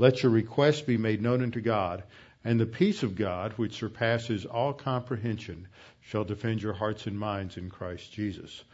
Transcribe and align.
let 0.00 0.22
your 0.22 0.32
requests 0.32 0.80
be 0.80 0.96
made 0.96 1.20
known 1.20 1.42
unto 1.42 1.60
God, 1.60 2.02
and 2.42 2.58
the 2.58 2.64
peace 2.64 3.02
of 3.02 3.16
God, 3.16 3.52
which 3.58 3.74
surpasses 3.74 4.46
all 4.46 4.72
comprehension, 4.72 5.68
shall 6.00 6.24
defend 6.24 6.62
your 6.62 6.72
hearts 6.72 7.06
and 7.06 7.18
minds 7.18 7.58
in 7.58 7.68
Christ 7.68 8.10
Jesus. 8.10 8.64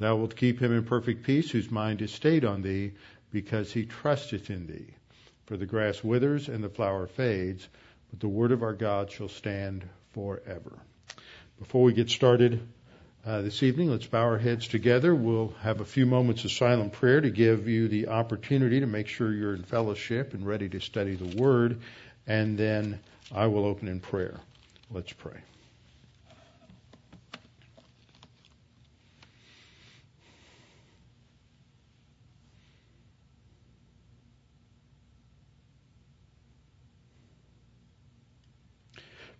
Thou 0.00 0.16
wilt 0.16 0.34
keep 0.34 0.58
him 0.58 0.72
in 0.72 0.82
perfect 0.82 1.22
peace, 1.22 1.52
whose 1.52 1.70
mind 1.70 2.02
is 2.02 2.10
stayed 2.10 2.44
on 2.44 2.62
thee, 2.62 2.94
because 3.30 3.70
he 3.70 3.86
trusteth 3.86 4.50
in 4.50 4.66
thee. 4.66 4.92
For 5.46 5.56
the 5.56 5.66
grass 5.66 6.02
withers 6.02 6.48
and 6.48 6.64
the 6.64 6.68
flower 6.68 7.06
fades, 7.06 7.68
but 8.10 8.18
the 8.18 8.26
word 8.26 8.50
of 8.50 8.64
our 8.64 8.74
God 8.74 9.08
shall 9.08 9.28
stand 9.28 9.88
forever. 10.14 10.80
Before 11.60 11.84
we 11.84 11.92
get 11.92 12.10
started 12.10 12.60
uh, 13.24 13.40
this 13.42 13.62
evening, 13.62 13.90
let's 13.90 14.06
bow 14.06 14.22
our 14.22 14.38
heads 14.38 14.66
together. 14.66 15.14
We'll 15.14 15.54
have 15.60 15.80
a 15.80 15.84
few 15.84 16.06
moments 16.06 16.44
of 16.44 16.50
silent 16.50 16.92
prayer 16.92 17.20
to 17.20 17.30
give 17.30 17.68
you 17.68 17.86
the 17.86 18.08
opportunity 18.08 18.80
to 18.80 18.86
make 18.86 19.06
sure 19.06 19.32
you're 19.32 19.54
in 19.54 19.62
fellowship 19.62 20.34
and 20.34 20.44
ready 20.44 20.68
to 20.70 20.80
study 20.80 21.14
the 21.14 21.36
word, 21.36 21.80
and 22.26 22.58
then 22.58 22.98
I 23.32 23.46
will 23.46 23.64
open 23.64 23.86
in 23.86 24.00
prayer. 24.00 24.40
Let's 24.90 25.12
pray. 25.12 25.38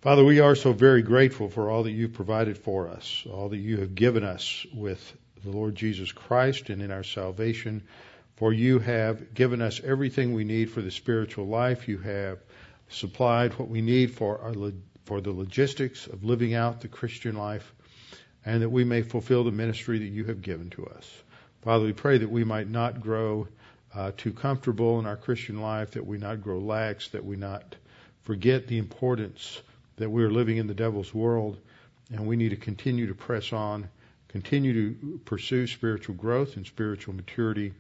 Father, 0.03 0.25
we 0.25 0.41
are 0.41 0.57
so 0.57 0.73
very 0.73 1.03
grateful 1.03 1.49
for 1.49 1.71
all 1.71 1.85
that 1.85 1.93
you've 1.93 2.15
provided 2.15 2.59
for 2.59 2.89
us, 2.89 3.25
all 3.31 3.51
that 3.51 3.59
you 3.59 3.77
have 3.77 3.95
given 3.95 4.25
us 4.25 4.67
with 4.75 5.17
the 5.45 5.51
Lord 5.51 5.77
Jesus 5.77 6.11
Christ 6.11 6.71
and 6.71 6.83
in 6.83 6.91
our 6.91 7.05
salvation. 7.05 7.85
For 8.35 8.53
you 8.53 8.81
have 8.81 9.33
given 9.33 9.63
us 9.63 9.81
everything 9.85 10.35
we 10.35 10.43
need 10.43 10.73
for 10.73 10.83
the 10.83 10.91
spiritual 10.91 11.47
life. 11.47 11.87
You 11.87 11.99
have 11.99 12.41
supplied 12.89 13.57
what 13.61 13.69
we 13.69 13.81
need 13.81 14.11
for 14.11 14.41
our 14.41 14.73
for 15.05 15.21
the 15.21 15.31
logistics 15.31 16.09
of 16.09 16.25
living 16.25 16.53
out 16.53 16.81
the 16.81 16.89
Christian 16.89 17.37
life, 17.37 17.73
and 18.45 18.63
that 18.63 18.71
we 18.71 18.83
may 18.83 19.03
fulfill 19.03 19.45
the 19.45 19.53
ministry 19.53 20.01
that 20.01 20.05
you 20.07 20.25
have 20.25 20.43
given 20.43 20.71
to 20.71 20.87
us. 20.87 21.09
Father, 21.61 21.85
we 21.85 21.93
pray 21.93 22.19
that 22.19 22.31
we 22.31 22.43
might 22.43 22.69
not 22.69 23.01
grow 23.01 23.47
uh, 23.95 24.11
too 24.17 24.33
comfortable 24.33 24.99
in 24.99 25.07
our 25.07 25.17
Christian 25.17 25.61
life, 25.61 25.93
that 25.93 26.05
we 26.05 26.19
not 26.19 26.43
grow 26.43 26.59
lax, 26.59 27.07
that 27.11 27.25
we 27.25 27.37
not 27.37 27.77
forget 28.25 28.67
the 28.67 28.79
importance 28.79 29.63
that 30.03 30.11
we 30.11 30.25
are 30.25 30.31
living 30.31 30.57
in 30.57 30.67
the 30.67 30.75
devil's 30.75 31.15
world 31.15 31.57
and 32.11 32.27
we 32.27 32.35
need 32.35 32.49
to 32.49 32.57
continue 32.57 33.07
to 33.07 33.15
press 33.15 33.53
on, 33.53 33.89
continue 34.27 34.73
to 34.75 35.21
pursue 35.25 35.69
spiritual 35.69 36.17
growth 36.17 36.57
and 36.57 36.67
spiritual 36.67 37.15
maturity 37.15 37.73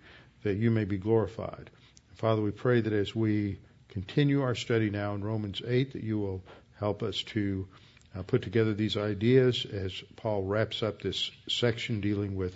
that 0.44 0.54
you 0.54 0.70
may 0.70 0.84
be 0.84 0.98
glorified. 0.98 1.68
Father, 2.14 2.40
we 2.40 2.52
pray 2.52 2.80
that 2.80 2.92
as 2.92 3.12
we 3.12 3.58
continue 3.88 4.42
our 4.42 4.54
study 4.54 4.88
now 4.88 5.14
in 5.14 5.24
Romans 5.24 5.60
8, 5.66 5.94
that 5.94 6.04
you 6.04 6.20
will 6.20 6.44
help 6.78 7.02
us 7.02 7.20
to 7.24 7.66
uh, 8.16 8.22
put 8.22 8.42
together 8.42 8.72
these 8.72 8.96
ideas 8.96 9.66
as 9.66 9.92
Paul 10.14 10.44
wraps 10.44 10.84
up 10.84 11.02
this 11.02 11.28
section 11.48 12.00
dealing 12.00 12.36
with 12.36 12.54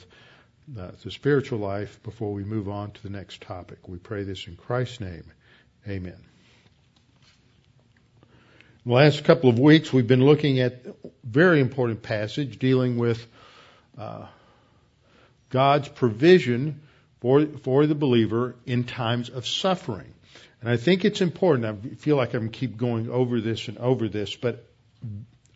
uh, 0.79 0.93
the 1.03 1.11
spiritual 1.11 1.59
life 1.59 2.01
before 2.05 2.33
we 2.33 2.45
move 2.45 2.69
on 2.69 2.93
to 2.93 3.03
the 3.03 3.11
next 3.11 3.43
topic. 3.43 3.89
We 3.89 3.99
pray 3.99 4.23
this 4.23 4.47
in 4.47 4.55
Christ's 4.55 5.01
name. 5.01 5.25
Amen. 5.89 6.36
The 8.87 8.93
last 8.93 9.25
couple 9.25 9.51
of 9.51 9.59
weeks, 9.59 9.93
we've 9.93 10.07
been 10.07 10.25
looking 10.25 10.61
at 10.61 10.87
a 10.87 10.95
very 11.25 11.59
important 11.59 12.03
passage 12.03 12.61
dealing 12.61 12.99
with 12.99 13.27
uh, 13.99 14.27
God's 15.51 15.89
provision 15.89 16.83
for 17.21 17.47
for 17.65 17.89
the 17.89 17.97
believer 17.97 18.55
in 18.65 18.85
times 18.85 19.29
of 19.29 19.45
suffering. 19.45 20.15
And 20.61 20.71
I 20.71 20.77
think 20.77 21.05
it's 21.05 21.21
important. 21.21 21.67
I 21.67 21.97
feel 21.97 22.15
like 22.15 22.33
I'm 22.33 22.49
keep 22.49 22.77
going 22.77 23.11
over 23.11 23.41
this 23.41 23.67
and 23.67 23.77
over 23.79 24.09
this, 24.09 24.37
but 24.37 24.65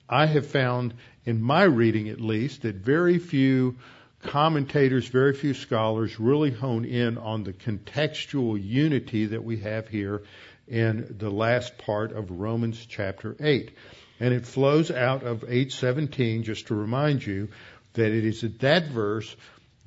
I 0.09 0.27
have 0.27 0.49
found 0.49 0.95
in 1.25 1.41
my 1.41 1.63
reading 1.63 2.09
at 2.09 2.21
least 2.21 2.63
that 2.63 2.75
very 2.75 3.21
few 3.21 3.77
commentators, 4.25 5.07
very 5.07 5.35
few 5.35 5.55
scholars 5.55 6.19
really 6.19 6.51
hone 6.51 6.85
in 6.85 7.17
on 7.17 7.45
the 7.45 7.53
contextual 7.53 8.61
unity 8.61 9.27
that 9.27 9.45
we 9.45 9.59
have 9.59 9.87
here 9.87 10.25
in 10.71 11.17
the 11.19 11.31
last 11.31 11.77
part 11.79 12.13
of 12.13 12.31
Romans 12.31 12.87
chapter 12.87 13.37
8. 13.41 13.73
And 14.21 14.33
it 14.33 14.47
flows 14.47 14.91
out 14.91 15.25
of 15.25 15.45
817, 15.45 16.45
just 16.45 16.69
to 16.69 16.75
remind 16.75 17.27
you 17.27 17.49
that 17.95 18.13
it 18.13 18.25
is 18.25 18.45
at 18.45 18.61
that 18.61 18.87
verse 18.89 19.35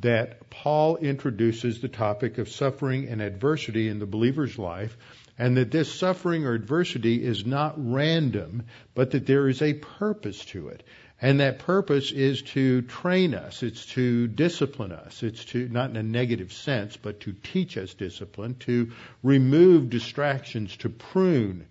that 0.01 0.49
Paul 0.49 0.97
introduces 0.97 1.79
the 1.79 1.87
topic 1.87 2.37
of 2.37 2.49
suffering 2.49 3.07
and 3.07 3.21
adversity 3.21 3.87
in 3.87 3.99
the 3.99 4.05
believer's 4.05 4.59
life, 4.59 4.97
and 5.37 5.55
that 5.57 5.71
this 5.71 5.93
suffering 5.93 6.45
or 6.45 6.53
adversity 6.53 7.23
is 7.23 7.45
not 7.45 7.75
random, 7.77 8.63
but 8.93 9.11
that 9.11 9.25
there 9.25 9.47
is 9.47 9.61
a 9.61 9.73
purpose 9.73 10.43
to 10.45 10.67
it. 10.67 10.83
And 11.23 11.39
that 11.39 11.59
purpose 11.59 12.11
is 12.11 12.41
to 12.41 12.81
train 12.81 13.33
us. 13.33 13.63
It's 13.63 13.85
to 13.93 14.27
discipline 14.27 14.91
us. 14.91 15.23
It's 15.23 15.45
to, 15.45 15.69
not 15.69 15.89
in 15.89 15.95
a 15.95 16.03
negative 16.03 16.51
sense, 16.51 16.97
but 16.97 17.21
to 17.21 17.31
teach 17.31 17.77
us 17.77 17.93
discipline, 17.93 18.55
to 18.55 18.91
remove 19.23 19.89
distractions, 19.89 20.75
to 20.77 20.89
prune 20.89 21.65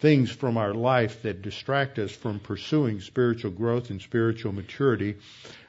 things 0.00 0.32
from 0.32 0.56
our 0.56 0.74
life 0.74 1.22
that 1.22 1.40
distract 1.40 2.00
us 2.00 2.10
from 2.10 2.40
pursuing 2.40 3.00
spiritual 3.00 3.52
growth 3.52 3.90
and 3.90 4.02
spiritual 4.02 4.50
maturity. 4.50 5.14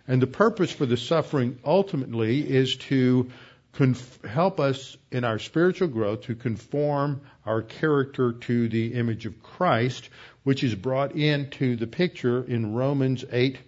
And 0.07 0.19
the 0.19 0.25
purpose 0.25 0.71
for 0.71 0.87
the 0.87 0.97
suffering 0.97 1.59
ultimately 1.63 2.39
is 2.39 2.77
to 2.87 3.29
conf- 3.77 4.25
help 4.25 4.59
us 4.59 4.97
in 5.11 5.23
our 5.23 5.37
spiritual 5.37 5.87
growth 5.87 6.21
to 6.21 6.33
conform 6.33 7.21
our 7.45 7.61
character 7.61 8.33
to 8.33 8.67
the 8.67 8.95
image 8.95 9.27
of 9.27 9.43
Christ, 9.43 10.09
which 10.43 10.63
is 10.63 10.73
brought 10.73 11.15
into 11.15 11.75
the 11.75 11.85
picture 11.85 12.43
in 12.43 12.73
Romans 12.73 13.23
8, 13.31 13.59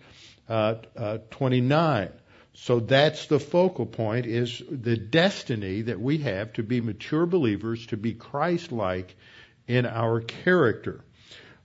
uh, 0.50 0.76
uh, 0.98 1.18
29. 1.30 2.10
So 2.54 2.80
that's 2.80 3.28
the 3.28 3.40
focal 3.40 3.86
point 3.86 4.26
is 4.26 4.64
the 4.70 4.98
destiny 4.98 5.84
that 5.84 6.02
we 6.02 6.18
have 6.18 6.54
to 6.54 6.64
be 6.64 6.82
mature 6.82 7.28
believers, 7.28 7.86
to 7.88 7.98
be 7.98 8.16
Christ-like 8.16 9.16
in 9.68 9.86
our 9.86 10.22
character. 10.22 11.06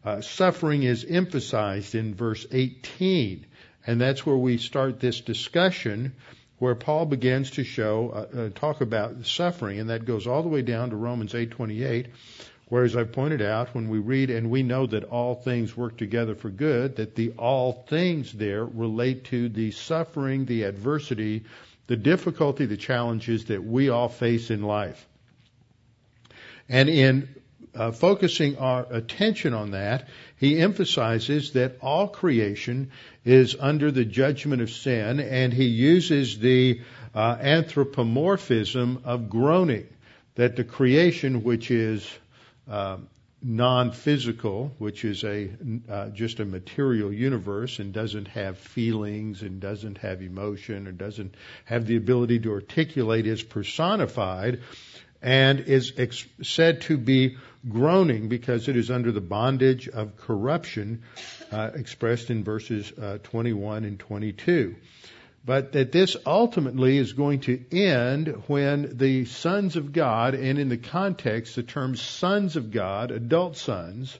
Uh, 0.04 0.20
suffering 0.20 0.82
is 0.82 1.02
emphasized 1.02 1.94
in 1.94 2.14
verse 2.14 2.46
18, 2.52 3.46
and 3.86 3.98
that's 3.98 4.26
where 4.26 4.36
we 4.36 4.58
start 4.58 5.00
this 5.00 5.22
discussion 5.22 6.14
where 6.64 6.74
Paul 6.74 7.04
begins 7.04 7.50
to 7.50 7.62
show, 7.62 8.08
uh, 8.08 8.38
uh, 8.38 8.48
talk 8.54 8.80
about 8.80 9.26
suffering, 9.26 9.80
and 9.80 9.90
that 9.90 10.06
goes 10.06 10.26
all 10.26 10.42
the 10.42 10.48
way 10.48 10.62
down 10.62 10.88
to 10.88 10.96
Romans 10.96 11.34
8:28, 11.34 12.06
Whereas 12.70 12.96
I've 12.96 13.12
pointed 13.12 13.42
out, 13.42 13.74
when 13.74 13.90
we 13.90 13.98
read 13.98 14.30
and 14.30 14.50
we 14.50 14.62
know 14.62 14.86
that 14.86 15.04
all 15.04 15.34
things 15.34 15.76
work 15.76 15.98
together 15.98 16.34
for 16.34 16.48
good, 16.48 16.96
that 16.96 17.16
the 17.16 17.32
all 17.32 17.84
things 17.86 18.32
there 18.32 18.64
relate 18.64 19.24
to 19.24 19.50
the 19.50 19.72
suffering, 19.72 20.46
the 20.46 20.62
adversity, 20.62 21.44
the 21.86 21.96
difficulty, 21.96 22.64
the 22.64 22.78
challenges 22.78 23.44
that 23.44 23.62
we 23.62 23.90
all 23.90 24.08
face 24.08 24.50
in 24.50 24.62
life. 24.62 25.06
And 26.70 26.88
in 26.88 27.28
uh, 27.74 27.92
focusing 27.92 28.58
our 28.58 28.86
attention 28.90 29.54
on 29.54 29.72
that, 29.72 30.08
he 30.36 30.58
emphasizes 30.58 31.52
that 31.52 31.76
all 31.80 32.08
creation 32.08 32.90
is 33.24 33.56
under 33.58 33.90
the 33.90 34.04
judgment 34.04 34.62
of 34.62 34.70
sin, 34.70 35.20
and 35.20 35.52
he 35.52 35.64
uses 35.64 36.38
the 36.38 36.80
uh, 37.14 37.36
anthropomorphism 37.40 39.02
of 39.04 39.28
groaning, 39.28 39.88
that 40.34 40.56
the 40.56 40.64
creation, 40.64 41.42
which 41.42 41.70
is 41.70 42.08
um, 42.68 43.08
non-physical, 43.42 44.72
which 44.78 45.04
is 45.04 45.22
a 45.22 45.50
uh, 45.88 46.08
just 46.08 46.40
a 46.40 46.44
material 46.44 47.12
universe 47.12 47.78
and 47.78 47.92
doesn't 47.92 48.26
have 48.28 48.58
feelings 48.58 49.42
and 49.42 49.60
doesn't 49.60 49.98
have 49.98 50.22
emotion 50.22 50.88
or 50.88 50.92
doesn't 50.92 51.34
have 51.66 51.86
the 51.86 51.96
ability 51.96 52.38
to 52.38 52.52
articulate, 52.52 53.26
is 53.26 53.42
personified 53.42 54.60
and 55.20 55.60
is 55.60 55.92
ex- 55.98 56.26
said 56.42 56.82
to 56.82 56.96
be 56.96 57.36
groaning 57.68 58.28
because 58.28 58.68
it 58.68 58.76
is 58.76 58.90
under 58.90 59.12
the 59.12 59.20
bondage 59.20 59.88
of 59.88 60.16
corruption, 60.16 61.02
uh, 61.50 61.70
expressed 61.74 62.30
in 62.30 62.44
verses 62.44 62.92
uh, 62.92 63.18
21 63.22 63.84
and 63.84 63.98
22. 63.98 64.76
but 65.46 65.72
that 65.72 65.92
this 65.92 66.16
ultimately 66.24 66.96
is 66.96 67.12
going 67.12 67.40
to 67.40 67.62
end 67.70 68.28
when 68.46 68.96
the 68.96 69.26
sons 69.26 69.76
of 69.76 69.92
God, 69.92 70.34
and 70.34 70.58
in 70.58 70.70
the 70.70 70.78
context, 70.78 71.54
the 71.56 71.62
term 71.62 71.96
sons 71.96 72.56
of 72.56 72.70
God, 72.70 73.10
adult 73.10 73.58
sons, 73.58 74.18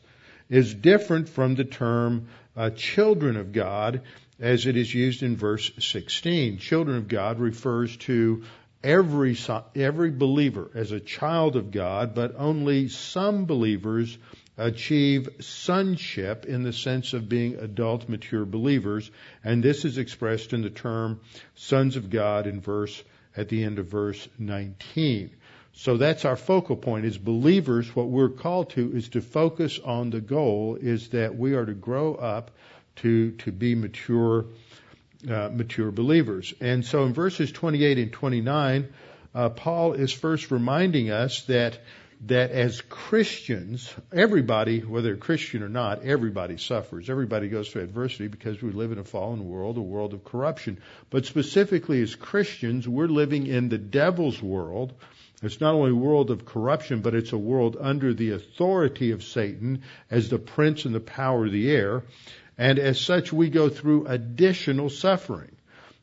is 0.50 0.74
different 0.74 1.28
from 1.28 1.54
the 1.54 1.64
term 1.64 2.28
uh, 2.56 2.70
children 2.70 3.36
of 3.36 3.52
God 3.52 4.02
as 4.38 4.66
it 4.66 4.76
is 4.76 4.92
used 4.92 5.22
in 5.22 5.36
verse 5.36 5.70
16. 5.78 6.58
Children 6.58 6.98
of 6.98 7.08
God 7.08 7.38
refers 7.38 7.96
to 7.98 8.42
every, 8.84 9.36
every 9.74 10.10
believer 10.10 10.70
as 10.74 10.92
a 10.92 11.00
child 11.00 11.56
of 11.56 11.72
God, 11.72 12.14
but 12.14 12.34
only 12.36 12.88
some 12.88 13.46
believers 13.46 14.16
achieve 14.56 15.28
sonship 15.40 16.44
in 16.44 16.62
the 16.62 16.72
sense 16.72 17.12
of 17.12 17.28
being 17.28 17.56
adult, 17.56 18.08
mature 18.08 18.44
believers, 18.44 19.10
and 19.42 19.62
this 19.62 19.84
is 19.84 19.98
expressed 19.98 20.52
in 20.52 20.62
the 20.62 20.70
term 20.70 21.20
sons 21.56 21.96
of 21.96 22.10
God 22.10 22.46
in 22.46 22.60
verse 22.60 23.02
at 23.36 23.48
the 23.48 23.64
end 23.64 23.80
of 23.80 23.86
verse 23.86 24.28
19. 24.38 25.30
So 25.72 25.96
that's 25.96 26.24
our 26.24 26.36
focal 26.36 26.76
point. 26.76 27.04
As 27.04 27.18
believers, 27.18 27.96
what 27.96 28.08
we're 28.08 28.28
called 28.28 28.70
to 28.70 28.94
is 28.94 29.08
to 29.10 29.20
focus 29.20 29.80
on 29.84 30.10
the 30.10 30.20
goal 30.20 30.78
is 30.80 31.08
that 31.08 31.36
we 31.36 31.54
are 31.54 31.66
to 31.66 31.74
grow 31.74 32.14
up 32.14 32.52
to 32.96 33.32
to 33.32 33.50
be 33.50 33.74
mature 33.74 34.46
uh, 35.28 35.50
mature 35.52 35.90
believers. 35.90 36.52
And 36.60 36.84
so 36.84 37.04
in 37.04 37.12
verses 37.12 37.52
28 37.52 37.98
and 37.98 38.12
29, 38.12 38.88
uh, 39.34 39.48
Paul 39.50 39.94
is 39.94 40.12
first 40.12 40.50
reminding 40.50 41.10
us 41.10 41.42
that 41.44 41.78
that 42.26 42.52
as 42.52 42.80
Christians, 42.80 43.92
everybody, 44.12 44.80
whether 44.80 45.14
Christian 45.16 45.62
or 45.62 45.68
not, 45.68 46.04
everybody 46.04 46.56
suffers. 46.56 47.10
Everybody 47.10 47.48
goes 47.48 47.68
through 47.68 47.82
adversity 47.82 48.28
because 48.28 48.62
we 48.62 48.70
live 48.70 48.92
in 48.92 48.98
a 48.98 49.04
fallen 49.04 49.46
world, 49.46 49.76
a 49.76 49.82
world 49.82 50.14
of 50.14 50.24
corruption. 50.24 50.78
But 51.10 51.26
specifically 51.26 52.00
as 52.00 52.14
Christians, 52.14 52.88
we're 52.88 53.08
living 53.08 53.46
in 53.46 53.68
the 53.68 53.78
devil's 53.78 54.40
world. 54.40 54.94
It's 55.42 55.60
not 55.60 55.74
only 55.74 55.90
a 55.90 55.94
world 55.94 56.30
of 56.30 56.46
corruption, 56.46 57.00
but 57.00 57.14
it's 57.14 57.32
a 57.32 57.38
world 57.38 57.76
under 57.78 58.14
the 58.14 58.30
authority 58.30 59.10
of 59.10 59.22
Satan 59.22 59.82
as 60.10 60.30
the 60.30 60.38
prince 60.38 60.86
and 60.86 60.94
the 60.94 61.00
power 61.00 61.44
of 61.44 61.52
the 61.52 61.70
air. 61.70 62.04
And 62.56 62.78
as 62.78 63.00
such, 63.00 63.32
we 63.32 63.50
go 63.50 63.68
through 63.68 64.06
additional 64.06 64.90
suffering. 64.90 65.56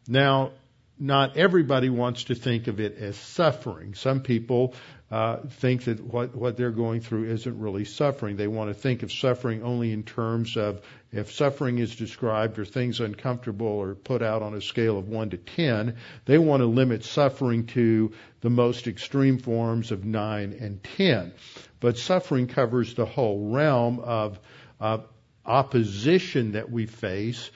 Now, 0.08 0.52
not 1.00 1.36
everybody 1.36 1.90
wants 1.90 2.26
to 2.26 2.36
think 2.36 2.68
of 2.68 2.80
it 2.80 2.98
as 2.98 3.18
suffering. 3.18 3.96
Some 3.96 4.22
people 4.22 4.76
uh, 5.10 5.38
think 5.50 5.86
that 5.86 6.00
what, 6.00 6.36
what 6.36 6.58
they're 6.58 6.72
going 6.72 7.02
through 7.02 7.26
isn't 7.26 7.60
really 7.60 7.86
suffering. 7.86 8.38
They 8.38 8.48
want 8.48 8.70
to 8.70 8.74
think 8.74 9.02
of 9.02 9.12
suffering 9.12 9.64
only 9.64 9.92
in 9.92 10.04
terms 10.04 10.56
of 10.58 10.82
if 11.12 11.32
suffering 11.32 11.80
is 11.80 11.96
described 11.96 12.60
or 12.60 12.66
things 12.66 13.00
uncomfortable 13.00 13.68
or 13.68 13.96
put 13.96 14.22
out 14.22 14.42
on 14.42 14.54
a 14.54 14.62
scale 14.62 14.98
of 14.98 15.10
1 15.10 15.32
to 15.32 15.38
10, 15.38 15.98
they 16.26 16.38
want 16.38 16.62
to 16.62 16.68
limit 16.68 17.04
suffering 17.04 17.66
to 17.68 18.14
the 18.42 18.50
most 18.50 18.88
extreme 18.88 19.40
forms 19.40 19.92
of 19.92 20.06
9 20.06 20.56
and 20.62 20.84
10. 20.84 21.34
But 21.80 21.98
suffering 21.98 22.48
covers 22.48 22.94
the 22.94 23.06
whole 23.06 23.50
realm 23.50 24.00
of, 24.00 24.40
of 24.80 25.08
opposition 25.46 26.54
that 26.54 26.72
we 26.72 26.86
face 26.86 27.50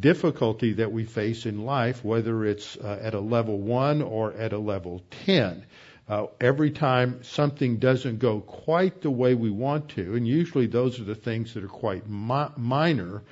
difficulty 0.00 0.74
that 0.74 0.92
we 0.92 1.04
face 1.04 1.46
in 1.46 1.64
life, 1.64 2.04
whether 2.04 2.44
it's 2.44 2.76
uh, 2.76 2.98
at 3.00 3.14
a 3.14 3.20
level 3.20 3.58
one 3.58 4.02
or 4.02 4.32
at 4.34 4.52
a 4.52 4.58
level 4.58 5.02
10. 5.24 5.64
Uh, 6.08 6.26
every 6.40 6.70
time 6.70 7.22
something 7.22 7.76
doesn't 7.76 8.18
go 8.18 8.40
quite 8.40 9.02
the 9.02 9.10
way 9.10 9.34
we 9.34 9.50
want 9.50 9.90
to, 9.90 10.14
and 10.14 10.26
usually 10.26 10.66
those 10.66 10.98
are 10.98 11.04
the 11.04 11.14
things 11.14 11.52
that 11.52 11.62
are 11.62 11.68
quite 11.68 12.08
mi- 12.08 12.48
minor, 12.56 13.22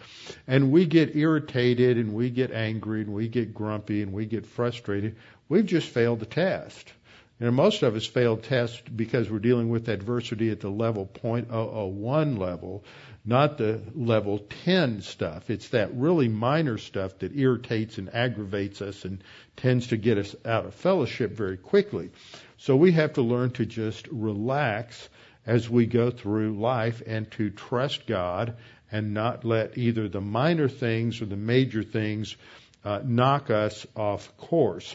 and 0.47 0.70
we 0.70 0.85
get 0.85 1.17
irritated 1.17 1.97
and 1.97 2.12
we 2.12 2.29
get 2.29 2.53
angry 2.53 3.00
and 3.00 3.14
we 3.14 3.29
get 3.29 3.55
grumpy 3.55 4.03
and 4.03 4.12
we 4.12 4.26
get 4.26 4.44
frustrated, 4.44 5.17
we've 5.49 5.64
just 5.64 5.88
failed 5.88 6.20
the 6.20 6.26
test. 6.26 6.93
You 7.41 7.47
know, 7.47 7.53
most 7.53 7.82
of 7.82 7.97
us 7.97 8.06
failed 8.06 8.43
tests 8.44 8.81
because 8.94 9.31
we're 9.31 9.38
dealing 9.38 9.69
with 9.70 9.88
adversity 9.88 10.50
at 10.50 10.61
the 10.61 10.70
level 10.70 11.11
0.001 11.23 12.38
level, 12.38 12.85
not 13.26 13.58
the 13.58 13.82
level 13.94 14.38
10 14.64 15.02
stuff. 15.02 15.50
It's 15.50 15.70
that 15.70 15.94
really 15.94 16.28
minor 16.28 16.78
stuff 16.78 17.19
that 17.19 17.37
irritates 17.37 17.99
and 17.99 18.14
aggravates 18.14 18.81
us 18.81 19.05
and 19.05 19.23
tends 19.56 19.88
to 19.88 19.96
get 19.96 20.17
us 20.17 20.37
out 20.44 20.64
of 20.64 20.75
fellowship 20.75 21.32
very 21.32 21.56
quickly. 21.56 22.11
So 22.56 22.76
we 22.76 22.93
have 22.93 23.14
to 23.14 23.23
learn 23.23 23.50
to 23.52 23.67
just 23.67 24.06
relax 24.08 25.08
as 25.44 25.69
we 25.69 25.87
go 25.87 26.11
through 26.11 26.58
life 26.58 27.02
and 27.05 27.28
to 27.32 27.50
trust 27.50 28.06
God 28.06 28.55
and 28.93 29.12
not 29.12 29.44
let 29.44 29.76
either 29.76 30.08
the 30.08 30.20
minor 30.20 30.69
things 30.69 31.20
or 31.20 31.26
the 31.26 31.37
major 31.37 31.82
things 31.82 32.37
uh, 32.84 33.00
knock 33.05 33.50
us 33.50 33.84
off 33.96 34.37
course. 34.37 34.94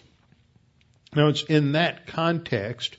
Now 1.13 1.27
it's 1.27 1.43
in 1.43 1.73
that 1.73 2.07
context 2.07 2.95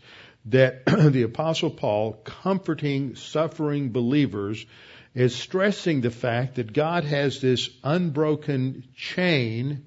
that 0.47 0.85
the 1.13 1.23
apostle 1.23 1.71
Paul, 1.71 2.13
comforting 2.13 3.15
suffering 3.15 3.91
believers, 3.91 4.67
is 5.15 5.35
stressing 5.35 6.01
the 6.01 6.11
fact 6.11 6.55
that 6.55 6.73
God 6.73 7.05
has 7.05 7.41
this 7.41 7.69
unbroken 7.85 8.85
chain 8.97 9.85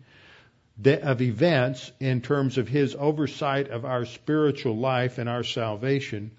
of 0.85 1.21
events 1.21 1.91
in 1.99 2.21
terms 2.21 2.57
of 2.57 2.67
his 2.67 2.95
oversight 2.95 3.69
of 3.69 3.85
our 3.85 4.05
spiritual 4.05 4.77
life 4.77 5.17
and 5.17 5.29
our 5.29 5.43
salvation 5.43 6.31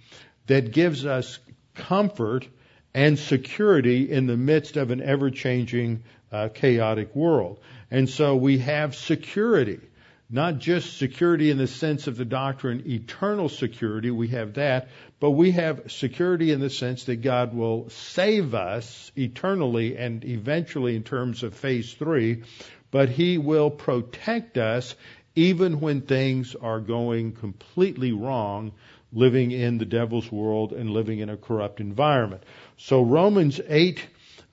that 0.46 0.72
gives 0.72 1.06
us 1.06 1.38
comfort 1.74 2.46
and 2.94 3.18
security 3.18 4.10
in 4.10 4.26
the 4.26 4.36
midst 4.36 4.76
of 4.76 4.90
an 4.90 5.02
ever 5.02 5.30
changing, 5.30 6.02
uh, 6.30 6.48
chaotic 6.48 7.14
world. 7.14 7.58
And 7.90 8.08
so 8.08 8.36
we 8.36 8.58
have 8.58 8.94
security. 8.94 9.80
Not 10.28 10.58
just 10.58 10.96
security 10.98 11.50
in 11.50 11.58
the 11.58 11.68
sense 11.68 12.08
of 12.08 12.16
the 12.16 12.24
doctrine, 12.24 12.82
eternal 12.86 13.48
security, 13.48 14.10
we 14.10 14.28
have 14.28 14.54
that, 14.54 14.88
but 15.20 15.30
we 15.30 15.52
have 15.52 15.90
security 15.92 16.50
in 16.50 16.58
the 16.60 16.70
sense 16.70 17.04
that 17.04 17.22
God 17.22 17.54
will 17.54 17.88
save 17.90 18.54
us 18.54 19.12
eternally 19.16 19.96
and 19.96 20.24
eventually 20.24 20.96
in 20.96 21.04
terms 21.04 21.44
of 21.44 21.54
phase 21.54 21.94
three 21.94 22.42
but 22.90 23.08
He 23.08 23.38
will 23.38 23.70
protect 23.70 24.56
us 24.56 24.94
even 25.34 25.80
when 25.80 26.00
things 26.00 26.54
are 26.54 26.80
going 26.80 27.32
completely 27.32 28.12
wrong, 28.12 28.72
living 29.12 29.50
in 29.50 29.78
the 29.78 29.84
devil's 29.84 30.32
world 30.32 30.72
and 30.72 30.90
living 30.90 31.18
in 31.18 31.28
a 31.28 31.36
corrupt 31.36 31.80
environment. 31.80 32.42
So 32.78 33.02
Romans 33.02 33.60
8, 33.68 34.06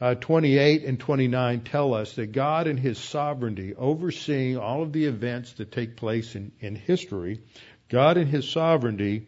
uh, 0.03 0.15
28 0.15 0.83
and 0.83 0.99
29 0.99 1.61
tell 1.61 1.93
us 1.93 2.15
that 2.15 2.33
God 2.33 2.67
in 2.67 2.75
His 2.75 2.97
sovereignty, 2.97 3.73
overseeing 3.73 4.57
all 4.57 4.83
of 4.83 4.91
the 4.91 5.05
events 5.05 5.53
that 5.53 5.71
take 5.71 5.95
place 5.95 6.35
in, 6.35 6.51
in 6.59 6.75
history, 6.75 7.39
God 7.87 8.17
in 8.17 8.27
His 8.27 8.49
sovereignty 8.49 9.27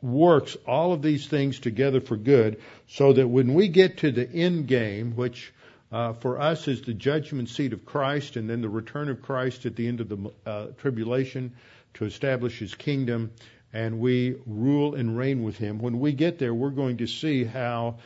works 0.00 0.56
all 0.64 0.92
of 0.92 1.02
these 1.02 1.26
things 1.26 1.58
together 1.58 2.00
for 2.00 2.16
good 2.16 2.60
so 2.86 3.14
that 3.14 3.26
when 3.26 3.54
we 3.54 3.66
get 3.66 3.98
to 3.98 4.12
the 4.12 4.30
end 4.30 4.68
game, 4.68 5.16
which 5.16 5.52
uh, 5.90 6.12
for 6.12 6.40
us 6.40 6.68
is 6.68 6.82
the 6.82 6.94
judgment 6.94 7.48
seat 7.48 7.72
of 7.72 7.84
Christ 7.84 8.36
and 8.36 8.48
then 8.48 8.60
the 8.60 8.68
return 8.68 9.08
of 9.08 9.22
Christ 9.22 9.66
at 9.66 9.74
the 9.74 9.88
end 9.88 10.00
of 10.00 10.08
the 10.08 10.30
uh, 10.46 10.66
tribulation 10.78 11.56
to 11.94 12.04
establish 12.04 12.60
his 12.60 12.76
kingdom 12.76 13.32
and 13.72 13.98
we 13.98 14.36
rule 14.46 14.94
and 14.94 15.18
reign 15.18 15.42
with 15.42 15.58
him. 15.58 15.80
When 15.80 15.98
we 15.98 16.12
get 16.12 16.38
there, 16.38 16.54
we're 16.54 16.70
going 16.70 16.98
to 16.98 17.08
see 17.08 17.42
how 17.42 17.96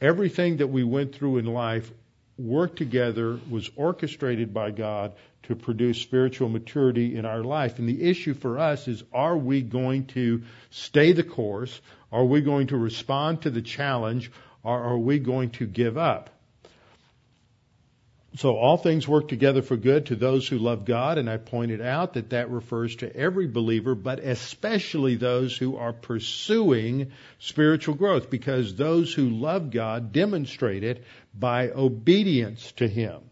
everything 0.00 0.58
that 0.58 0.68
we 0.68 0.84
went 0.84 1.14
through 1.14 1.38
in 1.38 1.46
life 1.46 1.90
worked 2.38 2.76
together, 2.76 3.38
was 3.50 3.68
orchestrated 3.76 4.54
by 4.54 4.70
God 4.70 5.12
to 5.44 5.56
produce 5.56 6.00
spiritual 6.00 6.48
maturity 6.48 7.16
in 7.16 7.24
our 7.24 7.42
life. 7.42 7.78
And 7.78 7.88
the 7.88 8.02
issue 8.02 8.34
for 8.34 8.58
us 8.58 8.86
is 8.86 9.02
are 9.12 9.36
we 9.36 9.62
going 9.62 10.06
to 10.08 10.42
stay 10.70 11.12
the 11.12 11.24
course? 11.24 11.80
Are 12.12 12.24
we 12.24 12.40
going 12.40 12.68
to 12.68 12.76
respond 12.76 13.42
to 13.42 13.50
the 13.50 13.62
challenge? 13.62 14.30
Or 14.62 14.78
are 14.78 14.98
we 14.98 15.18
going 15.18 15.50
to 15.50 15.66
give 15.66 15.96
up? 15.96 16.30
So 18.36 18.56
all 18.56 18.76
things 18.76 19.08
work 19.08 19.28
together 19.28 19.62
for 19.62 19.76
good 19.76 20.06
to 20.06 20.16
those 20.16 20.46
who 20.46 20.58
love 20.58 20.84
God, 20.84 21.16
and 21.16 21.30
I 21.30 21.38
pointed 21.38 21.80
out 21.80 22.12
that 22.14 22.30
that 22.30 22.50
refers 22.50 22.94
to 22.96 23.16
every 23.16 23.46
believer, 23.48 23.94
but 23.94 24.18
especially 24.18 25.16
those 25.16 25.56
who 25.56 25.76
are 25.76 25.94
pursuing 25.94 27.10
spiritual 27.38 27.94
growth, 27.94 28.28
because 28.28 28.74
those 28.74 29.14
who 29.14 29.30
love 29.30 29.70
God 29.70 30.12
demonstrate 30.12 30.84
it 30.84 31.04
by 31.34 31.70
obedience 31.70 32.70
to 32.72 32.86
Him. 32.86 33.22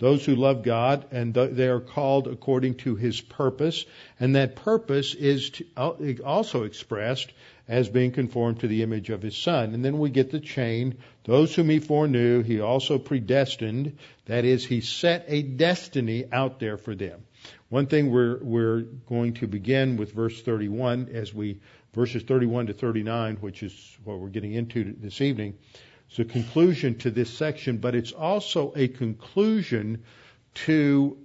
Those 0.00 0.26
who 0.26 0.34
love 0.34 0.64
God, 0.64 1.06
and 1.12 1.32
they 1.32 1.68
are 1.68 1.80
called 1.80 2.26
according 2.26 2.74
to 2.78 2.96
His 2.96 3.20
purpose, 3.20 3.86
and 4.18 4.34
that 4.34 4.56
purpose 4.56 5.14
is 5.14 5.52
also 5.76 6.64
expressed 6.64 7.32
as 7.68 7.88
being 7.88 8.10
conformed 8.10 8.60
to 8.60 8.66
the 8.66 8.82
image 8.82 9.08
of 9.10 9.22
his 9.22 9.36
son. 9.36 9.72
And 9.72 9.84
then 9.84 9.98
we 9.98 10.10
get 10.10 10.30
the 10.30 10.40
chain. 10.40 10.98
Those 11.24 11.54
whom 11.54 11.68
he 11.68 11.78
foreknew, 11.78 12.42
he 12.42 12.60
also 12.60 12.98
predestined. 12.98 13.98
That 14.26 14.44
is, 14.44 14.64
he 14.66 14.80
set 14.80 15.24
a 15.28 15.42
destiny 15.42 16.24
out 16.32 16.58
there 16.58 16.76
for 16.76 16.94
them. 16.94 17.24
One 17.68 17.86
thing 17.86 18.10
we're, 18.10 18.38
we're 18.42 18.80
going 18.80 19.34
to 19.34 19.46
begin 19.46 19.96
with 19.96 20.12
verse 20.12 20.42
31 20.42 21.10
as 21.12 21.32
we, 21.32 21.60
verses 21.94 22.22
31 22.24 22.66
to 22.66 22.72
39, 22.72 23.36
which 23.36 23.62
is 23.62 23.98
what 24.04 24.18
we're 24.18 24.28
getting 24.28 24.52
into 24.52 24.94
this 24.98 25.20
evening. 25.20 25.54
It's 26.08 26.18
a 26.18 26.24
conclusion 26.24 26.98
to 26.98 27.10
this 27.10 27.30
section, 27.30 27.78
but 27.78 27.94
it's 27.94 28.12
also 28.12 28.72
a 28.76 28.88
conclusion 28.88 30.02
to 30.54 31.16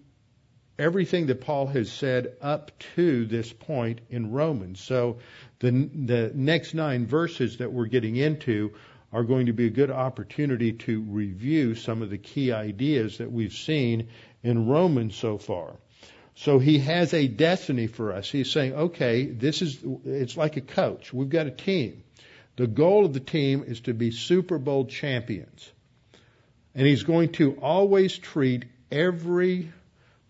everything 0.79 1.25
that 1.27 1.41
Paul 1.41 1.67
has 1.67 1.91
said 1.91 2.37
up 2.41 2.71
to 2.95 3.25
this 3.25 3.51
point 3.51 3.99
in 4.09 4.31
Romans. 4.31 4.79
So 4.79 5.17
the, 5.59 5.71
the 5.71 6.31
next 6.33 6.73
nine 6.73 7.07
verses 7.07 7.57
that 7.57 7.71
we're 7.71 7.87
getting 7.87 8.15
into 8.15 8.73
are 9.17 9.23
going 9.23 9.47
to 9.47 9.53
be 9.53 9.65
a 9.65 9.71
good 9.71 9.89
opportunity 9.89 10.73
to 10.73 11.01
review 11.01 11.73
some 11.73 12.03
of 12.03 12.11
the 12.11 12.19
key 12.19 12.51
ideas 12.51 13.17
that 13.17 13.31
we've 13.31 13.53
seen 13.53 14.09
in 14.43 14.67
Romans 14.67 15.15
so 15.15 15.39
far. 15.39 15.73
So 16.35 16.59
he 16.59 16.77
has 16.77 17.15
a 17.15 17.27
destiny 17.27 17.87
for 17.87 18.13
us. 18.13 18.29
He's 18.29 18.51
saying, 18.51 18.73
okay, 18.73 19.25
this 19.25 19.63
is, 19.63 19.79
it's 20.05 20.37
like 20.37 20.57
a 20.57 20.61
coach. 20.61 21.11
We've 21.11 21.29
got 21.29 21.47
a 21.47 21.51
team. 21.51 22.03
The 22.57 22.67
goal 22.67 23.05
of 23.05 23.13
the 23.13 23.19
team 23.19 23.63
is 23.65 23.79
to 23.81 23.95
be 23.95 24.11
Super 24.11 24.59
Bowl 24.59 24.85
champions. 24.85 25.71
And 26.75 26.85
he's 26.85 27.01
going 27.01 27.31
to 27.33 27.53
always 27.59 28.15
treat 28.15 28.65
every 28.91 29.71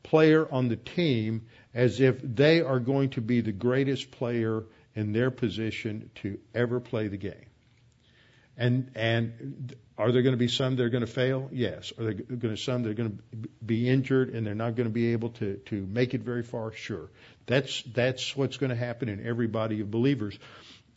player 0.01 0.47
on 0.49 0.69
the 0.69 0.77
team 0.77 1.47
as 1.73 1.99
if 1.99 2.21
they 2.23 2.61
are 2.61 2.79
going 2.79 3.09
to 3.11 3.21
be 3.21 3.41
the 3.41 3.51
greatest 3.51 4.11
player 4.11 4.63
in 4.95 5.11
their 5.11 5.29
position 5.29 6.09
to 6.21 6.39
ever 6.55 6.79
play 6.79 7.09
the 7.09 7.17
game. 7.17 7.46
And 8.57 8.91
and 8.95 9.75
are 9.97 10.11
there 10.11 10.21
going 10.21 10.33
to 10.33 10.37
be 10.37 10.47
some 10.47 10.75
that 10.75 10.83
are 10.83 10.89
going 10.89 11.05
to 11.05 11.11
fail? 11.11 11.49
Yes. 11.51 11.93
Are 11.97 12.03
there 12.03 12.13
going 12.13 12.55
to 12.55 12.57
some 12.57 12.83
that 12.83 12.89
are 12.89 12.93
going 12.93 13.17
to 13.17 13.49
be 13.65 13.89
injured 13.89 14.29
and 14.29 14.45
they're 14.45 14.55
not 14.55 14.75
going 14.75 14.87
to 14.87 14.93
be 14.93 15.13
able 15.13 15.29
to 15.41 15.57
to 15.67 15.75
make 15.75 16.13
it 16.13 16.21
very 16.21 16.43
far? 16.43 16.71
Sure. 16.71 17.09
That's 17.45 17.81
that's 17.83 18.35
what's 18.35 18.57
going 18.57 18.71
to 18.71 18.75
happen 18.75 19.09
in 19.09 19.25
every 19.25 19.47
body 19.47 19.81
of 19.81 19.91
believers. 19.91 20.37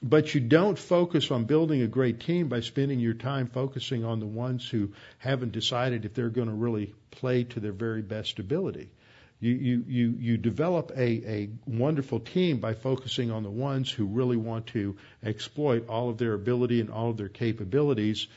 But 0.03 0.35
you 0.35 0.41
don't 0.41 0.79
focus 0.79 1.31
on 1.31 1.45
building 1.45 1.83
a 1.83 1.87
great 1.87 2.21
team 2.21 2.49
by 2.49 2.61
spending 2.61 3.01
your 3.01 3.13
time 3.13 3.49
focusing 3.49 4.05
on 4.05 4.19
the 4.19 4.27
ones 4.27 4.67
who 4.67 4.93
haven't 5.19 5.53
decided 5.53 6.07
if 6.07 6.15
they're 6.15 6.31
going 6.31 6.49
to 6.49 6.55
really 6.55 6.95
play 7.11 7.45
to 7.45 7.61
their 7.61 7.73
very 7.73 8.01
best 8.01 8.39
ability. 8.39 8.91
You, 9.41 9.55
you, 9.55 9.85
you, 9.89 10.15
you 10.19 10.37
develop 10.37 10.93
a, 10.95 11.01
a 11.01 11.51
wonderful 11.67 12.21
team 12.21 12.59
by 12.59 12.75
focusing 12.75 13.31
on 13.31 13.43
the 13.43 13.51
ones 13.51 13.91
who 13.91 14.05
really 14.05 14.37
want 14.37 14.67
to 14.69 14.97
exploit 15.25 15.89
all 15.89 16.11
of 16.11 16.19
their 16.19 16.35
ability 16.35 16.81
and 16.81 16.91
all 16.91 17.11
of 17.11 17.17
their 17.17 17.31
capabilities 17.31 18.29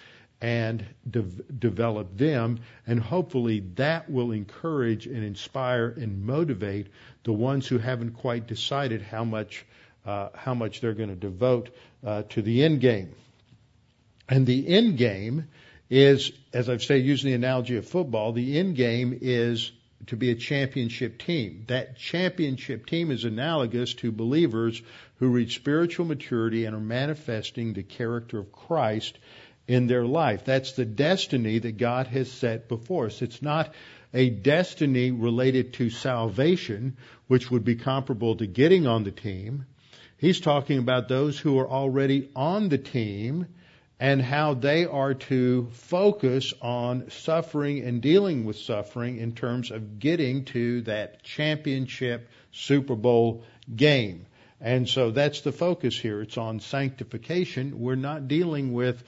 and 0.41 0.85
de- 1.09 1.21
develop 1.21 2.17
them. 2.17 2.59
And 2.87 2.99
hopefully 2.99 3.61
that 3.75 4.09
will 4.09 4.31
encourage 4.31 5.05
and 5.05 5.23
inspire 5.23 5.87
and 5.89 6.25
motivate 6.25 6.87
the 7.23 7.33
ones 7.33 7.67
who 7.67 7.77
haven't 7.77 8.11
quite 8.11 8.47
decided 8.47 9.01
how 9.01 9.23
much 9.23 9.65
uh, 10.05 10.29
how 10.35 10.53
much 10.53 10.81
they're 10.81 10.93
going 10.93 11.09
to 11.09 11.15
devote 11.15 11.69
uh, 12.05 12.23
to 12.23 12.41
the 12.41 12.63
end 12.63 12.81
game. 12.81 13.15
And 14.27 14.45
the 14.45 14.67
end 14.67 14.97
game 14.97 15.47
is, 15.89 16.31
as 16.51 16.69
I've 16.69 16.83
said, 16.83 17.03
using 17.03 17.29
the 17.29 17.35
analogy 17.35 17.77
of 17.77 17.87
football, 17.87 18.33
the 18.33 18.59
end 18.59 18.75
game 18.75 19.17
is 19.21 19.71
to 20.07 20.15
be 20.15 20.31
a 20.31 20.35
championship 20.35 21.17
team. 21.19 21.65
That 21.67 21.97
championship 21.97 22.85
team 22.85 23.11
is 23.11 23.23
analogous 23.23 23.93
to 23.95 24.11
believers 24.11 24.81
who 25.17 25.29
reach 25.29 25.55
spiritual 25.55 26.05
maturity 26.05 26.65
and 26.65 26.75
are 26.75 26.79
manifesting 26.79 27.73
the 27.73 27.83
character 27.83 28.39
of 28.39 28.51
Christ 28.51 29.17
in 29.67 29.87
their 29.87 30.05
life. 30.05 30.45
That's 30.45 30.73
the 30.73 30.85
destiny 30.85 31.59
that 31.59 31.77
God 31.77 32.07
has 32.07 32.31
set 32.31 32.67
before 32.67 33.05
us. 33.07 33.21
It's 33.21 33.41
not 33.41 33.73
a 34.13 34.29
destiny 34.29 35.11
related 35.11 35.73
to 35.73 35.89
salvation, 35.89 36.97
which 37.27 37.49
would 37.49 37.63
be 37.63 37.75
comparable 37.75 38.35
to 38.37 38.45
getting 38.45 38.85
on 38.85 39.03
the 39.03 39.11
team. 39.11 39.65
He's 40.17 40.39
talking 40.39 40.79
about 40.79 41.07
those 41.07 41.39
who 41.39 41.59
are 41.59 41.69
already 41.69 42.29
on 42.35 42.69
the 42.69 42.77
team 42.77 43.47
and 44.03 44.21
how 44.21 44.53
they 44.53 44.85
are 44.85 45.13
to 45.13 45.69
focus 45.71 46.53
on 46.61 47.09
suffering 47.09 47.79
and 47.85 48.01
dealing 48.01 48.43
with 48.43 48.57
suffering 48.57 49.15
in 49.15 49.31
terms 49.31 49.71
of 49.71 49.97
getting 49.97 50.43
to 50.43 50.81
that 50.81 51.23
championship 51.23 52.27
Super 52.51 52.97
Bowl 52.97 53.45
game. 53.73 54.25
And 54.59 54.89
so 54.89 55.11
that's 55.11 55.39
the 55.39 55.53
focus 55.53 55.97
here. 55.97 56.21
It's 56.21 56.37
on 56.37 56.59
sanctification. 56.59 57.79
We're 57.79 57.95
not 57.95 58.27
dealing 58.27 58.73
with 58.73 59.01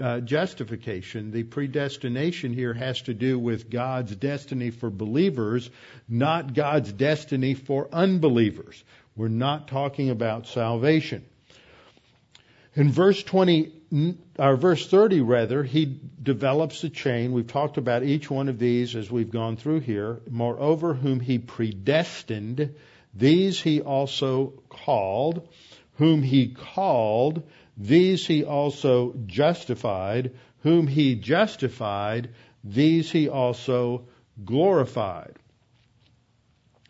uh, 0.00 0.20
justification. 0.20 1.32
The 1.32 1.42
predestination 1.42 2.54
here 2.54 2.72
has 2.72 3.02
to 3.02 3.12
do 3.12 3.38
with 3.38 3.68
God's 3.68 4.16
destiny 4.16 4.70
for 4.70 4.88
believers, 4.88 5.68
not 6.08 6.54
God's 6.54 6.90
destiny 6.90 7.52
for 7.52 7.90
unbelievers. 7.92 8.82
We're 9.14 9.28
not 9.28 9.68
talking 9.68 10.08
about 10.08 10.46
salvation. 10.46 11.26
In 12.74 12.90
verse 12.90 13.22
20, 13.22 13.74
or 14.38 14.56
verse 14.56 14.86
30 14.86 15.20
rather, 15.20 15.64
he 15.64 16.00
develops 16.22 16.84
a 16.84 16.90
chain. 16.90 17.32
We've 17.32 17.46
talked 17.46 17.76
about 17.76 18.04
each 18.04 18.30
one 18.30 18.48
of 18.48 18.58
these 18.58 18.94
as 18.94 19.10
we've 19.10 19.30
gone 19.30 19.56
through 19.56 19.80
here. 19.80 20.20
Moreover, 20.30 20.94
whom 20.94 21.18
he 21.18 21.38
predestined, 21.38 22.74
these 23.14 23.60
he 23.60 23.80
also 23.80 24.62
called. 24.68 25.48
Whom 25.94 26.22
he 26.22 26.48
called, 26.48 27.42
these 27.76 28.26
he 28.26 28.44
also 28.44 29.14
justified. 29.26 30.32
Whom 30.62 30.86
he 30.86 31.16
justified, 31.16 32.30
these 32.62 33.10
he 33.10 33.28
also 33.28 34.06
glorified. 34.44 35.36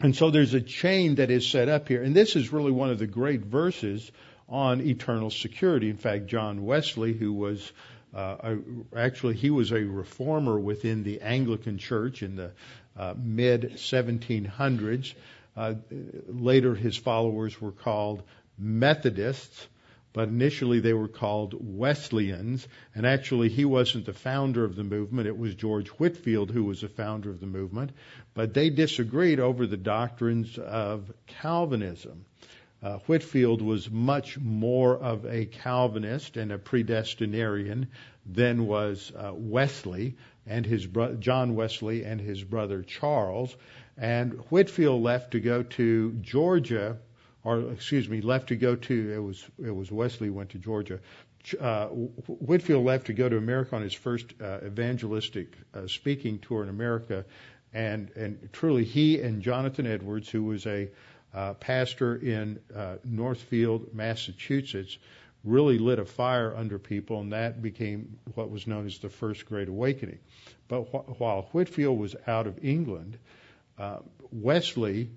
And 0.00 0.16
so 0.16 0.30
there's 0.30 0.54
a 0.54 0.60
chain 0.60 1.16
that 1.16 1.30
is 1.30 1.46
set 1.46 1.68
up 1.68 1.88
here. 1.88 2.02
And 2.02 2.14
this 2.14 2.36
is 2.36 2.52
really 2.52 2.72
one 2.72 2.90
of 2.90 2.98
the 2.98 3.06
great 3.06 3.42
verses 3.42 4.10
on 4.50 4.80
eternal 4.80 5.30
security. 5.30 5.88
In 5.88 5.96
fact, 5.96 6.26
John 6.26 6.64
Wesley, 6.64 7.12
who 7.12 7.32
was 7.32 7.72
uh, 8.12 8.56
actually 8.96 9.34
he 9.34 9.50
was 9.50 9.70
a 9.70 9.84
reformer 9.84 10.58
within 10.58 11.04
the 11.04 11.20
Anglican 11.20 11.78
Church 11.78 12.22
in 12.22 12.36
the 12.36 12.50
uh, 12.96 13.14
mid 13.16 13.74
1700s. 13.76 15.14
Uh, 15.56 15.74
later, 16.26 16.74
his 16.74 16.96
followers 16.96 17.60
were 17.60 17.72
called 17.72 18.22
Methodists 18.58 19.68
but 20.12 20.28
initially 20.28 20.80
they 20.80 20.92
were 20.92 21.08
called 21.08 21.54
Wesleyans. 21.58 22.66
And 22.94 23.06
actually, 23.06 23.48
he 23.48 23.64
wasn't 23.64 24.06
the 24.06 24.12
founder 24.12 24.64
of 24.64 24.74
the 24.74 24.84
movement. 24.84 25.28
It 25.28 25.38
was 25.38 25.54
George 25.54 25.88
Whitefield 25.88 26.50
who 26.50 26.64
was 26.64 26.80
the 26.80 26.88
founder 26.88 27.30
of 27.30 27.40
the 27.40 27.46
movement. 27.46 27.92
But 28.34 28.54
they 28.54 28.70
disagreed 28.70 29.38
over 29.38 29.66
the 29.66 29.76
doctrines 29.76 30.58
of 30.58 31.12
Calvinism. 31.26 32.24
Uh, 32.82 32.98
Whitefield 33.06 33.62
was 33.62 33.90
much 33.90 34.38
more 34.38 34.96
of 34.96 35.26
a 35.26 35.46
Calvinist 35.46 36.36
and 36.36 36.50
a 36.50 36.58
predestinarian 36.58 37.88
than 38.24 38.66
was 38.66 39.12
uh, 39.16 39.32
Wesley 39.34 40.16
and 40.46 40.64
his 40.64 40.86
bro- 40.86 41.14
John 41.16 41.54
Wesley 41.54 42.04
and 42.04 42.20
his 42.20 42.42
brother 42.42 42.82
Charles. 42.82 43.54
And 43.98 44.32
Whitefield 44.50 45.02
left 45.02 45.32
to 45.32 45.40
go 45.40 45.62
to 45.62 46.12
Georgia 46.22 46.98
or 47.44 47.72
excuse 47.72 48.08
me, 48.08 48.20
left 48.20 48.48
to 48.48 48.56
go 48.56 48.76
to 48.76 49.12
it 49.12 49.18
was 49.18 49.44
it 49.64 49.74
was 49.74 49.90
Wesley 49.90 50.30
went 50.30 50.50
to 50.50 50.58
Georgia. 50.58 51.00
Uh, 51.58 51.86
Whitefield 51.86 52.84
left 52.84 53.06
to 53.06 53.14
go 53.14 53.28
to 53.28 53.36
America 53.38 53.76
on 53.76 53.82
his 53.82 53.94
first 53.94 54.34
uh, 54.42 54.58
evangelistic 54.64 55.56
uh, 55.72 55.86
speaking 55.86 56.38
tour 56.38 56.62
in 56.62 56.68
America, 56.68 57.24
and 57.72 58.10
and 58.10 58.48
truly 58.52 58.84
he 58.84 59.20
and 59.20 59.40
Jonathan 59.40 59.86
Edwards, 59.86 60.28
who 60.28 60.44
was 60.44 60.66
a 60.66 60.90
uh, 61.34 61.54
pastor 61.54 62.16
in 62.16 62.58
uh, 62.74 62.96
Northfield, 63.04 63.94
Massachusetts, 63.94 64.98
really 65.44 65.78
lit 65.78 65.98
a 65.98 66.04
fire 66.04 66.54
under 66.56 66.78
people, 66.78 67.20
and 67.20 67.32
that 67.32 67.62
became 67.62 68.18
what 68.34 68.50
was 68.50 68.66
known 68.66 68.86
as 68.86 68.98
the 68.98 69.08
First 69.08 69.46
Great 69.46 69.68
Awakening. 69.68 70.18
But 70.68 70.82
wh- 70.84 71.20
while 71.20 71.48
Whitefield 71.52 71.98
was 71.98 72.14
out 72.26 72.46
of 72.46 72.62
England, 72.62 73.18
uh, 73.78 73.98
Wesley 74.30 75.10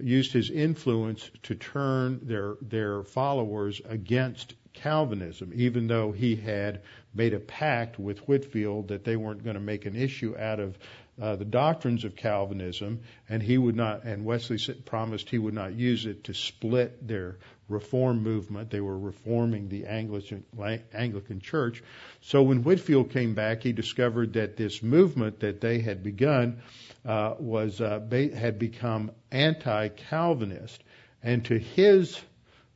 used 0.00 0.32
his 0.32 0.50
influence 0.50 1.30
to 1.44 1.54
turn 1.54 2.20
their 2.22 2.56
their 2.62 3.02
followers 3.02 3.80
against 3.88 4.54
Calvinism, 4.72 5.52
even 5.54 5.86
though 5.86 6.12
he 6.12 6.36
had 6.36 6.82
made 7.14 7.34
a 7.34 7.40
pact 7.40 7.98
with 7.98 8.20
Whitefield 8.28 8.88
that 8.88 9.04
they 9.04 9.16
weren't 9.16 9.42
going 9.42 9.54
to 9.54 9.60
make 9.60 9.86
an 9.86 9.96
issue 9.96 10.36
out 10.38 10.60
of 10.60 10.78
uh, 11.20 11.36
the 11.36 11.44
doctrines 11.44 12.04
of 12.04 12.16
Calvinism, 12.16 13.00
and 13.28 13.42
he 13.42 13.58
would 13.58 13.76
not, 13.76 14.04
and 14.04 14.24
Wesley 14.24 14.58
promised 14.84 15.28
he 15.28 15.38
would 15.38 15.54
not 15.54 15.74
use 15.74 16.06
it 16.06 16.24
to 16.24 16.34
split 16.34 17.06
their 17.06 17.36
reform 17.68 18.22
movement. 18.22 18.70
They 18.70 18.80
were 18.80 18.98
reforming 18.98 19.68
the 19.68 19.86
Anglican, 19.86 21.40
Church. 21.40 21.82
So 22.20 22.42
when 22.42 22.62
Whitefield 22.64 23.10
came 23.10 23.34
back, 23.34 23.62
he 23.62 23.72
discovered 23.72 24.32
that 24.34 24.56
this 24.56 24.82
movement 24.82 25.40
that 25.40 25.60
they 25.60 25.78
had 25.78 26.02
begun 26.02 26.62
uh, 27.04 27.34
was 27.38 27.80
uh, 27.80 28.00
had 28.34 28.58
become 28.58 29.12
anti-Calvinist, 29.30 30.82
and 31.22 31.44
to 31.46 31.58
his 31.58 32.20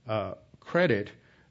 uh, 0.06 0.34
credit 0.60 1.10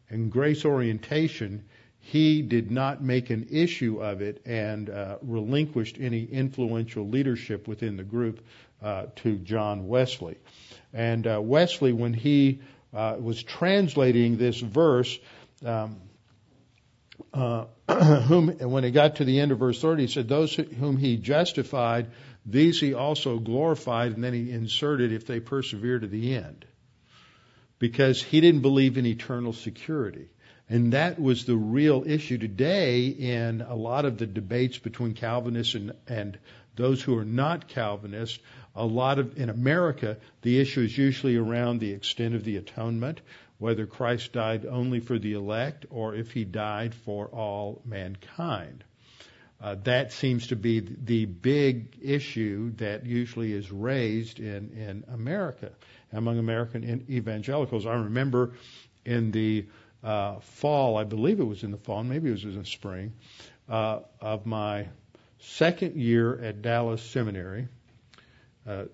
and 0.09 0.31
grace 0.31 0.65
orientation, 0.65 1.65
he 2.05 2.41
did 2.41 2.69
not 2.69 3.01
make 3.01 3.29
an 3.29 3.47
issue 3.49 4.03
of 4.03 4.21
it 4.21 4.41
and 4.45 4.89
uh, 4.89 5.17
relinquished 5.21 5.97
any 5.97 6.25
influential 6.25 7.07
leadership 7.07 7.65
within 7.65 7.95
the 7.95 8.03
group 8.03 8.45
uh, 8.81 9.05
to 9.15 9.37
John 9.37 9.87
Wesley. 9.87 10.37
And 10.93 11.25
uh, 11.25 11.39
Wesley, 11.41 11.93
when 11.93 12.13
he 12.13 12.59
uh, 12.93 13.15
was 13.19 13.41
translating 13.41 14.35
this 14.35 14.59
verse, 14.59 15.17
um, 15.65 16.01
uh, 17.33 17.65
whom, 18.27 18.49
when 18.49 18.83
he 18.83 18.91
got 18.91 19.15
to 19.15 19.25
the 19.25 19.39
end 19.39 19.53
of 19.53 19.59
verse 19.59 19.81
30, 19.81 20.01
he 20.03 20.07
said, 20.11 20.27
Those 20.27 20.53
whom 20.53 20.97
he 20.97 21.15
justified, 21.15 22.07
these 22.45 22.81
he 22.81 22.93
also 22.93 23.39
glorified, 23.39 24.11
and 24.11 24.21
then 24.21 24.33
he 24.33 24.51
inserted 24.51 25.13
if 25.13 25.25
they 25.25 25.39
persevere 25.39 25.99
to 25.99 26.07
the 26.07 26.35
end. 26.35 26.65
Because 27.79 28.21
he 28.21 28.41
didn't 28.41 28.61
believe 28.61 28.97
in 28.97 29.05
eternal 29.05 29.53
security. 29.53 30.27
And 30.69 30.93
that 30.93 31.19
was 31.19 31.45
the 31.45 31.55
real 31.55 32.03
issue 32.05 32.37
today 32.37 33.07
in 33.07 33.61
a 33.61 33.75
lot 33.75 34.05
of 34.05 34.17
the 34.17 34.25
debates 34.25 34.77
between 34.77 35.13
Calvinists 35.13 35.75
and, 35.75 35.93
and 36.07 36.39
those 36.75 37.01
who 37.01 37.17
are 37.17 37.25
not 37.25 37.67
Calvinists. 37.67 38.39
A 38.75 38.85
lot 38.85 39.19
of, 39.19 39.37
in 39.37 39.49
America, 39.49 40.17
the 40.41 40.59
issue 40.59 40.81
is 40.81 40.97
usually 40.97 41.35
around 41.35 41.79
the 41.79 41.91
extent 41.91 42.33
of 42.33 42.43
the 42.43 42.57
atonement, 42.57 43.21
whether 43.59 43.85
Christ 43.85 44.33
died 44.33 44.65
only 44.65 44.99
for 44.99 45.19
the 45.19 45.33
elect 45.33 45.85
or 45.89 46.15
if 46.15 46.31
he 46.31 46.43
died 46.43 46.93
for 46.93 47.27
all 47.27 47.81
mankind. 47.85 48.83
Uh, 49.61 49.75
that 49.83 50.11
seems 50.11 50.47
to 50.47 50.55
be 50.55 50.79
the 50.79 51.25
big 51.25 51.97
issue 52.01 52.71
that 52.77 53.05
usually 53.05 53.53
is 53.53 53.71
raised 53.71 54.39
in, 54.39 54.71
in 54.71 55.05
America, 55.13 55.71
among 56.11 56.37
American 56.37 57.05
evangelicals. 57.09 57.85
I 57.85 57.93
remember 57.93 58.55
in 59.05 59.31
the 59.31 59.65
uh, 60.03 60.39
fall, 60.39 60.97
I 60.97 61.03
believe 61.03 61.39
it 61.39 61.45
was 61.45 61.63
in 61.63 61.71
the 61.71 61.77
fall, 61.77 62.03
maybe 62.03 62.29
it 62.29 62.33
was 62.33 62.43
in 62.43 62.57
the 62.57 62.65
spring, 62.65 63.13
uh, 63.69 63.99
of 64.19 64.45
my 64.45 64.87
second 65.39 65.95
year 65.95 66.37
at 66.39 66.61
Dallas 66.61 67.01
Seminary. 67.01 67.67
Uh, 68.67 68.85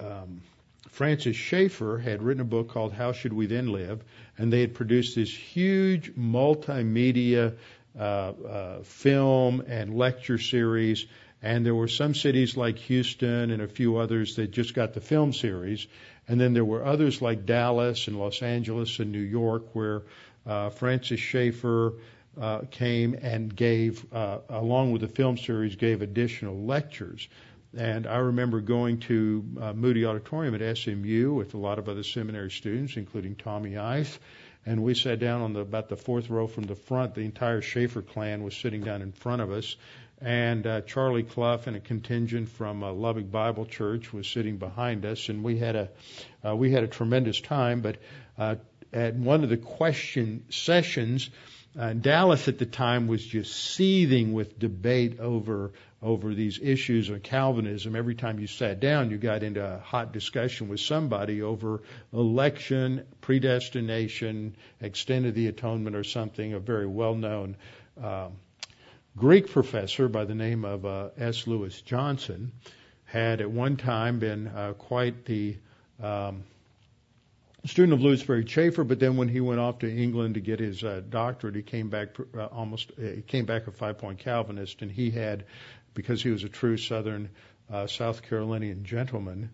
um, 0.00 0.42
Francis 0.88 1.36
Schaeffer 1.36 1.98
had 1.98 2.22
written 2.22 2.40
a 2.40 2.44
book 2.44 2.68
called 2.68 2.92
How 2.92 3.12
Should 3.12 3.32
We 3.32 3.46
Then 3.46 3.72
Live, 3.72 4.04
and 4.38 4.52
they 4.52 4.60
had 4.60 4.74
produced 4.74 5.16
this 5.16 5.34
huge 5.34 6.14
multimedia 6.14 7.56
uh, 7.98 8.02
uh, 8.02 8.82
film 8.82 9.62
and 9.66 9.94
lecture 9.96 10.38
series. 10.38 11.06
And 11.42 11.66
there 11.66 11.74
were 11.74 11.88
some 11.88 12.14
cities 12.14 12.56
like 12.56 12.78
Houston 12.78 13.50
and 13.50 13.60
a 13.60 13.68
few 13.68 13.96
others 13.96 14.36
that 14.36 14.50
just 14.50 14.72
got 14.74 14.94
the 14.94 15.00
film 15.00 15.32
series. 15.32 15.86
And 16.26 16.40
then 16.40 16.54
there 16.54 16.64
were 16.64 16.84
others 16.84 17.20
like 17.20 17.44
Dallas 17.44 18.08
and 18.08 18.18
Los 18.18 18.40
Angeles 18.40 18.98
and 18.98 19.12
New 19.12 19.18
York 19.18 19.74
where 19.74 20.02
uh, 20.46 20.70
Francis 20.70 21.20
Schaeffer 21.20 21.94
uh, 22.40 22.60
came 22.70 23.14
and 23.14 23.54
gave, 23.54 24.04
uh, 24.12 24.38
along 24.48 24.92
with 24.92 25.02
the 25.02 25.08
film 25.08 25.36
series, 25.36 25.76
gave 25.76 26.02
additional 26.02 26.64
lectures. 26.64 27.28
And 27.76 28.06
I 28.06 28.18
remember 28.18 28.60
going 28.60 29.00
to 29.00 29.44
uh, 29.60 29.72
Moody 29.72 30.04
Auditorium 30.04 30.54
at 30.54 30.78
SMU 30.78 31.32
with 31.34 31.54
a 31.54 31.58
lot 31.58 31.78
of 31.78 31.88
other 31.88 32.04
seminary 32.04 32.50
students, 32.50 32.96
including 32.96 33.34
Tommy 33.34 33.76
Ice, 33.76 34.18
and 34.66 34.82
we 34.82 34.94
sat 34.94 35.18
down 35.18 35.42
on 35.42 35.52
the, 35.52 35.60
about 35.60 35.88
the 35.88 35.96
fourth 35.96 36.30
row 36.30 36.46
from 36.46 36.64
the 36.64 36.76
front. 36.76 37.14
The 37.14 37.22
entire 37.22 37.60
Schaeffer 37.60 38.00
clan 38.02 38.42
was 38.44 38.56
sitting 38.56 38.82
down 38.82 39.02
in 39.02 39.12
front 39.12 39.42
of 39.42 39.50
us, 39.50 39.76
and 40.20 40.66
uh, 40.66 40.80
Charlie 40.82 41.24
Clough 41.24 41.60
and 41.66 41.76
a 41.76 41.80
contingent 41.80 42.48
from 42.48 42.82
uh, 42.82 42.92
Lubbock 42.92 43.30
Bible 43.30 43.66
Church 43.66 44.12
was 44.12 44.26
sitting 44.26 44.56
behind 44.56 45.04
us, 45.04 45.28
and 45.28 45.42
we 45.42 45.58
had 45.58 45.76
a 45.76 45.90
we 46.54 46.70
had 46.70 46.84
a 46.84 46.88
tremendous 46.88 47.40
time. 47.40 47.80
But 47.80 47.98
at 48.94 49.14
one 49.14 49.42
of 49.42 49.50
the 49.50 49.56
question 49.56 50.44
sessions, 50.50 51.28
uh, 51.76 51.92
Dallas 51.92 52.46
at 52.46 52.58
the 52.58 52.66
time 52.66 53.08
was 53.08 53.26
just 53.26 53.52
seething 53.52 54.32
with 54.32 54.58
debate 54.58 55.18
over 55.18 55.72
over 56.00 56.34
these 56.34 56.60
issues 56.62 57.08
of 57.08 57.22
Calvinism. 57.22 57.96
Every 57.96 58.14
time 58.14 58.38
you 58.38 58.46
sat 58.46 58.78
down, 58.78 59.10
you 59.10 59.16
got 59.16 59.42
into 59.42 59.64
a 59.64 59.78
hot 59.78 60.12
discussion 60.12 60.68
with 60.68 60.80
somebody 60.80 61.40
over 61.40 61.82
election, 62.12 63.06
predestination, 63.22 64.54
extent 64.82 65.24
of 65.24 65.34
the 65.34 65.46
atonement, 65.46 65.96
or 65.96 66.04
something. 66.04 66.52
A 66.52 66.60
very 66.60 66.86
well-known 66.86 67.56
uh, 68.00 68.28
Greek 69.16 69.50
professor 69.50 70.08
by 70.08 70.26
the 70.26 70.34
name 70.34 70.66
of 70.66 70.84
uh, 70.84 71.08
S. 71.16 71.46
Lewis 71.46 71.80
Johnson 71.80 72.52
had 73.06 73.40
at 73.40 73.50
one 73.50 73.78
time 73.78 74.18
been 74.18 74.46
uh, 74.48 74.74
quite 74.74 75.24
the 75.24 75.56
um, 76.02 76.44
student 77.66 77.94
of 77.94 78.02
Lewis 78.02 78.20
Sperry 78.20 78.44
Chafer, 78.44 78.84
but 78.84 79.00
then 79.00 79.16
when 79.16 79.28
he 79.28 79.40
went 79.40 79.60
off 79.60 79.78
to 79.78 79.90
England 79.90 80.34
to 80.34 80.40
get 80.40 80.60
his 80.60 80.84
uh, 80.84 81.02
doctorate, 81.08 81.54
he 81.54 81.62
came 81.62 81.88
back 81.88 82.08
uh, 82.36 82.46
almost 82.46 82.92
uh, 82.98 83.02
he 83.02 83.22
came 83.22 83.46
back 83.46 83.66
a 83.66 83.72
five 83.72 83.98
point 83.98 84.18
Calvinist, 84.18 84.82
and 84.82 84.90
he 84.90 85.10
had 85.10 85.44
because 85.94 86.22
he 86.22 86.30
was 86.30 86.44
a 86.44 86.48
true 86.48 86.76
Southern 86.76 87.30
uh, 87.72 87.86
South 87.86 88.22
Carolinian 88.22 88.84
gentleman, 88.84 89.50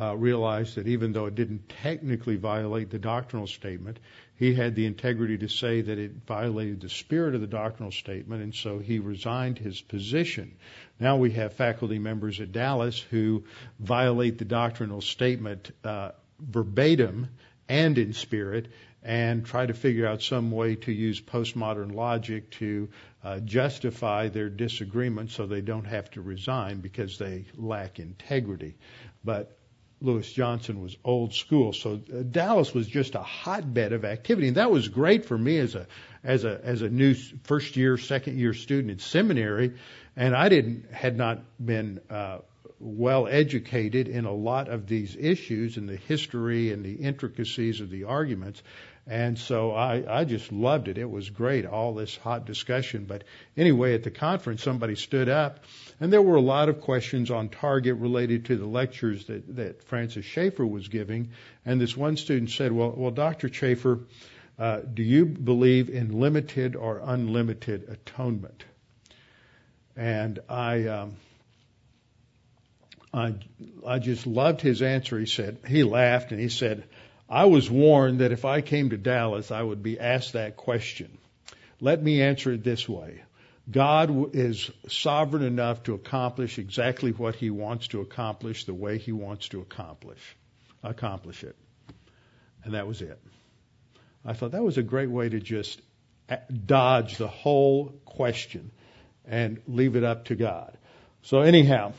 uh, 0.00 0.16
realized 0.16 0.76
that 0.76 0.88
even 0.88 1.12
though 1.12 1.26
it 1.26 1.34
didn't 1.34 1.68
technically 1.68 2.36
violate 2.36 2.90
the 2.90 2.98
doctrinal 2.98 3.46
statement, 3.46 4.00
he 4.34 4.54
had 4.54 4.74
the 4.74 4.86
integrity 4.86 5.38
to 5.38 5.48
say 5.48 5.82
that 5.82 5.98
it 5.98 6.12
violated 6.26 6.80
the 6.80 6.88
spirit 6.88 7.34
of 7.34 7.40
the 7.40 7.46
doctrinal 7.46 7.92
statement, 7.92 8.42
and 8.42 8.54
so 8.54 8.78
he 8.78 8.98
resigned 8.98 9.58
his 9.58 9.80
position. 9.80 10.56
Now 10.98 11.16
we 11.16 11.32
have 11.32 11.52
faculty 11.52 11.98
members 11.98 12.40
at 12.40 12.50
Dallas 12.50 12.98
who 12.98 13.44
violate 13.78 14.38
the 14.38 14.44
doctrinal 14.44 15.00
statement 15.00 15.70
uh, 15.84 16.12
verbatim 16.40 17.28
and 17.68 17.98
in 17.98 18.12
spirit, 18.12 18.68
and 19.02 19.44
try 19.44 19.66
to 19.66 19.74
figure 19.74 20.06
out 20.06 20.22
some 20.22 20.50
way 20.50 20.76
to 20.76 20.92
use 20.92 21.20
postmodern 21.20 21.94
logic 21.94 22.50
to 22.50 22.88
uh, 23.24 23.40
justify 23.40 24.28
their 24.28 24.48
disagreement 24.48 25.30
so 25.30 25.46
they 25.46 25.60
don't 25.60 25.84
have 25.84 26.10
to 26.10 26.22
resign 26.22 26.80
because 26.80 27.18
they 27.18 27.44
lack 27.56 27.98
integrity. 27.98 28.76
But 29.24 29.56
Lewis 30.00 30.32
Johnson 30.32 30.82
was 30.82 30.96
old 31.04 31.32
school, 31.32 31.72
so 31.72 32.00
uh, 32.12 32.22
Dallas 32.22 32.74
was 32.74 32.88
just 32.88 33.14
a 33.14 33.22
hotbed 33.22 33.92
of 33.92 34.04
activity, 34.04 34.48
and 34.48 34.56
that 34.56 34.70
was 34.70 34.88
great 34.88 35.24
for 35.24 35.38
me 35.38 35.58
as 35.58 35.74
a 35.74 35.86
as 36.24 36.44
a 36.44 36.60
as 36.64 36.82
a 36.82 36.88
new 36.88 37.14
first 37.44 37.76
year, 37.76 37.96
second 37.96 38.38
year 38.38 38.52
student 38.52 38.90
in 38.90 38.98
seminary, 38.98 39.74
and 40.16 40.34
I 40.34 40.48
didn't 40.48 40.92
had 40.92 41.16
not 41.16 41.40
been 41.64 42.00
uh, 42.10 42.38
well 42.82 43.28
educated 43.28 44.08
in 44.08 44.24
a 44.24 44.32
lot 44.32 44.68
of 44.68 44.86
these 44.86 45.16
issues 45.16 45.76
and 45.76 45.88
the 45.88 45.96
history 45.96 46.72
and 46.72 46.84
the 46.84 46.94
intricacies 46.94 47.80
of 47.80 47.90
the 47.90 48.04
arguments. 48.04 48.62
And 49.06 49.38
so 49.38 49.72
I, 49.72 50.20
I 50.20 50.24
just 50.24 50.52
loved 50.52 50.88
it. 50.88 50.98
It 50.98 51.10
was 51.10 51.30
great, 51.30 51.64
all 51.64 51.94
this 51.94 52.16
hot 52.16 52.44
discussion. 52.44 53.04
But 53.04 53.24
anyway, 53.56 53.94
at 53.94 54.02
the 54.02 54.10
conference, 54.10 54.62
somebody 54.62 54.94
stood 54.94 55.28
up, 55.28 55.64
and 56.00 56.12
there 56.12 56.22
were 56.22 56.36
a 56.36 56.40
lot 56.40 56.68
of 56.68 56.80
questions 56.80 57.30
on 57.30 57.48
target 57.48 57.96
related 57.96 58.46
to 58.46 58.56
the 58.56 58.66
lectures 58.66 59.26
that, 59.26 59.56
that 59.56 59.84
Francis 59.84 60.24
Schaeffer 60.24 60.66
was 60.66 60.88
giving. 60.88 61.30
And 61.64 61.80
this 61.80 61.96
one 61.96 62.16
student 62.16 62.50
said, 62.50 62.72
Well, 62.72 62.94
well 62.96 63.10
Dr. 63.10 63.52
Schaeffer, 63.52 64.00
uh, 64.58 64.80
do 64.80 65.02
you 65.02 65.26
believe 65.26 65.88
in 65.88 66.20
limited 66.20 66.76
or 66.76 67.00
unlimited 67.02 67.88
atonement? 67.88 68.64
And 69.96 70.38
I, 70.48 70.86
um, 70.86 71.16
I, 73.12 73.34
I 73.86 73.98
just 73.98 74.26
loved 74.26 74.60
his 74.60 74.82
answer. 74.82 75.18
He 75.18 75.26
said, 75.26 75.58
he 75.66 75.84
laughed 75.84 76.32
and 76.32 76.40
he 76.40 76.48
said, 76.48 76.84
I 77.28 77.46
was 77.46 77.70
warned 77.70 78.20
that 78.20 78.32
if 78.32 78.44
I 78.44 78.60
came 78.60 78.90
to 78.90 78.96
Dallas, 78.96 79.50
I 79.50 79.62
would 79.62 79.82
be 79.82 79.98
asked 79.98 80.34
that 80.34 80.56
question. 80.56 81.18
Let 81.80 82.02
me 82.02 82.22
answer 82.22 82.52
it 82.52 82.64
this 82.64 82.88
way. 82.88 83.22
God 83.70 84.34
is 84.34 84.70
sovereign 84.88 85.42
enough 85.42 85.84
to 85.84 85.94
accomplish 85.94 86.58
exactly 86.58 87.12
what 87.12 87.36
he 87.36 87.50
wants 87.50 87.88
to 87.88 88.00
accomplish 88.00 88.64
the 88.64 88.74
way 88.74 88.98
he 88.98 89.12
wants 89.12 89.48
to 89.48 89.60
accomplish 89.60 90.36
accomplish 90.82 91.44
it. 91.44 91.56
And 92.64 92.74
that 92.74 92.86
was 92.86 93.02
it. 93.02 93.20
I 94.24 94.32
thought 94.32 94.52
that 94.52 94.62
was 94.62 94.78
a 94.78 94.82
great 94.82 95.10
way 95.10 95.28
to 95.28 95.40
just 95.40 95.80
dodge 96.66 97.18
the 97.18 97.28
whole 97.28 98.00
question 98.04 98.70
and 99.24 99.60
leave 99.66 99.96
it 99.96 100.04
up 100.04 100.26
to 100.26 100.34
God. 100.34 100.76
So 101.22 101.40
anyhow, 101.40 101.92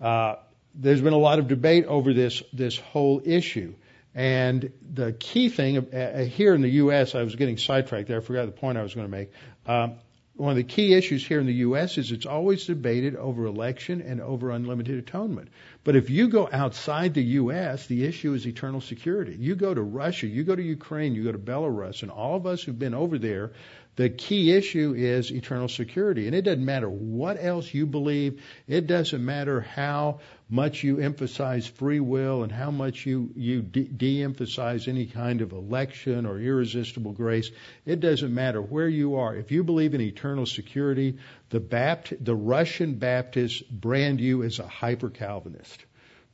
uh, 0.00 0.36
there's 0.74 1.00
been 1.00 1.12
a 1.12 1.18
lot 1.18 1.38
of 1.38 1.48
debate 1.48 1.86
over 1.86 2.12
this 2.12 2.42
this 2.52 2.78
whole 2.78 3.22
issue. 3.24 3.74
And 4.14 4.72
the 4.94 5.12
key 5.12 5.50
thing 5.50 5.76
uh, 5.76 5.96
uh, 5.96 6.24
here 6.24 6.54
in 6.54 6.62
the 6.62 6.70
U.S., 6.70 7.14
I 7.14 7.22
was 7.22 7.36
getting 7.36 7.58
sidetracked 7.58 8.08
there. 8.08 8.16
I 8.16 8.20
forgot 8.22 8.46
the 8.46 8.52
point 8.52 8.78
I 8.78 8.82
was 8.82 8.94
going 8.94 9.06
to 9.06 9.10
make. 9.10 9.30
Um, 9.66 9.96
one 10.36 10.50
of 10.50 10.56
the 10.56 10.64
key 10.64 10.94
issues 10.94 11.26
here 11.26 11.40
in 11.40 11.46
the 11.46 11.54
U.S. 11.54 11.96
is 11.96 12.12
it's 12.12 12.26
always 12.26 12.66
debated 12.66 13.16
over 13.16 13.46
election 13.46 14.02
and 14.02 14.20
over 14.20 14.50
unlimited 14.50 14.98
atonement. 14.98 15.48
But 15.82 15.96
if 15.96 16.10
you 16.10 16.28
go 16.28 16.48
outside 16.50 17.14
the 17.14 17.22
U.S., 17.22 17.86
the 17.86 18.04
issue 18.04 18.34
is 18.34 18.46
eternal 18.46 18.82
security. 18.82 19.34
You 19.38 19.54
go 19.54 19.72
to 19.72 19.82
Russia, 19.82 20.26
you 20.26 20.44
go 20.44 20.54
to 20.54 20.62
Ukraine, 20.62 21.14
you 21.14 21.24
go 21.24 21.32
to 21.32 21.38
Belarus, 21.38 22.02
and 22.02 22.10
all 22.10 22.36
of 22.36 22.46
us 22.46 22.62
who've 22.62 22.78
been 22.78 22.94
over 22.94 23.18
there 23.18 23.52
the 23.96 24.10
key 24.10 24.52
issue 24.52 24.94
is 24.94 25.32
eternal 25.32 25.68
security. 25.68 26.26
And 26.26 26.34
it 26.36 26.42
doesn't 26.42 26.64
matter 26.64 26.88
what 26.88 27.42
else 27.42 27.72
you 27.72 27.86
believe. 27.86 28.42
It 28.68 28.86
doesn't 28.86 29.24
matter 29.24 29.62
how 29.62 30.20
much 30.50 30.84
you 30.84 31.00
emphasize 31.00 31.66
free 31.66 32.00
will 32.00 32.42
and 32.42 32.52
how 32.52 32.70
much 32.70 33.06
you, 33.06 33.30
you 33.34 33.62
de- 33.62 34.22
emphasize 34.22 34.86
any 34.86 35.06
kind 35.06 35.40
of 35.40 35.52
election 35.52 36.26
or 36.26 36.38
irresistible 36.38 37.12
grace. 37.12 37.50
It 37.86 38.00
doesn't 38.00 38.34
matter 38.34 38.60
where 38.60 38.88
you 38.88 39.16
are. 39.16 39.34
If 39.34 39.50
you 39.50 39.64
believe 39.64 39.94
in 39.94 40.02
eternal 40.02 40.44
security, 40.44 41.16
the 41.48 41.60
Bapt- 41.60 42.22
the 42.22 42.36
Russian 42.36 42.96
Baptists 42.96 43.62
brand 43.62 44.20
you 44.20 44.42
as 44.42 44.58
a 44.58 44.68
hyper 44.68 45.08
Calvinist. 45.08 45.84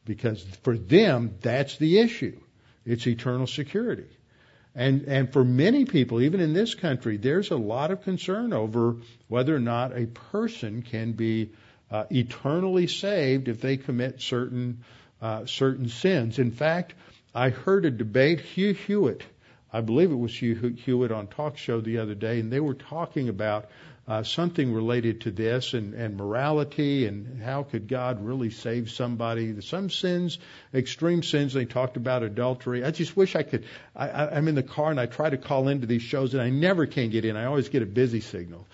Because 0.05 0.43
for 0.65 0.77
them, 0.77 1.37
that's 1.41 1.77
the 1.79 2.01
issue. 2.01 2.41
It's 2.85 3.07
eternal 3.07 3.47
security. 3.47 4.09
And, 4.75 5.03
and 5.03 5.33
for 5.33 5.45
many 5.45 5.85
people, 5.85 6.23
even 6.23 6.41
in 6.41 6.55
this 6.55 6.75
country, 6.75 7.19
there's 7.19 7.51
a 7.51 7.57
lot 7.57 7.91
of 7.91 8.03
concern 8.03 8.53
over 8.53 8.97
whether 9.29 9.55
or 9.55 9.61
not 9.61 9.97
a 9.97 10.07
person 10.07 10.83
can 10.83 11.13
be 11.13 11.51
uh, 11.91 12.05
eternally 12.11 12.87
saved 12.87 13.49
if 13.49 13.61
they 13.61 13.77
commit 13.77 14.23
certain 14.23 14.83
uh, 15.21 15.47
certain 15.47 15.89
sins. 15.89 16.39
In 16.39 16.51
fact, 16.51 16.95
I 17.35 17.51
heard 17.51 17.85
a 17.85 17.91
debate. 17.91 18.41
Hugh 18.41 18.75
Hewitt, 18.75 19.23
I 19.73 19.81
believe 19.81 20.11
it 20.11 20.17
was 20.17 20.35
Hugh 20.37 20.75
Hewitt 20.85 21.13
on 21.13 21.29
talk 21.29 21.57
show 21.57 21.81
the 21.81 21.99
other 21.99 22.15
day, 22.15 22.41
and 22.41 22.53
they 22.53 22.59
were 22.59 22.75
talking 22.75 23.29
about 23.29 23.71
uh, 24.09 24.23
something 24.23 24.73
related 24.73 25.21
to 25.23 25.31
this 25.31 25.75
and, 25.75 25.95
and 25.95 26.17
morality 26.17 27.07
and 27.07 27.41
how 27.41 27.63
could 27.63 27.87
God 27.87 28.25
really 28.25 28.51
save 28.51 28.91
somebody. 28.91 29.61
Some 29.61 29.91
sins, 29.91 30.39
extreme 30.75 31.23
sins, 31.23 31.53
they 31.55 31.67
talked 31.67 31.97
about 31.97 32.23
adultery. 32.25 32.85
I 32.85 32.91
just 32.91 33.17
wish 33.17 33.37
I 33.37 33.45
could. 33.45 33.65
I, 33.95 34.09
I, 34.09 34.37
I'm 34.37 34.49
in 34.49 34.57
the 34.57 34.63
car 34.63 34.91
and 34.91 34.99
I 34.99 35.07
try 35.07 35.31
to 35.31 35.37
call 35.37 35.69
into 35.69 35.87
these 35.87 36.03
shows 36.03 36.35
and 36.35 36.43
I 36.43 36.51
never 36.51 36.87
can 36.87 37.11
get 37.11 37.25
in. 37.25 37.37
I 37.37 37.45
always 37.45 37.69
get 37.69 37.83
a 37.83 37.87
busy 37.87 38.21
signal. 38.21 38.67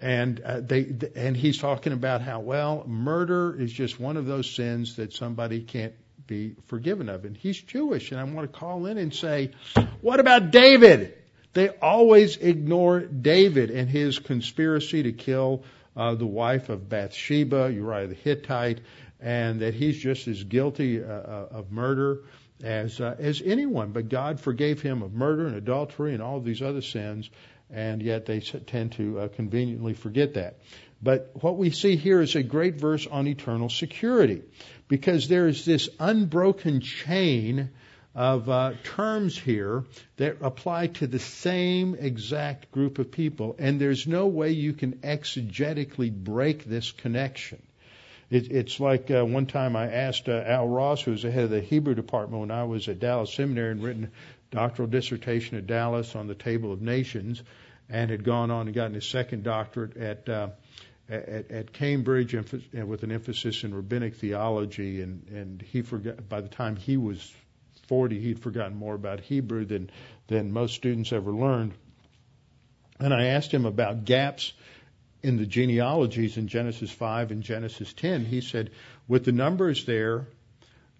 And 0.00 0.40
uh, 0.40 0.60
they 0.60 0.92
and 1.14 1.36
he's 1.36 1.58
talking 1.58 1.92
about 1.92 2.20
how 2.20 2.40
well 2.40 2.84
murder 2.86 3.56
is 3.58 3.72
just 3.72 4.00
one 4.00 4.16
of 4.16 4.26
those 4.26 4.50
sins 4.50 4.96
that 4.96 5.12
somebody 5.12 5.62
can't 5.62 5.94
be 6.26 6.56
forgiven 6.66 7.08
of. 7.08 7.24
And 7.24 7.36
he's 7.36 7.60
Jewish, 7.60 8.10
and 8.10 8.20
I 8.20 8.24
want 8.24 8.50
to 8.50 8.58
call 8.58 8.86
in 8.86 8.98
and 8.98 9.14
say, 9.14 9.52
what 10.00 10.20
about 10.20 10.50
David? 10.50 11.14
They 11.54 11.68
always 11.68 12.36
ignore 12.36 13.00
David 13.00 13.70
and 13.70 13.88
his 13.88 14.18
conspiracy 14.18 15.04
to 15.04 15.12
kill 15.12 15.62
uh, 15.96 16.16
the 16.16 16.26
wife 16.26 16.68
of 16.68 16.88
Bathsheba, 16.88 17.72
Uriah 17.72 18.08
the 18.08 18.14
Hittite, 18.14 18.80
and 19.20 19.60
that 19.60 19.72
he's 19.74 19.96
just 19.96 20.26
as 20.28 20.42
guilty 20.42 21.02
uh, 21.02 21.06
uh, 21.06 21.48
of 21.52 21.70
murder 21.70 22.24
as 22.62 23.00
uh, 23.00 23.14
as 23.18 23.40
anyone. 23.40 23.92
But 23.92 24.08
God 24.08 24.40
forgave 24.40 24.82
him 24.82 25.02
of 25.02 25.12
murder 25.12 25.46
and 25.46 25.56
adultery 25.56 26.12
and 26.12 26.22
all 26.22 26.40
these 26.40 26.60
other 26.60 26.82
sins, 26.82 27.30
and 27.70 28.02
yet 28.02 28.26
they 28.26 28.40
tend 28.40 28.92
to 28.92 29.20
uh, 29.20 29.28
conveniently 29.28 29.94
forget 29.94 30.34
that. 30.34 30.58
But 31.00 31.30
what 31.34 31.56
we 31.56 31.70
see 31.70 31.96
here 31.96 32.20
is 32.20 32.34
a 32.34 32.42
great 32.42 32.76
verse 32.76 33.06
on 33.06 33.28
eternal 33.28 33.68
security, 33.68 34.42
because 34.88 35.28
there 35.28 35.46
is 35.46 35.64
this 35.64 35.88
unbroken 36.00 36.80
chain 36.80 37.70
of 38.14 38.48
uh, 38.48 38.72
terms 38.84 39.36
here 39.36 39.84
that 40.16 40.36
apply 40.40 40.86
to 40.86 41.06
the 41.06 41.18
same 41.18 41.96
exact 41.98 42.70
group 42.70 42.98
of 42.98 43.10
people, 43.10 43.56
and 43.58 43.80
there's 43.80 44.06
no 44.06 44.26
way 44.26 44.52
you 44.52 44.72
can 44.72 44.92
exegetically 44.98 46.12
break 46.12 46.64
this 46.64 46.92
connection. 46.92 47.60
It, 48.30 48.50
it's 48.52 48.78
like 48.78 49.10
uh, 49.10 49.24
one 49.24 49.46
time 49.46 49.74
I 49.74 49.90
asked 49.90 50.28
uh, 50.28 50.42
Al 50.46 50.68
Ross, 50.68 51.02
who 51.02 51.10
was 51.10 51.22
the 51.22 51.30
head 51.30 51.44
of 51.44 51.50
the 51.50 51.60
Hebrew 51.60 51.94
department 51.94 52.40
when 52.40 52.50
I 52.50 52.64
was 52.64 52.88
at 52.88 53.00
Dallas 53.00 53.34
Seminary 53.34 53.72
and 53.72 53.82
written 53.82 54.04
a 54.04 54.54
doctoral 54.54 54.88
dissertation 54.88 55.58
at 55.58 55.66
Dallas 55.66 56.14
on 56.14 56.28
the 56.28 56.34
Table 56.34 56.72
of 56.72 56.80
Nations, 56.80 57.42
and 57.88 58.10
had 58.10 58.24
gone 58.24 58.50
on 58.50 58.66
and 58.66 58.74
gotten 58.74 58.94
his 58.94 59.06
second 59.06 59.42
doctorate 59.42 59.96
at 59.96 60.28
uh, 60.28 60.48
at, 61.08 61.50
at 61.50 61.72
Cambridge 61.72 62.32
with 62.32 63.02
an 63.02 63.12
emphasis 63.12 63.62
in 63.62 63.74
rabbinic 63.74 64.14
theology, 64.14 65.02
and 65.02 65.28
and 65.28 65.60
he 65.60 65.82
forgot 65.82 66.28
by 66.28 66.40
the 66.40 66.48
time 66.48 66.76
he 66.76 66.96
was 66.96 67.34
40, 67.84 68.20
he'd 68.20 68.38
forgotten 68.40 68.76
more 68.76 68.94
about 68.94 69.20
Hebrew 69.20 69.64
than, 69.64 69.90
than 70.26 70.52
most 70.52 70.74
students 70.74 71.12
ever 71.12 71.32
learned. 71.32 71.72
And 73.00 73.12
I 73.12 73.26
asked 73.26 73.52
him 73.52 73.66
about 73.66 74.04
gaps 74.04 74.52
in 75.22 75.36
the 75.36 75.46
genealogies 75.46 76.36
in 76.36 76.48
Genesis 76.48 76.90
5 76.90 77.30
and 77.30 77.42
Genesis 77.42 77.92
10. 77.92 78.24
He 78.24 78.40
said, 78.40 78.70
with 79.08 79.24
the 79.24 79.32
numbers 79.32 79.84
there, 79.84 80.28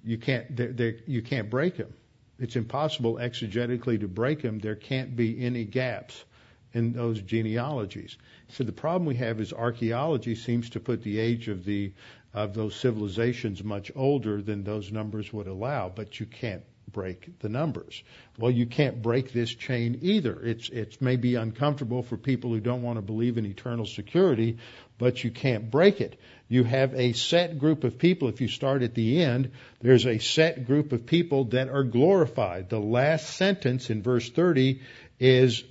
you 0.02 0.18
can't, 0.18 0.56
they're, 0.56 0.72
they're, 0.72 0.96
you 1.06 1.22
can't 1.22 1.50
break 1.50 1.76
them. 1.76 1.92
It's 2.38 2.56
impossible 2.56 3.16
exegetically 3.16 4.00
to 4.00 4.08
break 4.08 4.42
them. 4.42 4.58
There 4.58 4.74
can't 4.74 5.14
be 5.14 5.44
any 5.44 5.64
gaps 5.64 6.24
in 6.72 6.92
those 6.92 7.20
genealogies. 7.20 8.18
So 8.48 8.64
the 8.64 8.72
problem 8.72 9.06
we 9.06 9.14
have 9.16 9.40
is 9.40 9.52
archaeology 9.52 10.34
seems 10.34 10.70
to 10.70 10.80
put 10.80 11.02
the 11.02 11.18
age 11.18 11.48
of 11.48 11.64
the 11.64 11.92
of 12.34 12.52
those 12.52 12.74
civilizations 12.74 13.62
much 13.62 13.92
older 13.94 14.42
than 14.42 14.64
those 14.64 14.90
numbers 14.90 15.32
would 15.32 15.46
allow, 15.46 15.88
but 15.88 16.18
you 16.18 16.26
can't 16.26 16.64
break 16.94 17.38
the 17.40 17.50
numbers. 17.50 18.02
Well, 18.38 18.50
you 18.50 18.64
can't 18.64 19.02
break 19.02 19.32
this 19.32 19.50
chain 19.50 19.98
either. 20.00 20.40
It's 20.42 20.70
it's 20.70 21.00
maybe 21.02 21.34
uncomfortable 21.34 22.02
for 22.02 22.16
people 22.16 22.50
who 22.50 22.60
don't 22.60 22.80
want 22.80 22.96
to 22.96 23.02
believe 23.02 23.36
in 23.36 23.44
eternal 23.44 23.84
security, 23.84 24.56
but 24.96 25.22
you 25.22 25.30
can't 25.30 25.70
break 25.70 26.00
it. 26.00 26.18
You 26.48 26.64
have 26.64 26.94
a 26.94 27.12
set 27.12 27.58
group 27.58 27.84
of 27.84 27.98
people. 27.98 28.28
If 28.28 28.40
you 28.40 28.48
start 28.48 28.82
at 28.82 28.94
the 28.94 29.22
end, 29.22 29.50
there's 29.82 30.06
a 30.06 30.18
set 30.18 30.66
group 30.66 30.92
of 30.92 31.04
people 31.04 31.44
that 31.46 31.68
are 31.68 31.84
glorified. 31.84 32.70
The 32.70 32.80
last 32.80 33.36
sentence 33.36 33.90
in 33.90 34.02
verse 34.02 34.30
30 34.30 34.80
is 35.18 35.64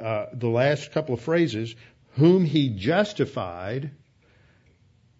uh, 0.00 0.26
the 0.32 0.48
last 0.48 0.92
couple 0.92 1.14
of 1.14 1.20
phrases, 1.20 1.74
whom 2.16 2.44
he 2.44 2.70
justified, 2.70 3.90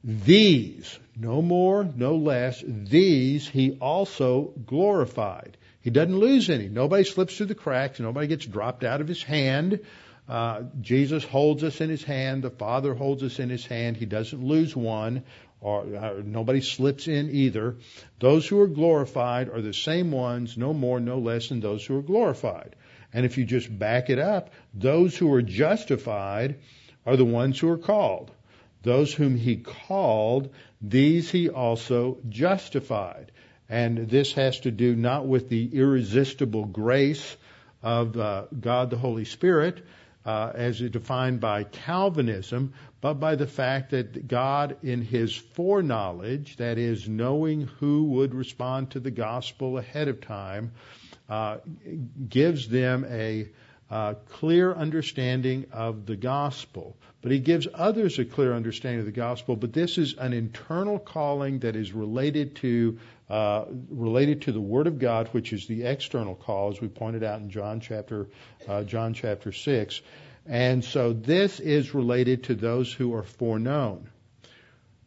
these, 0.09 1.01
no 1.16 1.42
more, 1.42 1.83
no 1.83 2.14
less, 2.14 2.62
these 2.64 3.49
he 3.49 3.77
also 3.81 4.53
glorified. 4.64 5.57
He 5.81 5.90
doesn't 5.90 6.16
lose 6.16 6.49
any. 6.49 6.69
Nobody 6.69 7.03
slips 7.03 7.37
through 7.37 7.47
the 7.47 7.57
cracks. 7.57 7.99
Nobody 7.99 8.29
gets 8.29 8.47
dropped 8.47 8.85
out 8.85 9.01
of 9.01 9.09
his 9.09 9.25
hand. 9.25 9.81
Uh, 10.29 10.62
Jesus 10.81 11.25
holds 11.25 11.64
us 11.64 11.81
in 11.81 11.90
his 11.90 12.05
hand. 12.05 12.45
The 12.45 12.51
Father 12.51 12.95
holds 12.95 13.25
us 13.25 13.40
in 13.40 13.51
his 13.51 13.66
hand. 13.66 13.97
He 13.97 14.07
doesn't 14.07 14.45
lose 14.45 14.77
one, 14.77 15.25
or, 15.61 15.83
or 15.83 16.23
nobody 16.25 16.61
slips 16.61 17.09
in 17.09 17.31
either. 17.31 17.77
Those 18.21 18.47
who 18.47 18.61
are 18.61 18.69
glorified 18.69 19.49
are 19.49 19.61
the 19.61 19.75
same 19.75 20.12
ones, 20.12 20.57
no 20.57 20.73
more, 20.73 21.01
no 21.01 21.19
less 21.19 21.49
than 21.49 21.59
those 21.59 21.85
who 21.85 21.99
are 21.99 22.03
glorified. 22.03 22.77
And 23.12 23.27
if 23.27 23.38
you 23.38 23.45
just 23.45 23.77
back 23.77 24.09
it 24.09 24.21
up, 24.21 24.51
those 24.73 25.16
who 25.16 25.33
are 25.33 25.42
justified 25.42 26.61
are 27.05 27.16
the 27.16 27.25
ones 27.25 27.59
who 27.59 27.69
are 27.71 27.79
called. 27.79 28.31
Those 28.87 29.12
whom 29.12 29.37
he 29.37 29.57
called, 29.57 30.55
these 30.81 31.29
he 31.29 31.49
also 31.49 32.18
justified. 32.29 33.33
And 33.68 34.09
this 34.09 34.35
has 34.35 34.61
to 34.61 34.70
do 34.70 34.94
not 34.94 35.27
with 35.27 35.49
the 35.49 35.77
irresistible 35.77 36.66
grace 36.66 37.37
of 37.83 38.16
uh, 38.16 38.44
God 38.61 38.90
the 38.90 38.96
Holy 38.96 39.25
Spirit, 39.25 39.85
uh, 40.25 40.53
as 40.55 40.79
defined 40.79 41.40
by 41.40 41.64
Calvinism, 41.64 42.75
but 43.01 43.14
by 43.14 43.35
the 43.35 43.49
fact 43.49 43.90
that 43.90 44.29
God, 44.29 44.77
in 44.85 45.03
his 45.03 45.35
foreknowledge, 45.35 46.57
that 46.59 46.79
is, 46.79 47.09
knowing 47.09 47.62
who 47.81 48.05
would 48.05 48.37
respond 48.37 48.92
to 48.92 49.01
the 49.01 49.11
gospel 49.11 49.79
ahead 49.79 50.07
of 50.07 50.20
time, 50.20 50.70
uh, 51.29 51.57
gives 52.29 52.68
them 52.68 53.05
a 53.11 53.49
uh, 53.90 54.14
clear 54.29 54.75
understanding 54.75 55.66
of 55.72 56.07
the 56.07 56.16
gospel. 56.16 56.96
But 57.22 57.33
he 57.33 57.38
gives 57.38 57.66
others 57.72 58.18
a 58.18 58.25
clear 58.25 58.53
understanding 58.53 59.01
of 59.01 59.07
the 59.07 59.12
gospel. 59.12 59.57
But 59.57 59.72
this 59.72 59.99
is 59.99 60.14
an 60.14 60.33
internal 60.33 60.99
calling 60.99 61.61
that 61.61 61.77
is 61.77 61.92
related 61.92 62.57
to 62.57 62.99
uh, 63.29 63.64
related 63.90 64.42
to 64.42 64.53
the 64.53 64.61
Word 64.61 64.87
of 64.87 65.01
God, 65.01 65.29
which 65.33 65.53
is 65.53 65.66
the 65.66 65.83
external 65.83 66.37
call, 66.37 66.70
as 66.70 66.81
we 66.81 66.87
pointed 66.87 67.25
out 67.25 67.40
in 67.40 67.51
John 67.51 67.81
chapter 67.81 68.29
uh, 68.68 68.85
John 68.85 69.14
chapter 69.14 69.53
six. 69.53 70.01
And 70.49 70.85
so 70.85 71.12
this 71.12 71.59
is 71.59 71.94
related 71.94 72.44
to 72.44 72.55
those 72.55 72.92
who 72.92 73.14
are 73.14 73.25
foreknown. 73.25 74.09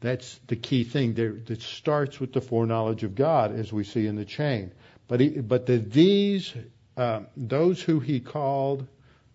That's 0.01 0.39
the 0.47 0.57
key 0.57 0.83
thing. 0.83 1.13
There, 1.13 1.33
that 1.47 1.61
starts 1.61 2.19
with 2.19 2.33
the 2.33 2.41
foreknowledge 2.41 3.03
of 3.03 3.15
God, 3.15 3.57
as 3.57 3.71
we 3.71 3.83
see 3.83 4.05
in 4.07 4.15
the 4.15 4.25
chain. 4.25 4.73
But 5.07 5.19
he, 5.21 5.29
but 5.29 5.65
the 5.65 5.77
these 5.77 6.53
uh, 6.99 7.21
those 7.37 7.81
who 7.81 8.01
he 8.01 8.19
called, 8.19 8.85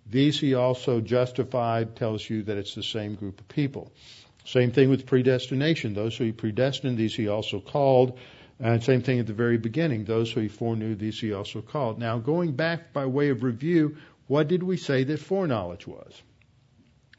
these 0.07 0.38
he 0.38 0.53
also 0.53 1.00
justified, 1.00 1.96
tells 1.96 2.29
you 2.29 2.42
that 2.42 2.59
it's 2.59 2.74
the 2.74 2.83
same 2.83 3.14
group 3.14 3.40
of 3.40 3.48
people. 3.48 3.90
Same 4.44 4.70
thing 4.70 4.90
with 4.90 5.07
predestination. 5.07 5.94
Those 5.94 6.14
who 6.14 6.24
he 6.24 6.33
predestined, 6.33 6.98
these 6.98 7.14
he 7.14 7.29
also 7.29 7.61
called. 7.61 8.18
And 8.61 8.85
same 8.85 9.00
thing 9.00 9.18
at 9.18 9.27
the 9.27 9.33
very 9.33 9.57
beginning. 9.57 10.05
Those 10.05 10.31
who 10.31 10.40
he 10.40 10.48
foreknew, 10.48 10.94
these 10.94 11.18
he 11.18 11.33
also 11.33 11.62
called. 11.62 11.98
Now, 11.98 12.18
going 12.18 12.53
back 12.53 12.92
by 12.92 13.07
way 13.07 13.31
of 13.31 13.42
review, 13.42 13.96
what 14.27 14.46
did 14.46 14.62
we 14.62 14.77
say 14.77 15.05
that 15.05 15.20
foreknowledge 15.20 15.87
was? 15.87 16.22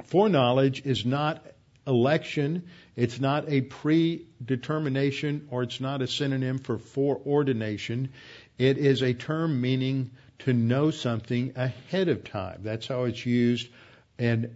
Foreknowledge 0.04 0.86
is 0.86 1.06
not 1.06 1.44
election. 1.88 2.68
It's 2.96 3.20
not 3.20 3.50
a 3.50 3.62
predetermination 3.62 5.48
or 5.50 5.64
it's 5.64 5.82
not 5.82 6.04
a 6.04 6.08
synonym 6.08 6.60
for 6.60 6.78
foreordination. 6.78 8.10
It 8.58 8.78
is 8.78 9.02
a 9.02 9.14
term 9.14 9.60
meaning 9.60 10.12
to 10.40 10.54
know 10.54 10.92
something 10.92 11.54
ahead 11.56 12.10
of 12.10 12.24
time. 12.24 12.62
That's 12.64 12.88
how 12.88 13.06
it's 13.06 13.26
used 13.26 13.70
in 14.18 14.56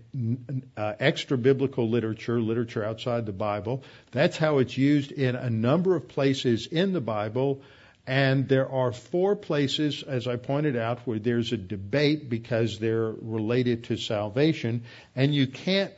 uh, 0.78 0.94
extra 1.00 1.38
biblical 1.38 1.90
literature, 1.90 2.40
literature 2.40 2.84
outside 2.84 3.26
the 3.26 3.34
Bible. 3.34 3.84
That's 4.12 4.38
how 4.38 4.60
it's 4.60 4.78
used 4.78 5.12
in 5.12 5.36
a 5.36 5.50
number 5.50 5.96
of 5.96 6.08
places 6.08 6.68
in 6.68 6.94
the 6.94 7.02
Bible. 7.02 7.62
And 8.08 8.48
there 8.48 8.70
are 8.70 8.92
four 8.92 9.36
places, 9.36 10.04
as 10.04 10.28
I 10.28 10.38
pointed 10.38 10.76
out, 10.76 11.00
where 11.06 11.20
there's 11.20 11.52
a 11.52 11.58
debate 11.58 12.30
because 12.30 12.80
they're 12.80 13.12
related 13.12 13.86
to 13.86 13.98
salvation. 13.98 14.84
And 15.16 15.36
you 15.36 15.48
can't, 15.48 15.94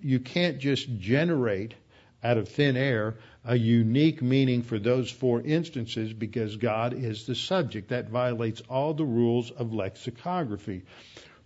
you 0.00 0.20
can't 0.20 0.58
just 0.58 0.98
generate 0.98 1.74
out 2.22 2.38
of 2.38 2.48
thin 2.48 2.76
air 2.76 3.16
a 3.44 3.56
unique 3.56 4.22
meaning 4.22 4.62
for 4.62 4.78
those 4.78 5.10
four 5.10 5.40
instances 5.40 6.12
because 6.12 6.56
God 6.56 6.94
is 6.94 7.26
the 7.26 7.34
subject. 7.34 7.88
That 7.88 8.08
violates 8.08 8.60
all 8.68 8.94
the 8.94 9.04
rules 9.04 9.50
of 9.50 9.72
lexicography. 9.72 10.82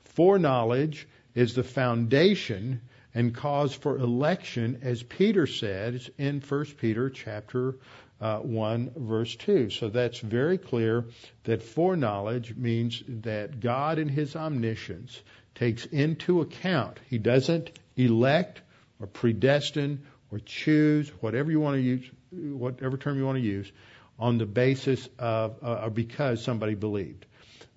Foreknowledge 0.05 1.09
is 1.35 1.55
the 1.55 1.65
foundation 1.65 2.81
and 3.15 3.35
cause 3.35 3.75
for 3.75 3.97
election, 3.97 4.81
as 4.83 5.03
Peter 5.03 5.47
says 5.47 6.11
in 6.19 6.41
1 6.41 6.65
Peter 6.79 7.09
chapter 7.09 7.77
uh, 8.21 8.39
1 8.39 8.93
verse 8.97 9.35
2. 9.37 9.71
So 9.71 9.89
that's 9.89 10.19
very 10.19 10.59
clear 10.59 11.05
that 11.45 11.63
foreknowledge 11.63 12.55
means 12.57 13.03
that 13.09 13.61
God 13.61 13.99
in 13.99 14.09
his 14.09 14.37
omniscience 14.37 15.21
takes 15.55 15.87
into 15.87 16.41
account. 16.43 16.99
He 17.09 17.19
doesn't 17.19 17.71
elect 17.97 18.61
or 19.01 19.07
predestine 19.07 20.03
or 20.31 20.39
choose, 20.39 21.09
whatever 21.21 21.51
you 21.51 21.61
want 21.61 21.77
to 21.77 21.83
use, 21.83 22.11
whatever 22.31 22.97
term 22.97 23.19
you 23.19 23.25
want 23.25 23.39
to 23.39 23.45
use, 23.45 23.71
on 24.19 24.39
the 24.39 24.47
basis 24.47 25.09
of 25.19 25.57
uh, 25.63 25.83
or 25.85 25.91
because 25.91 26.43
somebody 26.43 26.75
believed. 26.75 27.27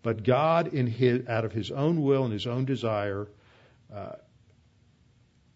But 0.02 0.24
God, 0.24 0.74
in 0.74 0.88
his, 0.88 1.28
out 1.28 1.46
of 1.46 1.52
His 1.52 1.72
own 1.72 2.02
will 2.02 2.24
and 2.24 2.34
His 2.34 2.48
own 2.48 2.66
desire, 2.66 3.28
uh, 3.94 4.14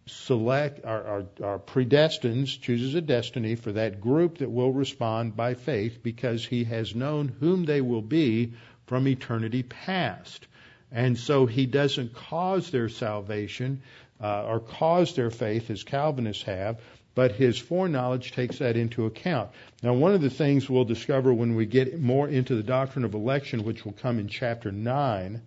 select 0.05 0.81
or, 0.83 1.27
or, 1.39 1.59
predestines, 1.59 2.59
chooses 2.59 2.93
a 2.93 3.01
destiny 3.01 3.55
for 3.55 3.71
that 3.71 4.01
group 4.01 4.39
that 4.39 4.51
will 4.51 4.71
respond 4.71 5.35
by 5.37 5.53
faith 5.53 6.03
because 6.03 6.45
He 6.45 6.65
has 6.65 6.93
known 6.93 7.33
whom 7.39 7.63
they 7.63 7.79
will 7.79 8.01
be 8.01 8.53
from 8.85 9.07
eternity 9.07 9.63
past. 9.63 10.45
And 10.91 11.17
so 11.17 11.45
He 11.45 11.65
doesn't 11.65 12.13
cause 12.13 12.69
their 12.69 12.89
salvation 12.89 13.81
uh, 14.21 14.45
or 14.45 14.59
cause 14.59 15.15
their 15.15 15.31
faith 15.31 15.69
as 15.69 15.83
Calvinists 15.83 16.43
have, 16.43 16.79
but 17.15 17.33
his 17.33 17.57
foreknowledge 17.57 18.31
takes 18.31 18.59
that 18.59 18.75
into 18.75 19.05
account. 19.05 19.51
Now, 19.81 19.93
one 19.93 20.13
of 20.13 20.21
the 20.21 20.29
things 20.29 20.69
we'll 20.69 20.85
discover 20.85 21.33
when 21.33 21.55
we 21.55 21.65
get 21.65 21.99
more 21.99 22.27
into 22.27 22.55
the 22.55 22.63
doctrine 22.63 23.05
of 23.05 23.13
election, 23.13 23.63
which 23.63 23.85
will 23.85 23.93
come 23.93 24.19
in 24.19 24.27
chapter 24.27 24.71
9, 24.71 25.41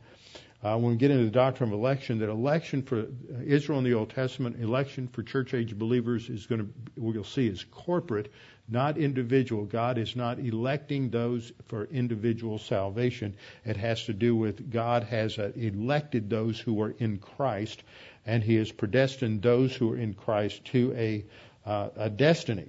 uh, 0.63 0.77
when 0.79 0.93
we 0.93 0.97
get 0.97 1.11
into 1.11 1.25
the 1.25 1.31
doctrine 1.31 1.69
of 1.71 1.75
election, 1.79 2.19
that 2.19 2.29
election 2.29 2.83
for 2.83 3.07
Israel 3.45 3.79
in 3.79 3.85
the 3.85 3.95
Old 3.95 4.11
Testament, 4.11 4.61
election 4.61 5.07
for 5.09 5.23
church 5.23 5.55
age 5.55 5.77
believers 5.79 6.29
is 6.29 6.47
going 6.47 6.61
to, 6.61 6.69
we'll 6.97 7.25
see, 7.25 7.47
is 7.47 7.65
corporate, 7.71 8.33
not 8.69 8.99
individual. 8.99 9.65
God 9.65 9.99
is 9.99 10.17
not 10.17 10.39
electing 10.39 11.11
those 11.11 11.53
for 11.67 11.85
individual 11.85 12.59
salvation. 12.59 13.37
It 13.65 13.77
has 13.77 14.07
to 14.07 14.13
do 14.13 14.35
with 14.35 14.71
God 14.71 15.05
has 15.05 15.39
uh, 15.39 15.53
elected 15.55 16.31
those 16.31 16.59
who 16.59 16.83
are 16.83 16.95
in 16.99 17.19
Christ, 17.19 17.83
and 18.27 18.43
He 18.43 18.57
has 18.57 18.71
predestined 18.73 19.43
those 19.43 19.75
who 19.75 19.93
are 19.93 19.99
in 19.99 20.15
Christ 20.15 20.65
to 20.67 20.93
a 20.97 21.25
uh, 21.67 21.89
a 21.97 22.11
destiny. 22.11 22.69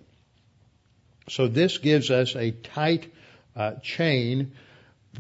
So 1.29 1.47
this 1.47 1.77
gives 1.77 2.09
us 2.09 2.35
a 2.35 2.51
tight 2.51 3.11
uh, 3.55 3.73
chain 3.83 4.53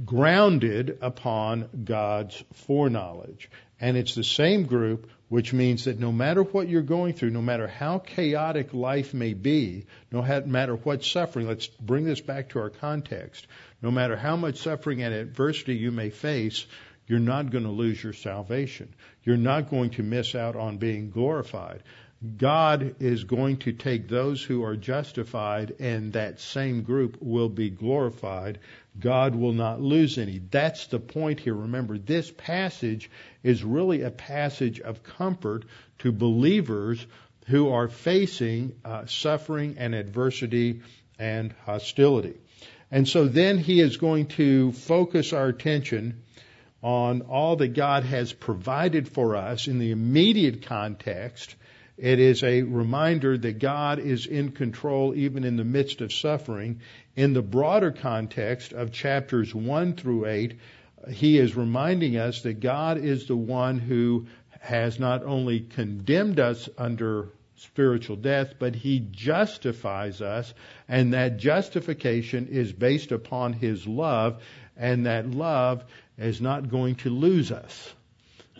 grounded 0.05 0.99
upon 1.01 1.69
God's 1.83 2.43
foreknowledge. 2.53 3.49
And 3.79 3.95
it's 3.95 4.15
the 4.15 4.23
same 4.23 4.65
group, 4.65 5.09
which 5.29 5.53
means 5.53 5.85
that 5.85 5.99
no 5.99 6.11
matter 6.11 6.41
what 6.41 6.67
you're 6.67 6.81
going 6.81 7.13
through, 7.13 7.31
no 7.31 7.41
matter 7.41 7.67
how 7.67 7.99
chaotic 7.99 8.73
life 8.73 9.13
may 9.13 9.33
be, 9.33 9.85
no 10.11 10.21
matter 10.45 10.75
what 10.75 11.03
suffering, 11.03 11.47
let's 11.47 11.67
bring 11.67 12.05
this 12.05 12.21
back 12.21 12.49
to 12.49 12.59
our 12.59 12.69
context, 12.69 13.45
no 13.81 13.91
matter 13.91 14.15
how 14.15 14.35
much 14.35 14.57
suffering 14.57 15.03
and 15.03 15.13
adversity 15.13 15.75
you 15.75 15.91
may 15.91 16.09
face, 16.09 16.65
you're 17.07 17.19
not 17.19 17.49
going 17.49 17.63
to 17.63 17.69
lose 17.69 18.03
your 18.03 18.13
salvation. 18.13 18.93
You're 19.23 19.37
not 19.37 19.69
going 19.69 19.91
to 19.91 20.03
miss 20.03 20.35
out 20.35 20.55
on 20.55 20.77
being 20.77 21.09
glorified. 21.09 21.83
God 22.37 22.95
is 22.99 23.23
going 23.25 23.57
to 23.57 23.71
take 23.71 24.07
those 24.07 24.41
who 24.41 24.63
are 24.63 24.75
justified 24.75 25.75
and 25.79 26.13
that 26.13 26.39
same 26.39 26.81
group 26.81 27.17
will 27.21 27.49
be 27.49 27.69
glorified. 27.69 28.59
God 28.99 29.35
will 29.35 29.53
not 29.53 29.79
lose 29.79 30.17
any. 30.17 30.39
That's 30.39 30.87
the 30.87 30.99
point 30.99 31.39
here. 31.39 31.53
Remember, 31.53 31.97
this 31.97 32.31
passage 32.31 33.11
is 33.43 33.63
really 33.63 34.01
a 34.01 34.09
passage 34.09 34.79
of 34.79 35.03
comfort 35.03 35.65
to 35.99 36.11
believers 36.11 37.05
who 37.47 37.69
are 37.69 37.87
facing 37.87 38.75
uh, 38.83 39.05
suffering 39.05 39.75
and 39.77 39.93
adversity 39.93 40.81
and 41.19 41.53
hostility. 41.65 42.33
And 42.89 43.07
so 43.07 43.27
then 43.27 43.57
he 43.59 43.79
is 43.79 43.97
going 43.97 44.27
to 44.27 44.71
focus 44.71 45.33
our 45.33 45.47
attention 45.47 46.23
on 46.81 47.21
all 47.21 47.55
that 47.57 47.69
God 47.69 48.03
has 48.03 48.33
provided 48.33 49.07
for 49.07 49.35
us 49.35 49.67
in 49.67 49.79
the 49.79 49.91
immediate 49.91 50.63
context 50.63 51.55
it 51.97 52.19
is 52.19 52.43
a 52.43 52.61
reminder 52.61 53.35
that 53.39 53.57
God 53.57 53.97
is 53.97 54.27
in 54.27 54.51
control 54.51 55.15
even 55.15 55.43
in 55.43 55.57
the 55.57 55.63
midst 55.63 56.01
of 56.01 56.13
suffering. 56.13 56.81
In 57.15 57.33
the 57.33 57.41
broader 57.41 57.91
context 57.91 58.71
of 58.71 58.91
chapters 58.91 59.53
1 59.53 59.93
through 59.93 60.27
8, 60.27 60.59
he 61.09 61.39
is 61.39 61.55
reminding 61.55 62.17
us 62.17 62.43
that 62.43 62.59
God 62.59 62.99
is 62.99 63.25
the 63.25 63.35
one 63.35 63.79
who 63.79 64.27
has 64.59 64.99
not 64.99 65.23
only 65.23 65.61
condemned 65.61 66.39
us 66.39 66.69
under 66.77 67.29
spiritual 67.55 68.15
death, 68.15 68.53
but 68.59 68.75
he 68.75 68.99
justifies 68.99 70.21
us, 70.21 70.53
and 70.87 71.15
that 71.15 71.37
justification 71.37 72.47
is 72.47 72.71
based 72.71 73.11
upon 73.11 73.53
his 73.53 73.87
love, 73.87 74.43
and 74.77 75.05
that 75.05 75.29
love 75.29 75.83
is 76.17 76.41
not 76.41 76.69
going 76.69 76.95
to 76.95 77.09
lose 77.09 77.51
us. 77.51 77.93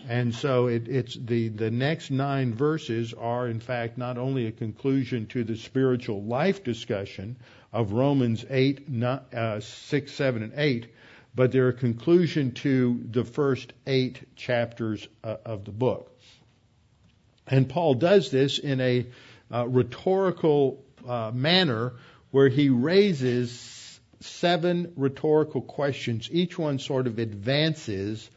And 0.08 0.34
so 0.34 0.68
it, 0.68 0.88
it's 0.88 1.14
the, 1.14 1.48
the 1.48 1.70
next 1.70 2.10
nine 2.10 2.54
verses 2.54 3.14
are, 3.14 3.48
in 3.48 3.60
fact, 3.60 3.98
not 3.98 4.16
only 4.16 4.46
a 4.46 4.52
conclusion 4.52 5.26
to 5.28 5.44
the 5.44 5.56
spiritual 5.56 6.22
life 6.22 6.62
discussion 6.62 7.36
of 7.72 7.92
Romans 7.92 8.44
8, 8.48 8.88
not, 8.88 9.34
uh, 9.34 9.60
6, 9.60 10.12
7, 10.12 10.42
and 10.42 10.52
8, 10.56 10.86
but 11.34 11.52
they're 11.52 11.68
a 11.68 11.72
conclusion 11.72 12.52
to 12.52 13.00
the 13.10 13.24
first 13.24 13.72
eight 13.86 14.20
chapters 14.36 15.06
uh, 15.22 15.36
of 15.44 15.64
the 15.64 15.72
book. 15.72 16.10
And 17.46 17.68
Paul 17.68 17.94
does 17.94 18.30
this 18.30 18.58
in 18.58 18.80
a 18.80 19.06
uh, 19.52 19.66
rhetorical 19.66 20.82
uh, 21.06 21.30
manner 21.34 21.94
where 22.30 22.48
he 22.48 22.68
raises 22.68 23.77
seven 24.20 24.92
rhetorical 24.96 25.60
questions. 25.60 26.28
Each 26.30 26.58
one 26.58 26.78
sort 26.78 27.06
of 27.06 27.18
advances 27.18 28.28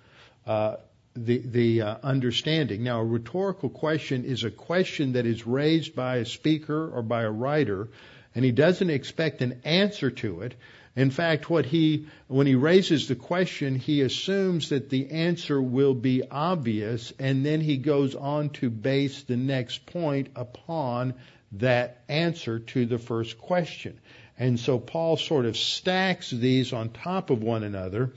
uh, 0.46 0.78
the, 1.15 1.39
the 1.39 1.82
uh, 1.82 1.98
understanding. 2.04 2.84
Now, 2.84 3.02
a 3.02 3.06
rhetorical 3.06 3.70
question 3.70 4.24
is 4.26 4.44
a 4.44 4.52
question 4.52 5.13
that 5.13 5.26
is 5.26 5.46
raised 5.46 5.96
by 5.96 6.17
a 6.17 6.26
speaker 6.26 6.89
or 6.89 7.02
by 7.02 7.24
a 7.24 7.32
writer, 7.32 7.89
and 8.34 8.46
he 8.46 8.52
doesn't 8.52 8.89
expect 8.89 9.41
an 9.41 9.62
answer 9.65 10.12
to 10.12 10.41
it. 10.41 10.56
In 10.96 11.10
fact, 11.10 11.50
what 11.50 11.65
he, 11.65 12.08
when 12.28 12.48
he 12.48 12.56
raises 12.56 13.08
the 13.08 13.15
question, 13.15 13.76
he 13.76 14.02
assumes 14.02 14.70
that 14.70 14.89
the 14.89 15.12
answer 15.12 15.62
will 15.62 15.94
be 15.94 16.22
obvious, 16.30 17.13
and 17.17 17.46
then 17.46 17.62
he 17.62 17.78
goes 17.78 18.13
on 18.13 18.50
to 18.52 18.70
base 18.70 19.24
the 19.24 19.38
next 19.38 19.86
point 19.86 20.30
upon 20.36 21.13
that 21.54 22.04
answer 22.10 22.60
to 22.60 22.86
the 22.86 22.98
first 23.00 23.38
question. 23.38 24.00
And 24.38 24.60
so 24.60 24.80
Paul 24.80 25.17
sort 25.17 25.46
of 25.46 25.56
stacks 25.56 26.30
these 26.30 26.74
on 26.74 26.89
top 26.89 27.30
of 27.30 27.44
one 27.44 27.63
another 27.63 28.13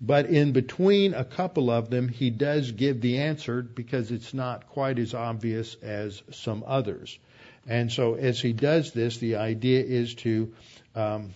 but 0.00 0.26
in 0.26 0.52
between 0.52 1.14
a 1.14 1.24
couple 1.24 1.70
of 1.70 1.88
them, 1.88 2.08
he 2.08 2.28
does 2.28 2.72
give 2.72 3.00
the 3.00 3.18
answer 3.20 3.62
because 3.62 4.10
it's 4.10 4.34
not 4.34 4.68
quite 4.68 4.98
as 4.98 5.14
obvious 5.14 5.76
as 5.82 6.22
some 6.30 6.62
others. 6.66 7.18
And 7.66 7.90
so 7.90 8.14
as 8.14 8.38
he 8.38 8.52
does 8.52 8.92
this, 8.92 9.16
the 9.16 9.36
idea 9.36 9.82
is 9.82 10.14
to 10.16 10.52
um, 10.94 11.32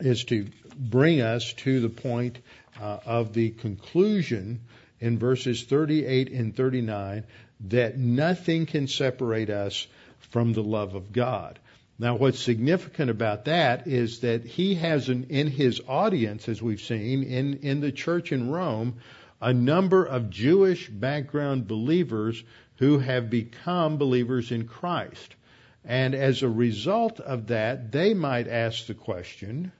is 0.00 0.24
to 0.24 0.48
bring 0.74 1.20
us 1.20 1.52
to 1.52 1.80
the 1.80 1.90
point 1.90 2.38
uh, 2.80 2.98
of 3.04 3.34
the 3.34 3.50
conclusion 3.50 4.62
in 4.98 5.18
verses 5.18 5.64
38 5.64 6.32
and 6.32 6.56
39 6.56 7.24
that 7.68 7.98
nothing 7.98 8.64
can 8.66 8.88
separate 8.88 9.50
us 9.50 9.86
from 10.30 10.54
the 10.54 10.62
love 10.62 10.94
of 10.94 11.12
God. 11.12 11.58
Now, 12.02 12.16
what's 12.16 12.40
significant 12.40 13.10
about 13.10 13.44
that 13.44 13.86
is 13.86 14.22
that 14.22 14.44
he 14.44 14.74
has 14.74 15.08
an, 15.08 15.26
in 15.28 15.46
his 15.46 15.80
audience, 15.86 16.48
as 16.48 16.60
we've 16.60 16.80
seen 16.80 17.22
in, 17.22 17.60
in 17.62 17.78
the 17.78 17.92
church 17.92 18.32
in 18.32 18.50
Rome, 18.50 18.96
a 19.40 19.52
number 19.52 20.04
of 20.04 20.28
Jewish 20.28 20.88
background 20.88 21.68
believers 21.68 22.42
who 22.78 22.98
have 22.98 23.30
become 23.30 23.98
believers 23.98 24.50
in 24.50 24.66
Christ. 24.66 25.36
And 25.84 26.16
as 26.16 26.42
a 26.42 26.48
result 26.48 27.20
of 27.20 27.46
that, 27.46 27.92
they 27.92 28.14
might 28.14 28.48
ask 28.48 28.86
the 28.86 28.94
question, 28.94 29.70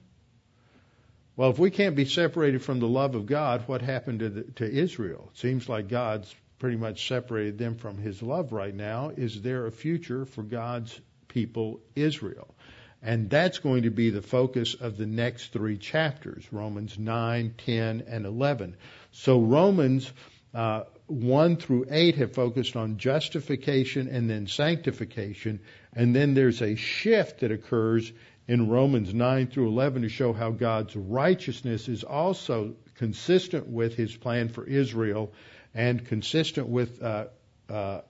well, 1.35 1.49
if 1.49 1.59
we 1.59 1.71
can't 1.71 1.97
be 1.97 2.05
separated 2.05 2.63
from 2.63 2.79
the 2.79 2.87
love 2.87 3.15
of 3.15 3.25
God, 3.25 3.67
what 3.67 3.81
happened 3.81 4.19
to, 4.19 4.29
the, 4.29 4.43
to 4.43 4.71
Israel? 4.71 5.29
It 5.33 5.39
seems 5.39 5.67
like 5.67 5.89
God's 5.89 6.33
pretty 6.57 6.77
much 6.77 7.05
separated 7.05 7.57
them 7.57 7.75
from 7.75 7.97
his 7.97 8.23
love 8.23 8.53
right 8.53 8.73
now. 8.73 9.09
Is 9.09 9.41
there 9.41 9.65
a 9.65 9.73
future 9.73 10.23
for 10.23 10.43
God's 10.43 10.97
people 11.33 11.79
Israel. 11.95 12.53
And 13.01 13.29
that's 13.29 13.59
going 13.59 13.83
to 13.83 13.89
be 13.89 14.11
the 14.11 14.21
focus 14.21 14.75
of 14.75 14.95
the 14.95 15.05
next 15.05 15.51
three 15.51 15.77
chapters 15.77 16.47
Romans 16.51 16.97
9, 16.97 17.55
10, 17.57 18.03
and 18.07 18.25
11. 18.25 18.77
So 19.11 19.41
Romans 19.41 20.11
uh, 20.53 20.83
1 21.07 21.57
through 21.57 21.87
8 21.89 22.15
have 22.15 22.33
focused 22.33 22.75
on 22.75 22.97
justification 22.97 24.07
and 24.07 24.29
then 24.29 24.47
sanctification. 24.47 25.59
And 25.93 26.15
then 26.15 26.33
there's 26.33 26.61
a 26.61 26.75
shift 26.75 27.41
that 27.41 27.51
occurs 27.51 28.11
in 28.47 28.69
Romans 28.69 29.13
9 29.13 29.47
through 29.47 29.67
11 29.67 30.03
to 30.03 30.09
show 30.09 30.31
how 30.31 30.51
God's 30.51 30.95
righteousness 30.95 31.89
is 31.89 32.03
also 32.03 32.75
consistent 32.95 33.67
with 33.67 33.95
his 33.95 34.15
plan 34.15 34.49
for 34.49 34.65
Israel 34.65 35.33
and 35.73 36.05
consistent 36.05 36.67
with 36.67 37.01
uh, 37.01 37.25
uh, 37.69 38.01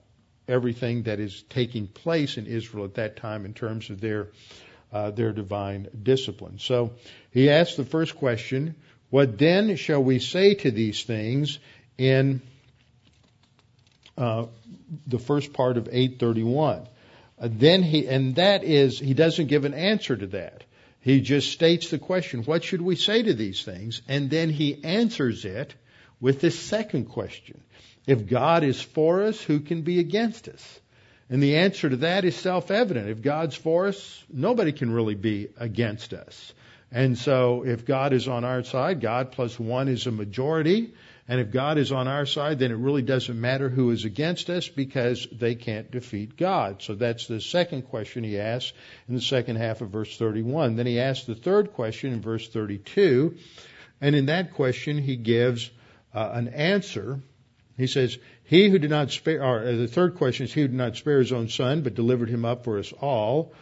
everything 0.48 1.04
that 1.04 1.20
is 1.20 1.42
taking 1.48 1.86
place 1.86 2.36
in 2.36 2.46
Israel 2.46 2.84
at 2.84 2.94
that 2.94 3.16
time 3.16 3.44
in 3.44 3.54
terms 3.54 3.90
of 3.90 4.00
their 4.00 4.28
uh, 4.92 5.10
their 5.10 5.32
divine 5.32 5.88
discipline. 6.02 6.58
So 6.58 6.92
he 7.30 7.50
asks 7.50 7.76
the 7.76 7.84
first 7.84 8.16
question: 8.16 8.76
What 9.10 9.38
then 9.38 9.76
shall 9.76 10.02
we 10.02 10.18
say 10.18 10.54
to 10.54 10.70
these 10.70 11.02
things? 11.02 11.58
In 11.96 12.42
uh, 14.16 14.46
the 15.06 15.18
first 15.18 15.52
part 15.52 15.76
of 15.76 15.88
831. 15.88 16.86
Uh, 17.38 17.48
then 17.50 17.82
he, 17.82 18.06
and 18.06 18.36
that 18.36 18.64
is, 18.64 18.98
he 18.98 19.14
doesn't 19.14 19.46
give 19.46 19.64
an 19.64 19.74
answer 19.74 20.16
to 20.16 20.26
that. 20.28 20.64
He 21.00 21.20
just 21.20 21.52
states 21.52 21.90
the 21.90 21.98
question, 21.98 22.44
what 22.44 22.64
should 22.64 22.80
we 22.80 22.96
say 22.96 23.22
to 23.22 23.34
these 23.34 23.62
things? 23.62 24.02
And 24.08 24.30
then 24.30 24.50
he 24.50 24.82
answers 24.84 25.44
it 25.44 25.74
with 26.20 26.40
this 26.40 26.58
second 26.58 27.06
question. 27.06 27.60
If 28.06 28.26
God 28.26 28.64
is 28.64 28.80
for 28.80 29.22
us, 29.22 29.40
who 29.40 29.60
can 29.60 29.82
be 29.82 29.98
against 29.98 30.48
us? 30.48 30.80
And 31.30 31.42
the 31.42 31.56
answer 31.56 31.88
to 31.88 31.96
that 31.96 32.24
is 32.24 32.36
self-evident. 32.36 33.08
If 33.08 33.22
God's 33.22 33.56
for 33.56 33.86
us, 33.86 34.24
nobody 34.30 34.72
can 34.72 34.92
really 34.92 35.14
be 35.14 35.48
against 35.56 36.12
us. 36.12 36.52
And 36.92 37.18
so 37.18 37.64
if 37.64 37.84
God 37.84 38.12
is 38.12 38.28
on 38.28 38.44
our 38.44 38.62
side, 38.62 39.00
God 39.00 39.32
plus 39.32 39.58
one 39.58 39.88
is 39.88 40.06
a 40.06 40.12
majority. 40.12 40.92
And 41.26 41.40
if 41.40 41.50
God 41.50 41.78
is 41.78 41.90
on 41.90 42.06
our 42.06 42.26
side, 42.26 42.58
then 42.58 42.70
it 42.70 42.76
really 42.76 43.02
doesn't 43.02 43.40
matter 43.40 43.70
who 43.70 43.90
is 43.90 44.04
against 44.04 44.50
us 44.50 44.68
because 44.68 45.26
they 45.32 45.54
can't 45.54 45.90
defeat 45.90 46.36
God. 46.36 46.82
So 46.82 46.94
that's 46.94 47.26
the 47.26 47.40
second 47.40 47.82
question 47.82 48.22
he 48.22 48.38
asks 48.38 48.74
in 49.08 49.14
the 49.14 49.22
second 49.22 49.56
half 49.56 49.80
of 49.80 49.88
verse 49.88 50.16
31. 50.18 50.76
Then 50.76 50.86
he 50.86 51.00
asks 51.00 51.24
the 51.24 51.34
third 51.34 51.72
question 51.72 52.12
in 52.12 52.20
verse 52.20 52.46
32. 52.48 53.36
And 54.02 54.14
in 54.14 54.26
that 54.26 54.52
question, 54.52 54.98
he 54.98 55.16
gives 55.16 55.70
uh, 56.14 56.30
an 56.34 56.48
answer. 56.48 57.20
He 57.76 57.86
says, 57.86 58.18
He 58.44 58.68
who 58.68 58.78
did 58.78 58.90
not 58.90 59.10
spare, 59.10 59.42
or 59.42 59.60
uh, 59.60 59.72
the 59.72 59.88
third 59.88 60.14
question 60.16 60.44
is, 60.44 60.52
He 60.52 60.62
who 60.62 60.68
did 60.68 60.76
not 60.76 60.96
spare 60.96 61.18
his 61.18 61.32
own 61.32 61.48
son, 61.48 61.82
but 61.82 61.94
delivered 61.94 62.28
him 62.28 62.44
up 62.44 62.64
for 62.64 62.78
us 62.78 62.92
all 63.00 63.52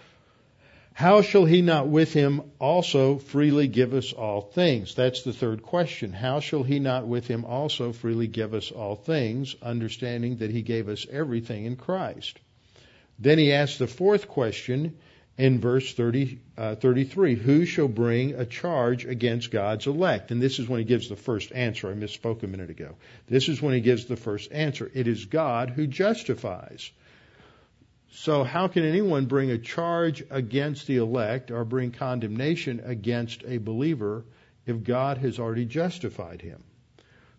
how 0.95 1.23
shall 1.23 1.47
he 1.47 1.63
not 1.63 1.89
with 1.89 2.13
him 2.13 2.43
also 2.59 3.17
freely 3.17 3.67
give 3.67 3.95
us 3.95 4.13
all 4.13 4.43
things? 4.43 4.95
That's 4.95 5.23
the 5.23 5.33
third 5.33 5.63
question. 5.63 6.13
How 6.13 6.41
shall 6.41 6.63
he 6.63 6.79
not 6.79 7.07
with 7.07 7.27
him 7.27 7.47
also 7.47 7.93
freely 7.93 8.27
give 8.27 8.53
us 8.53 8.71
all 8.71 8.95
things, 8.95 9.57
understanding 9.63 10.37
that 10.37 10.51
he 10.51 10.61
gave 10.61 10.89
us 10.89 11.07
everything 11.11 11.65
in 11.65 11.77
Christ? 11.77 12.39
Then 13.19 13.39
he 13.39 13.53
asks 13.53 13.79
the 13.79 13.87
fourth 13.87 14.29
question 14.29 14.99
in 15.39 15.61
verse 15.61 15.95
30, 15.95 16.39
uh, 16.59 16.75
33 16.77 17.35
Who 17.37 17.65
shall 17.65 17.89
bring 17.89 18.35
a 18.35 18.45
charge 18.45 19.07
against 19.07 19.51
God's 19.51 19.87
elect? 19.87 20.31
And 20.31 20.43
this 20.43 20.59
is 20.59 20.69
when 20.69 20.79
he 20.79 20.85
gives 20.85 21.09
the 21.09 21.17
first 21.17 21.53
answer. 21.53 21.91
I 21.91 21.95
misspoke 21.95 22.43
a 22.43 22.47
minute 22.47 22.71
ago. 22.71 22.97
This 23.29 23.49
is 23.49 23.63
when 23.63 23.75
he 23.75 23.81
gives 23.81 24.05
the 24.05 24.17
first 24.17 24.53
answer. 24.53 24.91
It 24.93 25.09
is 25.09 25.25
God 25.25 25.71
who 25.71 25.87
justifies. 25.87 26.91
So, 28.15 28.45
how 28.45 28.69
can 28.69 28.85
anyone 28.85 29.25
bring 29.25 29.51
a 29.51 29.57
charge 29.57 30.23
against 30.29 30.87
the 30.87 30.99
elect 30.99 31.51
or 31.51 31.65
bring 31.65 31.93
condemnation 31.93 32.83
against 32.85 33.43
a 33.47 33.57
believer 33.57 34.25
if 34.67 34.85
God 34.85 35.17
has 35.19 35.39
already 35.39 35.65
justified 35.65 36.43
him? 36.43 36.63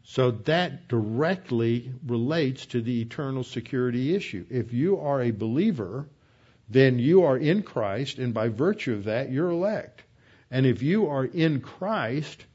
So, 0.03 0.31
that 0.31 0.87
directly 0.87 1.93
relates 2.07 2.65
to 2.67 2.81
the 2.81 3.01
eternal 3.01 3.43
security 3.43 4.15
issue. 4.15 4.47
If 4.49 4.73
you 4.73 4.99
are 4.99 5.21
a 5.21 5.29
believer, 5.29 6.07
then 6.69 6.99
you 6.99 7.23
are 7.23 7.37
in 7.37 7.63
Christ, 7.63 8.19
and 8.19 8.33
by 8.33 8.49
virtue 8.49 8.93
of 8.93 9.05
that, 9.05 9.31
you're 9.31 9.49
elect. 9.49 10.03
And 10.49 10.65
if 10.65 10.81
you 10.81 11.07
are 11.07 11.25
in 11.25 11.61
Christ, 11.61 12.45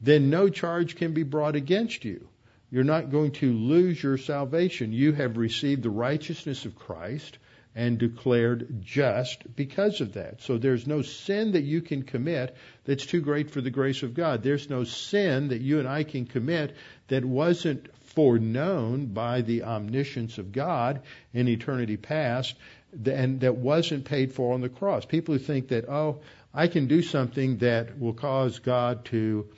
then 0.00 0.30
no 0.30 0.48
charge 0.48 0.96
can 0.96 1.12
be 1.12 1.22
brought 1.22 1.56
against 1.56 2.04
you. 2.04 2.28
You're 2.70 2.84
not 2.84 3.10
going 3.10 3.32
to 3.32 3.52
lose 3.52 4.02
your 4.02 4.18
salvation. 4.18 4.92
You 4.92 5.12
have 5.12 5.36
received 5.36 5.82
the 5.82 5.90
righteousness 5.90 6.66
of 6.66 6.76
Christ 6.76 7.38
and 7.74 7.96
declared 7.96 8.82
just 8.82 9.54
because 9.54 10.00
of 10.00 10.14
that. 10.14 10.42
So 10.42 10.58
there's 10.58 10.86
no 10.86 11.02
sin 11.02 11.52
that 11.52 11.62
you 11.62 11.80
can 11.80 12.02
commit 12.02 12.56
that's 12.84 13.06
too 13.06 13.20
great 13.20 13.50
for 13.50 13.60
the 13.60 13.70
grace 13.70 14.02
of 14.02 14.14
God. 14.14 14.42
There's 14.42 14.68
no 14.68 14.84
sin 14.84 15.48
that 15.48 15.60
you 15.60 15.78
and 15.78 15.88
I 15.88 16.02
can 16.02 16.26
commit 16.26 16.74
that 17.06 17.24
wasn't 17.24 17.88
foreknown 18.02 19.06
by 19.06 19.42
the 19.42 19.62
omniscience 19.62 20.38
of 20.38 20.50
God 20.50 21.02
in 21.32 21.46
eternity 21.46 21.96
past 21.96 22.56
and 22.92 23.40
that 23.40 23.56
wasn't 23.56 24.04
paid 24.04 24.32
for 24.32 24.54
on 24.54 24.60
the 24.60 24.68
cross. 24.68 25.04
People 25.04 25.34
who 25.34 25.38
think 25.38 25.68
that, 25.68 25.88
oh, 25.88 26.20
I 26.54 26.68
can 26.68 26.86
do 26.86 27.02
something 27.02 27.58
that 27.58 27.98
will 27.98 28.14
cause 28.14 28.58
God 28.58 29.04
to 29.06 29.48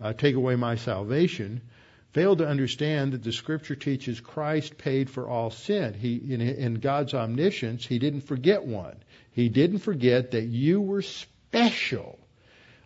uh, 0.00 0.12
take 0.12 0.34
away 0.34 0.56
my 0.56 0.76
salvation 0.76 1.62
fail 2.16 2.34
to 2.34 2.48
understand 2.48 3.12
that 3.12 3.22
the 3.22 3.30
scripture 3.30 3.74
teaches 3.74 4.20
Christ 4.20 4.78
paid 4.78 5.10
for 5.10 5.28
all 5.28 5.50
sin. 5.50 5.92
He, 5.92 6.16
in, 6.16 6.40
in 6.40 6.74
God's 6.76 7.12
omniscience, 7.12 7.84
He 7.84 7.98
didn't 7.98 8.22
forget 8.22 8.64
one. 8.64 8.96
He 9.32 9.50
didn't 9.50 9.80
forget 9.80 10.30
that 10.30 10.44
you 10.44 10.80
were 10.80 11.02
special. 11.02 12.18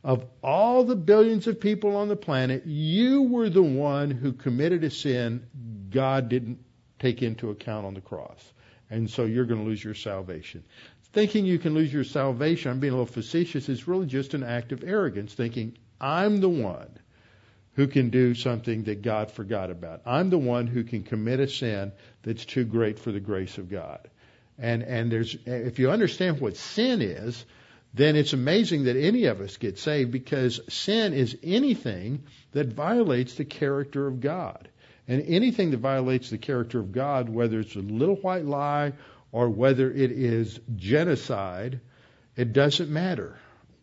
Of 0.02 0.24
all 0.42 0.82
the 0.82 0.96
billions 0.96 1.46
of 1.46 1.60
people 1.60 1.94
on 1.94 2.08
the 2.08 2.16
planet, 2.16 2.66
you 2.66 3.22
were 3.22 3.48
the 3.48 3.62
one 3.62 4.10
who 4.10 4.32
committed 4.32 4.82
a 4.82 4.90
sin 4.90 5.46
God 5.90 6.28
didn't 6.28 6.58
take 6.98 7.22
into 7.22 7.50
account 7.50 7.86
on 7.86 7.94
the 7.94 8.00
cross. 8.00 8.52
And 8.90 9.09
so 9.09 9.24
you're 9.24 9.44
going 9.44 9.61
to 9.61 9.66
lose 9.66 9.83
your 9.83 9.94
salvation. 9.94 10.64
Thinking 11.12 11.46
you 11.46 11.59
can 11.59 11.74
lose 11.74 11.92
your 11.92 12.05
salvation, 12.05 12.70
I'm 12.70 12.81
being 12.81 12.92
a 12.92 12.96
little 12.96 13.07
facetious, 13.07 13.68
is 13.68 13.88
really 13.88 14.07
just 14.07 14.35
an 14.35 14.42
act 14.42 14.72
of 14.72 14.85
arrogance, 14.85 15.35
thinking, 15.35 15.76
I'm 16.00 16.40
the 16.40 16.48
one 16.48 16.98
who 17.74 17.87
can 17.87 18.11
do 18.11 18.35
something 18.35 18.85
that 18.85 19.03
God 19.03 19.31
forgot 19.31 19.70
about. 19.70 20.03
I'm 20.07 20.31
the 20.31 20.38
one 20.38 20.66
who 20.66 20.85
can 20.85 21.03
commit 21.03 21.40
a 21.40 21.48
sin 21.48 21.92
that's 22.22 22.44
too 22.44 22.64
great 22.64 22.98
for 22.98 23.12
the 23.12 23.20
grace 23.20 23.59
of 23.59 23.70
God. 23.70 24.09
And 24.59 24.83
and 24.83 25.11
there's 25.11 25.37
if 25.46 25.79
you 25.79 25.90
understand 25.90 26.40
what 26.40 26.57
sin 26.57 27.00
is, 27.00 27.44
then 27.94 28.16
it's 28.16 28.33
amazing 28.33 28.85
that 28.85 28.96
any 28.96 29.24
of 29.26 29.40
us 29.40 29.57
get 29.57 29.79
saved 29.79 30.11
because 30.12 30.61
sin 30.68 31.12
is 31.12 31.37
anything 31.42 32.24
that 32.53 32.72
violates 32.72 33.35
the 33.35 33.44
character 33.44 34.07
of 34.07 34.20
God. 34.20 34.68
And 35.11 35.25
anything 35.27 35.73
that 35.73 35.79
violates 35.79 36.31
the 36.31 36.38
character 36.38 36.79
of 36.79 36.92
God, 36.92 37.29
whether 37.29 37.59
it's 37.59 37.75
a 37.75 37.81
little 37.81 38.14
white 38.14 38.44
lie 38.44 38.92
or 39.33 39.51
whether 39.51 39.90
it 39.90 40.12
is 40.12 40.61
genocide, 40.77 41.81
it 42.37 42.53
doesn't 42.53 42.88
matter. 42.88 43.37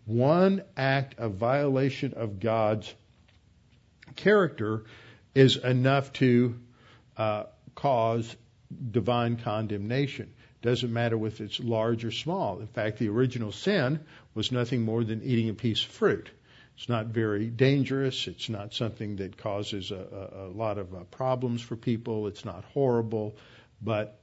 One 0.06 0.64
act 0.78 1.20
of 1.20 1.34
violation 1.34 2.14
of 2.14 2.40
God's 2.40 2.94
character 4.16 4.86
is 5.36 5.58
enough 5.58 6.14
to 6.14 6.58
uh, 7.18 7.44
cause 7.76 8.34
divine 8.90 9.36
condemnation. 9.36 10.34
Doesn't 10.62 10.94
matter 10.94 11.28
if 11.28 11.42
it's 11.42 11.60
large 11.60 12.06
or 12.06 12.12
small. 12.12 12.62
In 12.62 12.68
fact, 12.68 13.00
the 13.00 13.10
original 13.10 13.52
sin 13.52 14.00
was 14.34 14.54
nothing 14.54 14.84
more 14.84 15.04
than 15.04 15.22
eating 15.24 15.50
a 15.50 15.54
piece 15.54 15.84
of 15.84 15.92
fruit. 15.92 16.30
It's 16.78 16.88
not 16.88 17.08
very 17.08 17.48
dangerous. 17.48 18.28
It's 18.28 18.50
not 18.50 18.74
something 18.74 19.16
that 19.16 19.36
causes 19.36 19.90
a, 19.90 19.96
a, 19.96 20.46
a 20.46 20.50
lot 20.50 20.78
of 20.78 20.94
uh, 20.94 21.00
problems 21.06 21.62
for 21.62 21.76
people. 21.76 22.28
It's 22.28 22.46
not 22.46 22.64
horrible, 22.66 23.36
but 23.82 24.20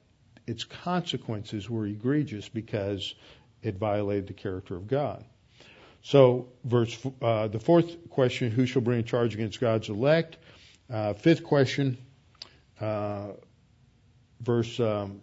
its 0.46 0.62
consequences 0.62 1.68
were 1.68 1.84
egregious 1.84 2.48
because 2.48 3.14
it 3.62 3.76
violated 3.76 4.28
the 4.28 4.34
character 4.34 4.76
of 4.76 4.86
God. 4.86 5.24
So, 6.02 6.48
verse 6.64 6.96
uh, 7.20 7.48
the 7.48 7.58
fourth 7.58 8.10
question: 8.10 8.52
Who 8.52 8.66
shall 8.66 8.82
bring 8.82 9.00
a 9.00 9.02
charge 9.02 9.34
against 9.34 9.58
God's 9.58 9.88
elect? 9.88 10.36
Uh, 10.88 11.14
fifth 11.14 11.42
question, 11.42 11.96
uh, 12.80 13.28
verse 14.40 14.78
um, 14.78 15.22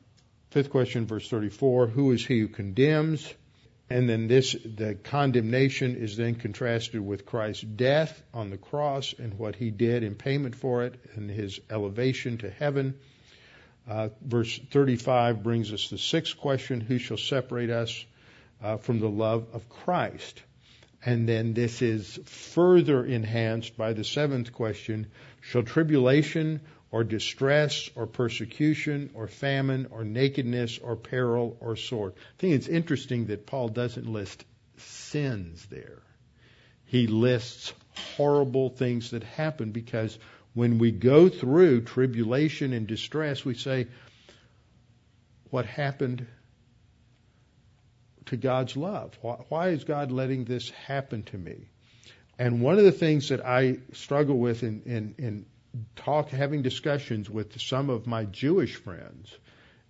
fifth 0.50 0.70
question, 0.70 1.06
verse 1.06 1.30
thirty-four: 1.30 1.88
Who 1.88 2.12
is 2.12 2.26
he 2.26 2.40
who 2.40 2.48
condemns? 2.48 3.34
And 3.92 4.08
then 4.08 4.30
this, 4.30 4.56
the 4.64 4.96
condemnation 4.96 5.98
is 5.98 6.16
then 6.16 6.36
contrasted 6.36 7.06
with 7.06 7.26
Christ's 7.26 7.64
death 7.64 8.24
on 8.34 8.50
the 8.50 8.58
cross 8.58 9.14
and 9.18 9.34
what 9.34 9.58
he 9.58 9.70
did 9.70 10.04
in 10.04 10.16
payment 10.16 10.56
for 10.56 10.84
it 10.84 10.96
and 11.16 11.30
his 11.30 11.60
elevation 11.70 12.38
to 12.38 12.50
heaven. 12.50 12.98
Uh, 13.90 14.08
verse 14.22 14.58
35 14.72 15.44
brings 15.44 15.74
us 15.74 15.90
the 15.90 15.98
sixth 15.98 16.38
question 16.38 16.80
Who 16.80 17.00
shall 17.00 17.18
separate 17.18 17.70
us 17.70 18.06
uh, 18.64 18.78
from 18.78 19.02
the 19.02 19.10
love 19.10 19.48
of 19.52 19.68
Christ? 19.68 20.42
And 21.04 21.28
then 21.28 21.54
this 21.54 21.82
is 21.82 22.18
further 22.24 23.04
enhanced 23.04 23.76
by 23.76 23.92
the 23.92 24.06
seventh 24.06 24.54
question 24.54 25.08
Shall 25.42 25.64
tribulation 25.64 26.62
or 26.92 27.04
distress 27.04 27.90
or 27.96 28.06
persecution 28.06 29.10
or 29.14 29.28
famine 29.28 29.88
or 29.92 30.04
nakedness 30.04 30.78
or 30.78 30.96
peril 30.96 31.58
or 31.60 31.76
sword? 31.76 32.14
I 32.16 32.42
think 32.42 32.56
it's 32.56 32.68
interesting 32.68 33.28
that 33.28 33.46
Paul 33.46 33.70
doesn't 33.70 34.06
list 34.06 34.44
sins 34.78 35.66
there. 35.70 36.02
He 36.86 37.08
lists 37.08 37.74
horrible 38.18 38.70
things 38.70 39.12
that 39.12 39.24
happen 39.24 39.72
because 39.72 40.18
when 40.54 40.80
we 40.80 40.92
go 40.92 41.30
through 41.30 41.82
tribulation 41.82 42.74
and 42.74 42.86
distress, 42.88 43.46
we 43.46 43.54
say, 43.54 43.88
What 45.50 45.66
happened 45.66 46.28
to 48.32 48.38
God's 48.38 48.78
love. 48.78 49.18
Why 49.22 49.70
is 49.70 49.84
God 49.84 50.12
letting 50.12 50.46
this 50.46 50.70
happen 50.70 51.24
to 51.24 51.38
me? 51.38 51.70
And 52.40 52.62
one 52.62 52.78
of 52.78 52.86
the 52.86 52.92
things 52.92 53.30
that 53.30 53.46
I 53.46 53.80
struggle 53.94 54.38
with 54.38 54.64
in, 54.64 54.84
in, 54.86 55.16
in 55.18 55.46
talk, 55.96 56.30
having 56.30 56.62
discussions 56.62 57.30
with 57.30 57.60
some 57.62 57.90
of 57.90 58.08
my 58.08 58.26
Jewish 58.26 58.76
friends, 58.76 59.38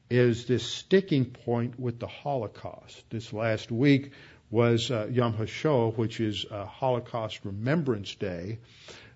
is 0.10 0.46
this 0.46 0.66
sticking 0.66 1.26
point 1.26 1.80
with 1.80 2.00
the 2.00 2.08
Holocaust. 2.08 3.04
This 3.10 3.32
last 3.32 3.72
week 3.72 4.12
was 4.50 4.92
uh, 4.92 5.08
Yom 5.10 5.34
HaShoah, 5.34 5.98
which 5.98 6.20
is 6.20 6.46
a 6.52 6.66
Holocaust 6.66 7.40
Remembrance 7.46 8.14
Day, 8.16 8.60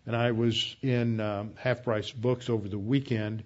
and 0.06 0.16
I 0.16 0.32
was 0.32 0.76
in 0.82 1.20
um, 1.20 1.54
Half 1.58 1.84
Price 1.84 2.12
Books 2.12 2.50
over 2.50 2.70
the 2.70 2.80
weekend, 2.80 3.44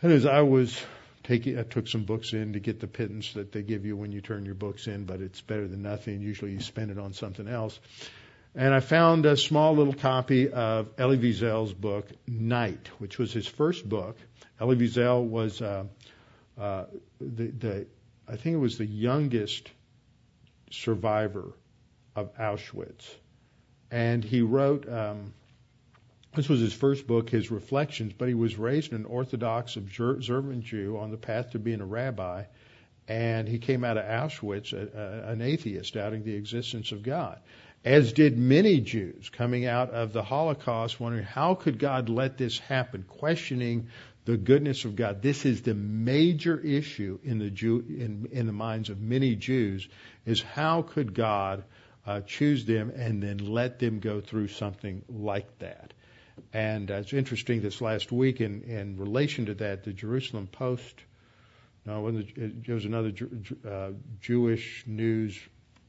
and 0.00 0.12
as 0.12 0.24
I 0.24 0.40
was 0.40 0.80
taking, 1.24 1.58
I 1.58 1.62
took 1.62 1.86
some 1.86 2.04
books 2.04 2.32
in 2.32 2.54
to 2.54 2.60
get 2.60 2.80
the 2.80 2.86
pittance 2.86 3.34
that 3.34 3.52
they 3.52 3.62
give 3.62 3.84
you 3.84 3.96
when 3.96 4.12
you 4.12 4.22
turn 4.22 4.46
your 4.46 4.54
books 4.54 4.86
in, 4.86 5.04
but 5.04 5.20
it's 5.20 5.42
better 5.42 5.68
than 5.68 5.82
nothing. 5.82 6.22
Usually 6.22 6.52
you 6.52 6.60
spend 6.60 6.90
it 6.90 6.98
on 6.98 7.12
something 7.12 7.46
else. 7.46 7.78
And 8.54 8.74
I 8.74 8.80
found 8.80 9.26
a 9.26 9.36
small 9.36 9.76
little 9.76 9.94
copy 9.94 10.50
of 10.50 10.88
Elie 10.98 11.18
Wiesel's 11.18 11.72
book, 11.72 12.08
Night, 12.26 12.88
which 12.98 13.18
was 13.18 13.32
his 13.32 13.46
first 13.46 13.88
book. 13.88 14.16
Elie 14.60 14.76
Wiesel 14.76 15.24
was 15.24 15.62
uh, 15.62 15.84
uh, 16.58 16.84
the, 17.20 17.46
the, 17.46 17.86
I 18.26 18.36
think 18.36 18.54
it 18.54 18.58
was 18.58 18.78
the 18.78 18.86
youngest 18.86 19.70
survivor 20.70 21.52
of 22.16 22.34
Auschwitz. 22.36 23.08
And 23.90 24.24
he 24.24 24.42
wrote, 24.42 24.88
um, 24.88 25.32
this 26.34 26.48
was 26.48 26.60
his 26.60 26.72
first 26.74 27.06
book, 27.06 27.30
his 27.30 27.50
reflections, 27.50 28.12
but 28.12 28.28
he 28.28 28.34
was 28.34 28.56
raised 28.58 28.92
an 28.92 29.04
Orthodox 29.04 29.76
observant 29.76 30.64
Jew 30.64 30.98
on 30.98 31.10
the 31.10 31.16
path 31.16 31.50
to 31.50 31.58
being 31.58 31.80
a 31.80 31.86
rabbi, 31.86 32.44
and 33.06 33.48
he 33.48 33.58
came 33.58 33.84
out 33.84 33.96
of 33.96 34.04
Auschwitz 34.04 34.72
a, 34.72 35.26
a, 35.28 35.32
an 35.32 35.40
atheist, 35.40 35.94
doubting 35.94 36.24
the 36.24 36.34
existence 36.34 36.92
of 36.92 37.02
God. 37.02 37.40
As 37.84 38.12
did 38.12 38.36
many 38.36 38.80
Jews 38.80 39.30
coming 39.30 39.66
out 39.66 39.90
of 39.90 40.12
the 40.12 40.22
Holocaust, 40.22 40.98
wondering 40.98 41.24
how 41.24 41.54
could 41.54 41.78
God 41.78 42.08
let 42.08 42.36
this 42.36 42.58
happen, 42.58 43.04
questioning 43.04 43.88
the 44.28 44.36
goodness 44.36 44.84
of 44.84 44.94
God. 44.94 45.22
This 45.22 45.46
is 45.46 45.62
the 45.62 45.72
major 45.72 46.60
issue 46.60 47.18
in 47.24 47.38
the 47.38 47.48
Jew, 47.48 47.82
in, 47.88 48.28
in 48.30 48.46
the 48.46 48.52
minds 48.52 48.90
of 48.90 49.00
many 49.00 49.34
Jews, 49.36 49.88
is 50.26 50.42
how 50.42 50.82
could 50.82 51.14
God 51.14 51.64
uh, 52.06 52.20
choose 52.20 52.66
them 52.66 52.92
and 52.94 53.22
then 53.22 53.38
let 53.38 53.78
them 53.78 54.00
go 54.00 54.20
through 54.20 54.48
something 54.48 55.02
like 55.08 55.58
that? 55.60 55.94
And 56.52 56.90
uh, 56.90 56.96
it's 56.96 57.14
interesting 57.14 57.62
this 57.62 57.80
last 57.80 58.12
week 58.12 58.42
in, 58.42 58.64
in 58.64 58.98
relation 58.98 59.46
to 59.46 59.54
that, 59.54 59.84
the 59.84 59.94
Jerusalem 59.94 60.46
Post, 60.46 60.94
no, 61.86 62.06
it 62.08 62.68
was 62.68 62.84
another 62.84 63.12
uh, 63.66 63.92
Jewish 64.20 64.84
news 64.86 65.38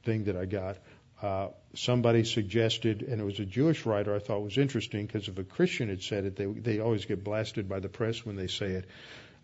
thing 0.06 0.24
that 0.26 0.38
I 0.38 0.46
got. 0.46 0.78
Uh, 1.22 1.50
somebody 1.76 2.24
suggested, 2.24 3.04
and 3.04 3.22
it 3.22 3.24
was 3.24 3.40
a 3.40 3.46
Jewish 3.46 3.86
writer 3.86 4.16
I 4.16 4.20
thought 4.20 4.42
was 4.42 4.58
interesting 4.58 5.06
because 5.06 5.28
if 5.28 5.38
a 5.38 5.44
Christian 5.44 5.90
had 5.90 6.02
said 6.02 6.26
it, 6.26 6.36
they 6.36 6.46
they 6.46 6.80
always 6.80 7.06
get 7.06 7.24
blasted 7.24 7.70
by 7.70 7.80
the 7.80 7.90
press 7.90 8.26
when 8.26 8.36
they 8.36 8.48
say 8.48 8.72
it. 8.72 8.86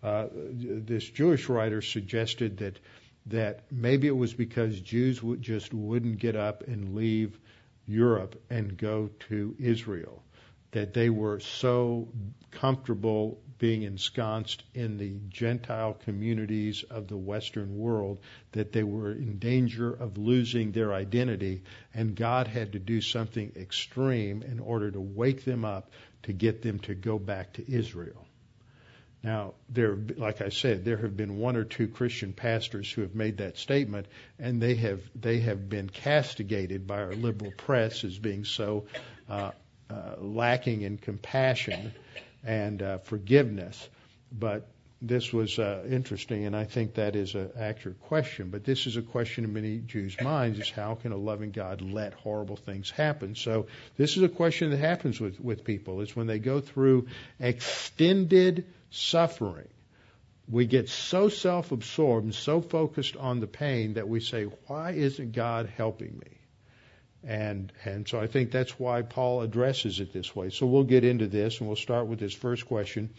Uh, 0.03 0.27
this 0.31 1.03
Jewish 1.09 1.49
writer 1.49 1.81
suggested 1.81 2.57
that 2.57 2.79
that 3.27 3.63
maybe 3.71 4.07
it 4.07 4.15
was 4.15 4.33
because 4.33 4.79
Jews 4.79 5.21
would 5.21 5.41
just 5.41 5.73
wouldn't 5.73 6.19
get 6.19 6.35
up 6.35 6.67
and 6.67 6.95
leave 6.95 7.39
Europe 7.87 8.41
and 8.49 8.77
go 8.77 9.09
to 9.29 9.55
Israel 9.59 10.21
that 10.71 10.93
they 10.93 11.09
were 11.09 11.39
so 11.39 12.09
comfortable 12.51 13.39
being 13.57 13.83
ensconced 13.83 14.63
in 14.73 14.97
the 14.97 15.17
Gentile 15.29 15.93
communities 15.93 16.83
of 16.89 17.07
the 17.07 17.17
Western 17.17 17.77
world 17.77 18.19
that 18.51 18.71
they 18.71 18.83
were 18.83 19.11
in 19.11 19.39
danger 19.39 19.91
of 19.93 20.17
losing 20.17 20.71
their 20.71 20.93
identity, 20.93 21.63
and 21.93 22.15
God 22.15 22.47
had 22.47 22.73
to 22.73 22.79
do 22.79 23.01
something 23.01 23.53
extreme 23.55 24.43
in 24.43 24.59
order 24.59 24.91
to 24.91 24.99
wake 24.99 25.45
them 25.45 25.63
up 25.63 25.89
to 26.23 26.33
get 26.33 26.61
them 26.61 26.79
to 26.79 26.95
go 26.95 27.17
back 27.17 27.53
to 27.53 27.71
Israel. 27.71 28.25
Now, 29.23 29.53
there, 29.69 29.97
like 30.17 30.41
I 30.41 30.49
said, 30.49 30.85
there 30.85 30.97
have 30.97 31.17
been 31.17 31.37
one 31.37 31.55
or 31.55 31.63
two 31.63 31.87
Christian 31.87 32.31
pastors 32.31 32.91
who 32.91 33.01
have 33.01 33.15
made 33.15 33.37
that 33.37 33.57
statement, 33.57 34.05
and 34.37 34.61
they 34.61 34.75
have 34.75 35.01
they 35.19 35.39
have 35.39 35.67
been 35.67 35.89
castigated 35.89 36.85
by 36.85 37.01
our 37.01 37.15
liberal 37.15 37.51
press 37.51 38.03
as 38.03 38.19
being 38.19 38.45
so 38.45 38.85
uh, 39.27 39.51
uh, 39.89 40.15
lacking 40.19 40.83
in 40.83 40.97
compassion 40.97 41.91
and 42.45 42.81
uh, 42.81 42.97
forgiveness. 42.99 43.89
But 44.31 44.67
this 45.01 45.33
was 45.33 45.59
uh, 45.59 45.83
interesting, 45.89 46.45
and 46.45 46.55
I 46.55 46.63
think 46.63 46.95
that 46.95 47.15
is 47.15 47.35
an 47.35 47.51
accurate 47.57 48.01
question. 48.01 48.49
But 48.49 48.63
this 48.63 48.87
is 48.87 48.97
a 48.97 49.01
question 49.01 49.43
in 49.43 49.53
many 49.53 49.79
Jews' 49.79 50.19
minds: 50.21 50.59
is 50.59 50.69
how 50.69 50.95
can 50.95 51.11
a 51.11 51.17
loving 51.17 51.51
God 51.51 51.81
let 51.81 52.13
horrible 52.13 52.55
things 52.55 52.89
happen? 52.89 53.35
So 53.35 53.67
this 53.97 54.17
is 54.17 54.23
a 54.23 54.29
question 54.29 54.71
that 54.71 54.77
happens 54.77 55.19
with 55.19 55.39
with 55.39 55.63
people: 55.63 56.01
is 56.01 56.15
when 56.15 56.27
they 56.27 56.39
go 56.39 56.61
through 56.61 57.07
extended 57.39 58.65
suffering. 58.89 59.67
We 60.47 60.67
get 60.67 60.89
so 60.89 61.29
self-absorbed 61.29 62.25
and 62.25 62.35
so 62.35 62.61
focused 62.61 63.17
on 63.17 63.39
the 63.39 63.47
pain 63.47 63.95
that 63.95 64.07
we 64.07 64.19
say, 64.19 64.43
"Why 64.67 64.91
isn't 64.91 65.33
God 65.33 65.67
helping 65.67 66.17
me?" 66.17 66.37
And, 67.27 67.73
and 67.83 68.07
so 68.07 68.19
I 68.19 68.27
think 68.27 68.51
that's 68.51 68.79
why 68.79 69.01
Paul 69.01 69.41
addresses 69.41 69.99
it 69.99 70.13
this 70.13 70.35
way. 70.35 70.51
So 70.51 70.67
we'll 70.67 70.83
get 70.83 71.03
into 71.03 71.27
this 71.27 71.59
and 71.59 71.67
we'll 71.67 71.75
start 71.75 72.07
with 72.07 72.19
this 72.19 72.33
first 72.33 72.67
question. 72.67 73.09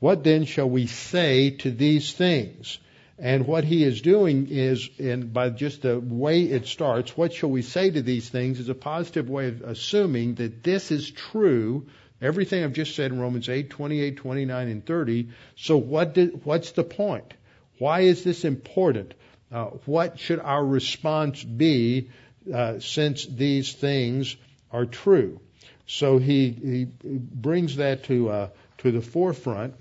What 0.00 0.24
then 0.24 0.44
shall 0.44 0.68
we 0.68 0.86
say 0.86 1.50
to 1.50 1.70
these 1.70 2.12
things? 2.12 2.78
And 3.18 3.46
what 3.46 3.64
he 3.64 3.82
is 3.82 4.02
doing 4.02 4.48
is, 4.50 4.90
and 4.98 5.32
by 5.32 5.48
just 5.50 5.82
the 5.82 5.98
way 5.98 6.42
it 6.42 6.66
starts, 6.66 7.16
what 7.16 7.32
shall 7.32 7.50
we 7.50 7.62
say 7.62 7.90
to 7.90 8.02
these 8.02 8.28
things 8.28 8.60
is 8.60 8.68
a 8.68 8.74
positive 8.74 9.30
way 9.30 9.48
of 9.48 9.62
assuming 9.62 10.34
that 10.34 10.62
this 10.62 10.90
is 10.90 11.10
true. 11.10 11.86
Everything 12.20 12.62
I've 12.62 12.74
just 12.74 12.94
said 12.94 13.12
in 13.12 13.20
Romans 13.20 13.48
8, 13.48 13.70
28, 13.70 14.16
29, 14.18 14.68
and 14.68 14.84
30. 14.84 15.28
So 15.56 15.78
what 15.78 16.12
did, 16.12 16.44
what's 16.44 16.72
the 16.72 16.84
point? 16.84 17.32
Why 17.78 18.00
is 18.00 18.22
this 18.22 18.44
important? 18.44 19.14
Uh, 19.50 19.66
what 19.86 20.18
should 20.18 20.40
our 20.40 20.64
response 20.64 21.42
be 21.42 22.10
uh, 22.52 22.80
since 22.80 23.26
these 23.26 23.72
things 23.72 24.36
are 24.70 24.86
true. 24.86 25.40
So 25.86 26.18
he, 26.18 26.50
he 26.50 26.84
brings 26.84 27.76
that 27.76 28.04
to, 28.04 28.28
uh, 28.30 28.48
to 28.78 28.90
the 28.90 29.00
forefront. 29.00 29.74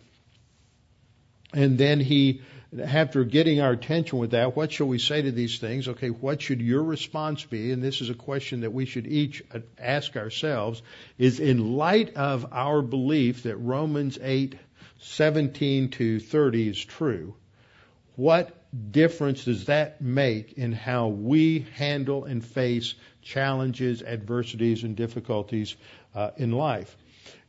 And 1.53 1.77
then 1.77 1.99
he, 1.99 2.41
after 2.79 3.23
getting 3.23 3.61
our 3.61 3.71
attention 3.71 4.19
with 4.19 4.31
that, 4.31 4.55
what 4.55 4.71
shall 4.71 4.87
we 4.87 4.99
say 4.99 5.21
to 5.21 5.31
these 5.31 5.57
things? 5.57 5.87
Okay, 5.87 6.09
what 6.09 6.41
should 6.41 6.61
your 6.61 6.83
response 6.83 7.43
be? 7.43 7.71
And 7.71 7.81
this 7.81 8.01
is 8.01 8.09
a 8.09 8.13
question 8.15 8.61
that 8.61 8.73
we 8.73 8.85
should 8.85 9.07
each 9.07 9.43
ask 9.79 10.15
ourselves, 10.15 10.81
is 11.17 11.39
in 11.39 11.75
light 11.75 12.15
of 12.15 12.47
our 12.51 12.81
belief 12.81 13.43
that 13.43 13.57
Romans 13.57 14.19
8, 14.21 14.55
17 14.99 15.89
to 15.89 16.19
30 16.19 16.69
is 16.69 16.83
true, 16.83 17.35
what 18.15 18.64
difference 18.91 19.45
does 19.45 19.65
that 19.65 20.01
make 20.01 20.53
in 20.53 20.71
how 20.71 21.07
we 21.07 21.65
handle 21.75 22.25
and 22.25 22.43
face 22.43 22.95
challenges, 23.21 24.01
adversities, 24.01 24.83
and 24.83 24.95
difficulties 24.95 25.75
uh, 26.13 26.31
in 26.37 26.51
life? 26.51 26.95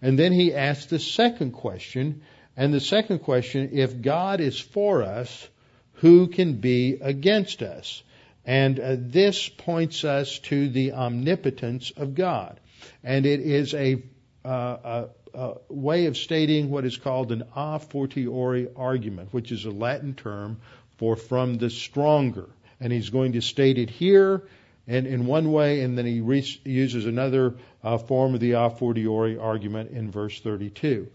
And 0.01 0.19
then 0.19 0.33
he 0.33 0.55
asks 0.55 0.87
the 0.87 0.99
second 0.99 1.53
question, 1.53 2.23
and 2.57 2.73
the 2.73 2.81
second 2.81 3.21
question, 3.21 3.71
if 3.73 4.01
God 4.01 4.41
is 4.41 4.59
for 4.59 5.03
us, 5.03 5.49
who 5.95 6.29
can 6.29 6.55
be 6.55 6.99
against 7.01 7.63
us? 7.63 8.03
And 8.45 8.79
uh, 8.79 8.97
this 8.99 9.49
points 9.49 10.05
us 10.05 10.39
to 10.41 10.69
the 10.69 10.93
omnipotence 10.93 11.91
of 11.91 12.15
God. 12.15 12.61
And 13.03 13.27
it 13.27 13.41
is 13.41 13.75
a, 13.75 14.03
uh, 14.45 14.49
a, 14.49 15.09
a, 15.35 15.55
way 15.69 16.07
of 16.07 16.17
stating 16.17 16.71
what 16.71 16.85
is 16.85 16.97
called 16.97 17.33
an 17.33 17.45
a 17.57 17.79
fortiori 17.79 18.69
argument, 18.77 19.33
which 19.33 19.51
is 19.51 19.65
a 19.65 19.71
Latin 19.71 20.15
term 20.15 20.61
for 20.99 21.17
from 21.17 21.59
the 21.59 21.71
stronger. 21.71 22.49
And 22.81 22.93
he's 22.93 23.11
going 23.11 23.33
to 23.33 23.41
state 23.41 23.79
it 23.79 23.91
here 23.91 24.43
and 24.89 25.07
in 25.07 25.27
one 25.27 25.51
way, 25.51 25.81
and 25.81 25.99
then 25.99 26.07
he 26.07 26.21
re- 26.21 26.61
uses 26.65 27.07
another 27.07 27.57
uh, 27.83 27.99
form 27.99 28.35
of 28.35 28.41
the 28.41 28.53
a 28.53 28.71
fortiori 28.71 29.37
argument 29.37 29.91
in 29.91 30.11
verse 30.11 30.41
32. 30.41 31.09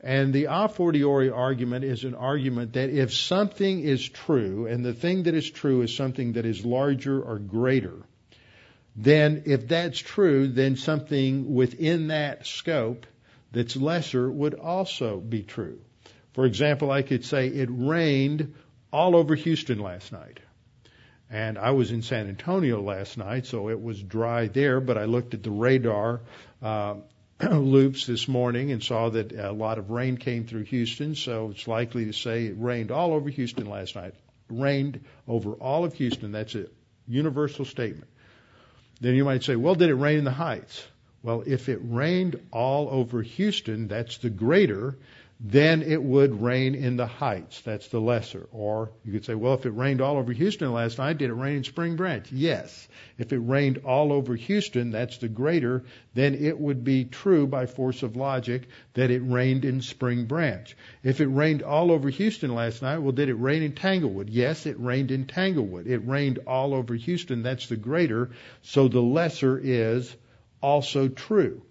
And 0.00 0.32
the 0.32 0.46
a 0.48 0.68
fortiori 0.68 1.28
argument 1.28 1.84
is 1.84 2.04
an 2.04 2.14
argument 2.14 2.72
that 2.72 2.88
if 2.88 3.12
something 3.12 3.80
is 3.80 4.08
true, 4.08 4.66
and 4.66 4.84
the 4.84 4.94
thing 4.94 5.24
that 5.24 5.34
is 5.34 5.50
true 5.50 5.82
is 5.82 5.94
something 5.94 6.32
that 6.32 6.46
is 6.46 6.64
larger 6.64 7.20
or 7.22 7.38
greater, 7.38 7.96
then 8.96 9.42
if 9.44 9.68
that's 9.68 9.98
true, 9.98 10.48
then 10.48 10.76
something 10.76 11.54
within 11.54 12.08
that 12.08 12.46
scope 12.46 13.06
that's 13.52 13.76
lesser 13.76 14.30
would 14.30 14.54
also 14.54 15.20
be 15.20 15.42
true. 15.42 15.78
For 16.32 16.46
example, 16.46 16.90
I 16.90 17.02
could 17.02 17.24
say 17.24 17.48
it 17.48 17.68
rained 17.70 18.54
all 18.92 19.16
over 19.16 19.34
Houston 19.34 19.78
last 19.78 20.12
night. 20.12 20.40
And 21.30 21.58
I 21.58 21.70
was 21.70 21.92
in 21.92 22.02
San 22.02 22.28
Antonio 22.28 22.82
last 22.82 23.16
night, 23.16 23.46
so 23.46 23.68
it 23.68 23.80
was 23.80 24.02
dry 24.02 24.48
there, 24.48 24.80
but 24.80 24.98
I 24.98 25.04
looked 25.04 25.32
at 25.34 25.44
the 25.44 25.50
radar 25.50 26.20
uh, 26.60 26.96
loops 27.40 28.06
this 28.06 28.26
morning 28.26 28.72
and 28.72 28.82
saw 28.82 29.10
that 29.10 29.32
a 29.32 29.52
lot 29.52 29.78
of 29.78 29.90
rain 29.90 30.16
came 30.16 30.44
through 30.44 30.64
Houston, 30.64 31.14
so 31.14 31.50
it's 31.50 31.68
likely 31.68 32.06
to 32.06 32.12
say 32.12 32.46
it 32.46 32.56
rained 32.58 32.90
all 32.90 33.12
over 33.12 33.30
Houston 33.30 33.66
last 33.66 33.94
night. 33.94 34.14
Rained 34.48 35.04
over 35.28 35.52
all 35.52 35.84
of 35.84 35.94
Houston. 35.94 36.32
That's 36.32 36.56
a 36.56 36.66
universal 37.06 37.64
statement. 37.64 38.10
Then 39.00 39.14
you 39.14 39.24
might 39.24 39.44
say, 39.44 39.54
well, 39.54 39.76
did 39.76 39.88
it 39.88 39.94
rain 39.94 40.18
in 40.18 40.24
the 40.24 40.32
Heights? 40.32 40.84
Well, 41.22 41.44
if 41.46 41.68
it 41.68 41.80
rained 41.82 42.40
all 42.50 42.88
over 42.90 43.22
Houston, 43.22 43.88
that's 43.88 44.18
the 44.18 44.30
greater, 44.30 44.96
then 45.42 45.80
it 45.80 46.02
would 46.02 46.42
rain 46.42 46.74
in 46.74 46.98
the 46.98 47.06
heights. 47.06 47.62
That's 47.62 47.88
the 47.88 48.00
lesser. 48.00 48.46
Or 48.52 48.92
you 49.04 49.12
could 49.12 49.24
say, 49.24 49.34
well, 49.34 49.54
if 49.54 49.64
it 49.64 49.70
rained 49.70 50.02
all 50.02 50.18
over 50.18 50.34
Houston 50.34 50.70
last 50.70 50.98
night, 50.98 51.16
did 51.16 51.30
it 51.30 51.34
rain 51.34 51.56
in 51.56 51.64
Spring 51.64 51.96
Branch? 51.96 52.30
Yes. 52.30 52.86
If 53.16 53.32
it 53.32 53.38
rained 53.38 53.78
all 53.78 54.12
over 54.12 54.36
Houston, 54.36 54.90
that's 54.90 55.16
the 55.16 55.28
greater, 55.28 55.84
then 56.12 56.34
it 56.34 56.60
would 56.60 56.84
be 56.84 57.06
true 57.06 57.46
by 57.46 57.64
force 57.64 58.02
of 58.02 58.16
logic 58.16 58.68
that 58.92 59.10
it 59.10 59.20
rained 59.20 59.64
in 59.64 59.80
Spring 59.80 60.26
Branch. 60.26 60.76
If 61.02 61.22
it 61.22 61.28
rained 61.28 61.62
all 61.62 61.90
over 61.90 62.10
Houston 62.10 62.54
last 62.54 62.82
night, 62.82 62.98
well, 62.98 63.12
did 63.12 63.30
it 63.30 63.34
rain 63.34 63.62
in 63.62 63.72
Tanglewood? 63.72 64.28
Yes, 64.28 64.66
it 64.66 64.78
rained 64.78 65.10
in 65.10 65.24
Tanglewood. 65.24 65.86
It 65.86 66.06
rained 66.06 66.40
all 66.46 66.74
over 66.74 66.94
Houston, 66.94 67.42
that's 67.42 67.66
the 67.66 67.76
greater, 67.76 68.30
so 68.60 68.88
the 68.88 69.00
lesser 69.00 69.58
is 69.58 70.14
also 70.60 71.08
true. 71.08 71.62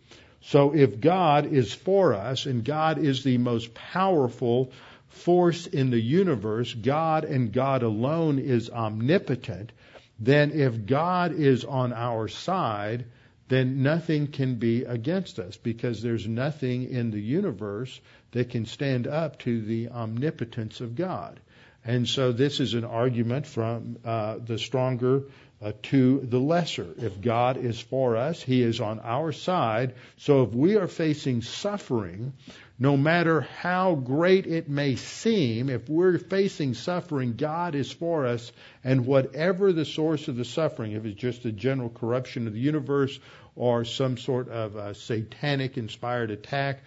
So 0.42 0.74
if 0.74 1.00
God 1.00 1.46
is 1.48 1.74
for 1.74 2.14
us 2.14 2.46
and 2.46 2.64
God 2.64 2.98
is 2.98 3.24
the 3.24 3.38
most 3.38 3.74
powerful 3.74 4.72
force 5.10 5.68
in 5.68 5.90
the 5.90 6.00
universe, 6.00 6.74
God 6.74 7.26
and 7.26 7.52
God 7.52 7.84
alone 7.84 8.40
is 8.40 8.70
omnipotent, 8.70 9.72
then 10.20 10.52
if 10.52 10.86
God 10.86 11.34
is 11.34 11.66
on 11.66 11.94
our 11.94 12.28
side, 12.28 13.06
then 13.48 13.82
nothing 13.82 14.28
can 14.28 14.56
be 14.56 14.84
against 14.84 15.40
us 15.40 15.58
because 15.58 16.02
there's 16.02 16.28
nothing 16.28 16.90
in 16.90 17.12
the 17.12 17.22
universe 17.22 18.00
that 18.32 18.50
can 18.50 18.66
stand 18.66 19.08
up 19.08 19.40
to 19.40 19.62
the 19.62 19.90
omnipotence 19.90 20.82
of 20.82 20.96
God. 20.96 21.40
And 21.84 22.08
so 22.08 22.32
this 22.32 22.60
is 22.60 22.76
an 22.76 22.84
argument 22.84 23.48
from 23.48 23.98
uh, 24.06 24.38
the 24.46 24.60
stronger 24.60 25.24
uh, 25.62 25.74
to 25.84 26.20
the 26.22 26.40
lesser. 26.40 26.88
If 26.98 27.22
God 27.22 27.58
is 27.58 27.80
for 27.80 28.16
us, 28.16 28.42
He 28.42 28.62
is 28.62 28.80
on 28.80 29.00
our 29.02 29.32
side. 29.32 29.96
So 30.18 30.44
if 30.44 30.54
we 30.54 30.78
are 30.78 30.88
facing 30.88 31.42
suffering, 31.42 32.34
no 32.78 32.96
matter 32.96 33.42
how 33.42 33.96
great 33.96 34.48
it 34.48 34.70
may 34.70 34.96
seem, 34.96 35.70
if 35.70 35.90
we're 35.90 36.18
facing 36.18 36.74
suffering, 36.74 37.36
God 37.36 37.76
is 37.76 37.92
for 37.92 38.26
us, 38.26 38.52
and 38.86 39.06
whatever 39.06 39.74
the 39.74 39.84
source 39.84 40.30
of 40.30 40.38
the 40.38 40.46
suffering, 40.46 40.94
if 40.94 41.06
it's 41.06 41.20
just 41.20 41.44
a 41.44 41.52
general 41.52 41.90
corruption 41.90 42.48
of 42.48 42.54
the 42.54 42.60
universe 42.60 43.20
or 43.56 43.84
some 43.84 44.18
sort 44.18 44.48
of 44.48 44.96
satanic 44.96 45.78
inspired 45.78 46.32
attack, 46.32 46.84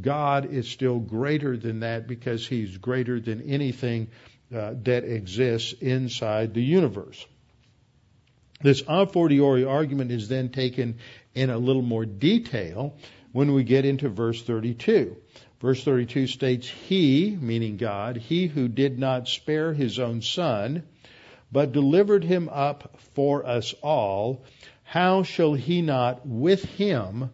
God 0.00 0.52
is 0.52 0.68
still 0.68 0.98
greater 0.98 1.56
than 1.56 1.80
that 1.80 2.08
because 2.08 2.44
He's 2.44 2.76
greater 2.76 3.20
than 3.20 3.42
anything 3.42 4.08
uh, 4.54 4.74
that 4.82 5.04
exists 5.04 5.74
inside 5.80 6.54
the 6.54 6.62
universe. 6.62 7.24
This 8.62 8.82
a 8.88 9.06
fortiori 9.06 9.64
argument 9.64 10.10
is 10.10 10.28
then 10.28 10.48
taken 10.48 10.98
in 11.34 11.50
a 11.50 11.58
little 11.58 11.82
more 11.82 12.06
detail 12.06 12.96
when 13.32 13.52
we 13.52 13.64
get 13.64 13.84
into 13.84 14.08
verse 14.08 14.42
32. 14.42 15.16
Verse 15.60 15.84
32 15.84 16.26
states, 16.26 16.68
He, 16.68 17.36
meaning 17.38 17.76
God, 17.76 18.16
He 18.16 18.46
who 18.46 18.68
did 18.68 18.98
not 18.98 19.28
spare 19.28 19.72
His 19.72 19.98
own 19.98 20.22
Son, 20.22 20.82
but 21.52 21.72
delivered 21.72 22.24
Him 22.24 22.48
up 22.50 22.98
for 23.14 23.46
us 23.46 23.74
all, 23.82 24.44
how 24.84 25.22
shall 25.22 25.54
He 25.54 25.82
not 25.82 26.26
with 26.26 26.64
Him 26.64 27.30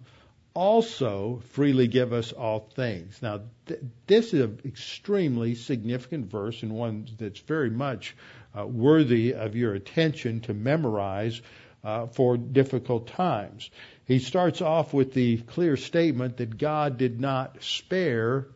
also 0.54 1.40
freely 1.50 1.86
give 1.88 2.12
us 2.12 2.32
all 2.32 2.68
things? 2.74 3.20
Now, 3.22 3.40
th- 3.66 3.80
this 4.06 4.34
is 4.34 4.40
an 4.40 4.60
extremely 4.64 5.54
significant 5.54 6.30
verse 6.30 6.62
and 6.62 6.72
one 6.72 7.08
that's 7.18 7.40
very 7.40 7.70
much 7.70 8.14
uh, 8.56 8.66
worthy 8.66 9.34
of 9.34 9.56
your 9.56 9.74
attention 9.74 10.40
to 10.40 10.54
memorize 10.54 11.40
uh, 11.84 12.06
for 12.06 12.36
difficult 12.36 13.08
times. 13.08 13.70
He 14.04 14.18
starts 14.18 14.60
off 14.60 14.92
with 14.92 15.14
the 15.14 15.38
clear 15.38 15.76
statement 15.76 16.36
that 16.36 16.58
God 16.58 16.98
did 16.98 17.20
not 17.20 17.62
spare 17.62 18.46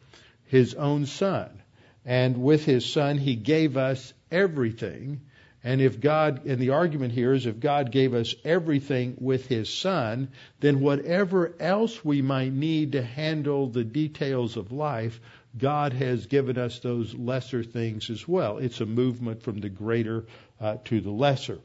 his 0.44 0.74
own 0.74 1.06
son. 1.06 1.62
And 2.04 2.42
with 2.42 2.64
his 2.64 2.84
son, 2.84 3.18
he 3.18 3.34
gave 3.34 3.76
us 3.76 4.12
everything. 4.30 5.22
And 5.66 5.80
if 5.80 6.00
God, 6.00 6.46
and 6.46 6.60
the 6.60 6.70
argument 6.70 7.12
here 7.12 7.32
is 7.32 7.44
if 7.44 7.58
God 7.58 7.90
gave 7.90 8.14
us 8.14 8.36
everything 8.44 9.16
with 9.18 9.46
His 9.48 9.68
Son, 9.68 10.28
then 10.60 10.78
whatever 10.78 11.56
else 11.58 12.04
we 12.04 12.22
might 12.22 12.52
need 12.52 12.92
to 12.92 13.02
handle 13.02 13.66
the 13.66 13.82
details 13.82 14.56
of 14.56 14.70
life, 14.70 15.20
God 15.58 15.92
has 15.94 16.26
given 16.26 16.58
us 16.58 16.80
those 16.80 17.14
lesser 17.14 17.62
things 17.62 18.10
as 18.10 18.26
well. 18.28 18.58
It's 18.58 18.80
a 18.80 18.86
movement 18.86 19.42
from 19.42 19.60
the 19.60 19.68
greater 19.68 20.26
uh, 20.60 20.76
to 20.84 21.00
the 21.00 21.10
lesser. 21.10 21.58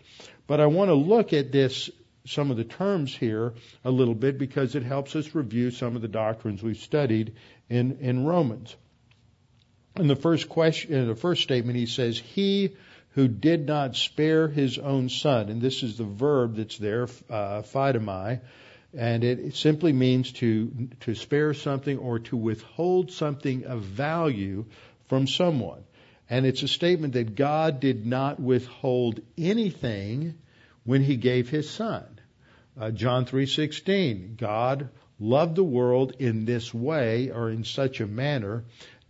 But 0.48 0.60
I 0.60 0.68
want 0.68 0.90
to 0.90 0.96
look 0.96 1.34
at 1.34 1.52
this, 1.52 1.90
some 2.26 2.52
of 2.52 2.58
the 2.58 2.64
terms 2.64 3.16
here 3.16 3.54
a 3.84 3.92
little 3.92 4.16
bit 4.16 4.38
because 4.38 4.76
it 4.76 4.84
helps 4.84 5.16
us 5.16 5.36
review 5.36 5.72
some 5.72 5.96
of 5.96 6.02
the 6.02 6.08
doctrines 6.08 6.64
we've 6.64 6.78
studied 6.78 7.36
in, 7.70 7.98
in 8.00 8.26
Romans. 8.26 8.76
In 9.98 10.08
the 10.08 10.16
first 10.16 10.48
question, 10.48 10.94
in 10.94 11.08
the 11.08 11.16
first 11.16 11.44
statement, 11.44 11.78
he 11.78 11.86
says, 11.86 12.18
"He 12.18 12.78
who 13.16 13.28
did 13.28 13.68
not 13.68 13.98
spare 13.98 14.48
his 14.48 14.78
own 14.78 15.10
son," 15.10 15.50
and 15.50 15.62
this 15.62 15.84
is 15.84 15.98
the 15.98 16.06
verb 16.06 16.56
that's 16.56 16.78
there, 16.78 17.10
uh, 17.30 17.62
and 18.94 19.24
it 19.24 19.56
simply 19.56 19.94
means 19.94 20.32
to 20.34 20.90
to 21.02 21.16
spare 21.16 21.54
something 21.54 21.98
or 21.98 22.20
to 22.20 22.36
withhold 22.36 23.12
something 23.12 23.66
of 23.66 23.82
value 23.82 24.66
from 25.08 25.28
someone. 25.28 25.84
And 26.30 26.46
it's 26.46 26.64
a 26.64 26.68
statement 26.68 27.14
that 27.14 27.36
God 27.36 27.80
did 27.80 28.06
not 28.06 28.40
withhold 28.40 29.22
anything 29.38 30.36
when 30.84 31.04
he 31.04 31.18
gave 31.18 31.50
his 31.50 31.70
son. 31.70 32.06
Uh, 32.80 32.92
John 32.92 33.26
3:16 33.26 34.38
God 34.38 34.90
loved 35.20 35.56
the 35.56 35.64
world 35.64 36.16
in 36.20 36.46
this 36.46 36.74
way 36.74 37.30
or 37.30 37.50
in 37.50 37.64
such 37.64 38.02
a 38.02 38.08
manner 38.08 38.64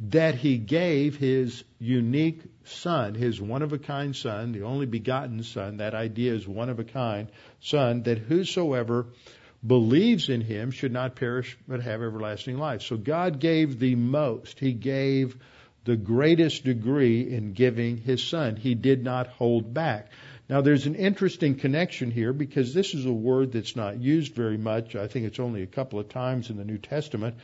that 0.10 0.36
he 0.36 0.58
gave 0.58 1.16
his 1.16 1.64
unique 1.80 2.42
son, 2.64 3.14
his 3.14 3.40
one 3.40 3.62
of 3.62 3.72
a 3.72 3.78
kind 3.78 4.16
son, 4.16 4.52
the 4.52 4.64
only 4.64 4.88
begotten 4.88 5.44
son, 5.44 5.78
that 5.78 5.94
idea 5.94 6.34
is 6.34 6.48
one 6.48 6.70
of 6.70 6.80
a 6.80 6.84
kind 6.84 7.30
son, 7.60 8.04
that 8.04 8.18
whosoever 8.18 9.06
believes 9.66 10.30
in 10.30 10.42
him 10.42 10.72
should 10.72 10.92
not 10.92 11.16
perish 11.16 11.58
but 11.68 11.82
have 11.82 12.02
everlasting 12.02 12.58
life. 12.58 12.82
So 12.82 12.98
God 12.98 13.40
gave 13.40 13.80
the 13.80 13.96
most. 13.96 14.60
He 14.60 14.74
gave 14.74 15.38
the 15.84 15.96
greatest 15.96 16.64
degree 16.64 17.22
in 17.22 17.54
giving 17.54 17.98
his 17.98 18.24
son. 18.24 18.56
He 18.56 18.76
did 18.76 19.04
not 19.04 19.28
hold 19.28 19.74
back. 19.74 20.12
Now 20.50 20.62
there's 20.62 20.86
an 20.86 20.96
interesting 20.96 21.56
connection 21.56 22.12
here 22.12 22.34
because 22.34 22.74
this 22.74 22.94
is 22.94 23.06
a 23.06 23.12
word 23.12 23.52
that's 23.52 23.76
not 23.76 24.00
used 24.00 24.36
very 24.36 24.58
much. 24.58 24.96
I 24.96 25.08
think 25.08 25.26
it's 25.26 25.40
only 25.40 25.64
a 25.64 25.68
couple 25.68 26.00
of 26.00 26.10
times 26.10 26.50
in 26.50 26.58
the 26.58 26.66
New 26.66 26.78
Testament. 26.78 27.36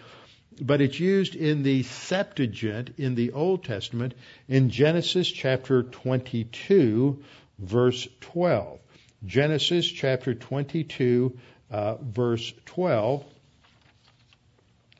But 0.59 0.81
it's 0.81 0.99
used 0.99 1.35
in 1.35 1.61
the 1.61 1.83
Septuagint 1.83 2.95
in 2.97 3.13
the 3.13 3.31
Old 3.31 3.63
Testament 3.63 4.15
in 4.47 4.71
Genesis 4.71 5.27
chapter 5.27 5.83
22 5.83 7.23
verse 7.59 8.07
12. 8.21 8.79
Genesis 9.25 9.87
chapter 9.87 10.33
22 10.35 11.37
uh, 11.71 11.95
verse 11.95 12.53
12. 12.65 13.23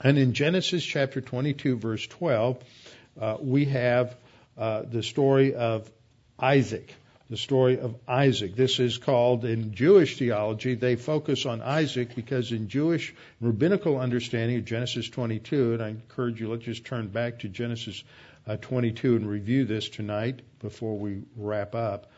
And 0.02 0.18
in 0.18 0.34
Genesis 0.34 0.84
chapter 0.84 1.22
22, 1.22 1.78
verse 1.78 2.06
12, 2.06 2.64
uh, 3.20 3.38
we 3.40 3.66
have 3.66 4.16
uh, 4.58 4.84
the 4.84 5.02
story 5.02 5.56
of 5.56 5.90
Isaac. 6.40 6.94
The 7.30 7.38
story 7.38 7.80
of 7.80 7.96
Isaac. 8.08 8.56
This 8.56 8.80
is 8.80 8.98
called 8.98 9.44
in 9.44 9.74
Jewish 9.74 10.18
theology, 10.18 10.76
they 10.76 10.96
focus 10.96 11.46
on 11.46 11.62
Isaac 11.62 12.16
because 12.16 12.52
in 12.52 12.70
Jewish 12.70 13.14
rabbinical 13.42 14.00
understanding 14.00 14.58
of 14.58 14.66
Genesis 14.66 15.10
22, 15.10 15.74
and 15.74 15.84
I 15.84 15.90
encourage 15.90 16.40
you, 16.40 16.50
let's 16.50 16.64
just 16.64 16.86
turn 16.86 17.08
back 17.08 17.40
to 17.40 17.50
Genesis 17.50 18.04
uh, 18.48 18.56
22 18.58 19.18
and 19.18 19.30
review 19.30 19.66
this 19.66 19.90
tonight 19.90 20.42
before 20.60 20.98
we 20.98 21.24
wrap 21.36 21.76
up. 21.76 22.12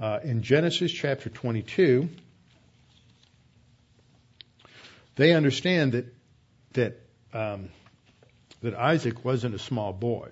Uh, 0.00 0.20
in 0.22 0.42
Genesis 0.42 0.90
chapter 0.92 1.28
22, 1.28 2.08
they 5.16 5.32
understand 5.32 5.92
that 5.92 6.14
that 6.74 7.00
um, 7.32 7.70
that 8.62 8.74
Isaac 8.74 9.24
wasn't 9.24 9.54
a 9.54 9.58
small 9.58 9.92
boy. 9.92 10.30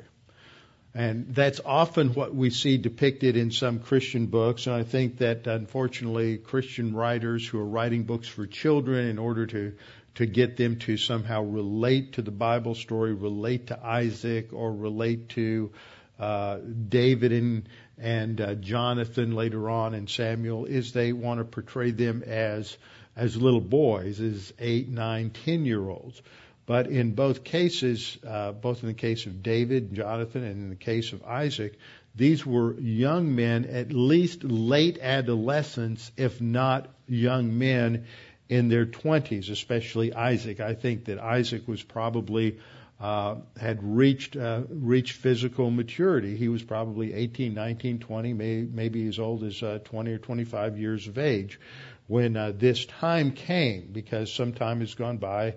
And 0.95 1.35
that's 1.35 1.61
often 1.65 2.15
what 2.15 2.35
we 2.35 2.51
see 2.51 2.77
depicted 2.77 3.37
in 3.37 3.51
some 3.51 3.81
Christian 3.81 4.27
books. 4.27 4.67
And 4.69 4.77
I 4.77 4.85
think 4.85 5.19
that 5.19 5.47
unfortunately 5.49 6.39
Christian 6.39 6.95
writers 6.95 7.47
who 7.47 7.59
are 7.59 7.67
writing 7.67 8.05
books 8.05 8.29
for 8.29 8.47
children 8.47 9.09
in 9.09 9.19
order 9.19 9.47
to, 9.47 9.73
to 10.17 10.27
get 10.27 10.57
them 10.57 10.79
to 10.81 10.97
somehow 10.97 11.43
relate 11.43 12.13
to 12.13 12.23
the 12.23 12.31
Bible 12.31 12.77
story, 12.77 13.13
relate 13.13 13.69
to 13.69 13.85
Isaac 13.85 14.53
or 14.53 14.73
relate 14.73 15.31
to, 15.31 15.73
uh, 16.17 16.59
David 16.89 17.33
and, 17.33 17.69
and 17.99 18.41
uh, 18.41 18.55
Jonathan 18.55 19.33
later 19.35 19.69
on 19.69 19.95
and 19.95 20.09
Samuel 20.09 20.67
is 20.67 20.93
they 20.93 21.13
want 21.13 21.41
to 21.41 21.45
portray 21.45 21.91
them 21.91 22.23
as 22.25 22.77
as 23.17 23.37
little 23.37 23.61
boys, 23.61 24.21
as 24.21 24.53
eight, 24.59 24.89
nine, 24.89 25.31
ten 25.31 25.65
year 25.65 25.89
olds. 25.89 26.23
But 26.67 26.87
in 26.87 27.15
both 27.15 27.45
cases, 27.45 28.17
uh, 28.27 28.53
both 28.53 28.83
in 28.83 28.89
the 28.89 28.95
case 28.95 29.27
of 29.27 29.43
David, 29.43 29.85
and 29.85 29.97
Jonathan, 29.97 30.45
and 30.45 30.63
in 30.63 30.71
the 30.71 30.77
case 30.77 31.13
of 31.13 31.23
Isaac, 31.25 31.79
these 32.15 32.47
were 32.47 32.79
young 32.81 33.35
men, 33.35 33.67
at 33.67 33.93
least 33.93 34.45
late 34.45 34.99
adolescents, 35.01 36.11
if 36.17 36.41
not 36.41 36.89
young 37.07 37.59
men 37.59 38.07
in 38.49 38.69
their 38.69 38.87
20s, 38.87 39.51
especially 39.51 40.15
Isaac. 40.15 40.61
I 40.61 40.75
think 40.75 41.07
that 41.07 41.19
Isaac 41.19 41.67
was 41.67 41.83
probably 41.83 42.59
uh, 43.01 43.37
had 43.61 43.81
reached 43.83 44.37
uh, 44.37 44.63
reached 44.69 45.13
physical 45.13 45.71
maturity. 45.71 46.37
He 46.37 46.49
was 46.49 46.63
probably 46.63 47.13
18, 47.13 47.53
19, 47.53 47.99
20, 47.99 48.33
may, 48.33 48.63
maybe 48.63 49.07
as 49.09 49.19
old 49.19 49.43
as 49.43 49.63
uh, 49.63 49.81
20 49.85 50.13
or 50.13 50.19
25 50.19 50.79
years 50.79 51.09
of 51.09 51.19
age 51.19 51.59
when 52.07 52.37
uh, 52.37 52.53
this 52.55 52.85
time 52.87 53.33
came, 53.33 53.89
because 53.93 54.33
some 54.33 54.53
time 54.53 54.81
has 54.81 54.95
gone 54.95 55.19
by 55.19 55.55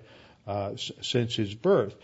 uh, 0.47 0.71
s- 0.73 0.91
since 1.01 1.35
his 1.35 1.53
birth. 1.53 1.95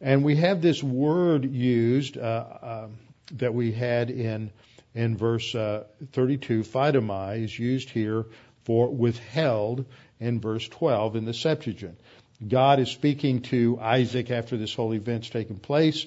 And 0.00 0.24
we 0.24 0.36
have 0.36 0.62
this 0.62 0.82
word 0.82 1.44
used 1.44 2.16
uh, 2.16 2.44
um, 2.62 2.98
that 3.32 3.54
we 3.54 3.72
had 3.72 4.10
in 4.10 4.50
in 4.94 5.16
verse 5.16 5.54
uh, 5.54 5.84
32. 6.12 6.62
Pheidomai 6.62 7.44
is 7.44 7.56
used 7.58 7.90
here 7.90 8.26
for 8.64 8.88
withheld 8.88 9.84
in 10.18 10.40
verse 10.40 10.66
12 10.68 11.16
in 11.16 11.24
the 11.24 11.34
Septuagint. 11.34 12.00
God 12.46 12.80
is 12.80 12.90
speaking 12.90 13.42
to 13.42 13.78
Isaac 13.80 14.30
after 14.30 14.56
this 14.56 14.74
whole 14.74 14.94
event's 14.94 15.28
taken 15.30 15.58
place, 15.58 16.06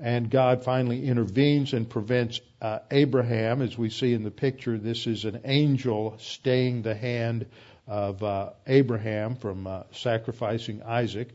and 0.00 0.30
God 0.30 0.64
finally 0.64 1.06
intervenes 1.06 1.72
and 1.72 1.88
prevents 1.88 2.40
uh, 2.60 2.80
Abraham, 2.90 3.62
as 3.62 3.76
we 3.76 3.90
see 3.90 4.14
in 4.14 4.22
the 4.22 4.30
picture. 4.30 4.78
This 4.78 5.06
is 5.06 5.24
an 5.24 5.42
angel 5.44 6.16
staying 6.18 6.82
the 6.82 6.94
hand 6.94 7.46
of 7.86 8.22
uh, 8.22 8.50
Abraham 8.66 9.36
from 9.36 9.66
uh, 9.66 9.82
sacrificing 9.92 10.82
Isaac. 10.82 11.30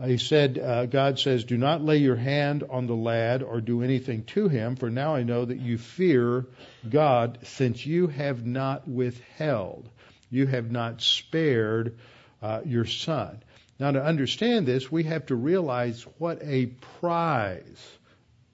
Uh, 0.00 0.06
he 0.06 0.18
said, 0.18 0.58
uh, 0.58 0.86
God 0.86 1.18
says, 1.18 1.44
Do 1.44 1.56
not 1.56 1.82
lay 1.82 1.98
your 1.98 2.16
hand 2.16 2.64
on 2.68 2.86
the 2.86 2.96
lad 2.96 3.42
or 3.42 3.60
do 3.60 3.82
anything 3.82 4.24
to 4.24 4.48
him, 4.48 4.76
for 4.76 4.90
now 4.90 5.14
I 5.14 5.22
know 5.22 5.44
that 5.44 5.60
you 5.60 5.78
fear 5.78 6.46
God, 6.88 7.38
since 7.42 7.84
you 7.84 8.08
have 8.08 8.44
not 8.44 8.88
withheld, 8.88 9.88
you 10.30 10.46
have 10.46 10.70
not 10.70 11.00
spared 11.00 11.98
uh, 12.42 12.60
your 12.64 12.86
son. 12.86 13.42
Now, 13.78 13.90
to 13.90 14.02
understand 14.02 14.66
this, 14.66 14.90
we 14.90 15.04
have 15.04 15.26
to 15.26 15.34
realize 15.34 16.02
what 16.18 16.40
a 16.42 16.66
prize 17.00 17.98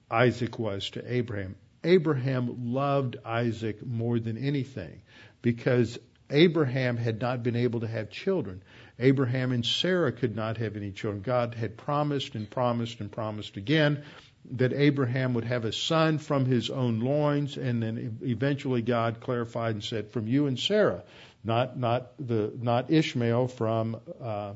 Isaac 0.09 0.57
was 0.57 0.89
to 0.91 1.13
Abraham. 1.13 1.55
Abraham 1.83 2.73
loved 2.73 3.17
Isaac 3.23 3.85
more 3.85 4.19
than 4.19 4.37
anything 4.37 5.01
because 5.41 5.97
Abraham 6.29 6.97
had 6.97 7.19
not 7.21 7.43
been 7.43 7.55
able 7.55 7.81
to 7.81 7.87
have 7.87 8.09
children. 8.09 8.61
Abraham 8.99 9.51
and 9.51 9.65
Sarah 9.65 10.11
could 10.11 10.35
not 10.35 10.57
have 10.57 10.75
any 10.75 10.91
children. 10.91 11.21
God 11.21 11.55
had 11.55 11.77
promised 11.77 12.35
and 12.35 12.49
promised 12.49 12.99
and 12.99 13.11
promised 13.11 13.57
again 13.57 14.03
that 14.51 14.73
Abraham 14.73 15.33
would 15.35 15.45
have 15.45 15.65
a 15.65 15.71
son 15.71 16.17
from 16.17 16.45
his 16.45 16.69
own 16.69 16.99
loins, 16.99 17.57
and 17.57 17.81
then 17.81 18.17
eventually 18.23 18.81
God 18.81 19.19
clarified 19.19 19.75
and 19.75 19.83
said, 19.83 20.09
"From 20.09 20.27
you 20.27 20.47
and 20.47 20.59
Sarah, 20.59 21.03
not 21.43 21.77
not 21.77 22.13
the 22.19 22.51
not 22.59 22.89
Ishmael 22.91 23.47
from 23.47 23.99
uh, 24.21 24.53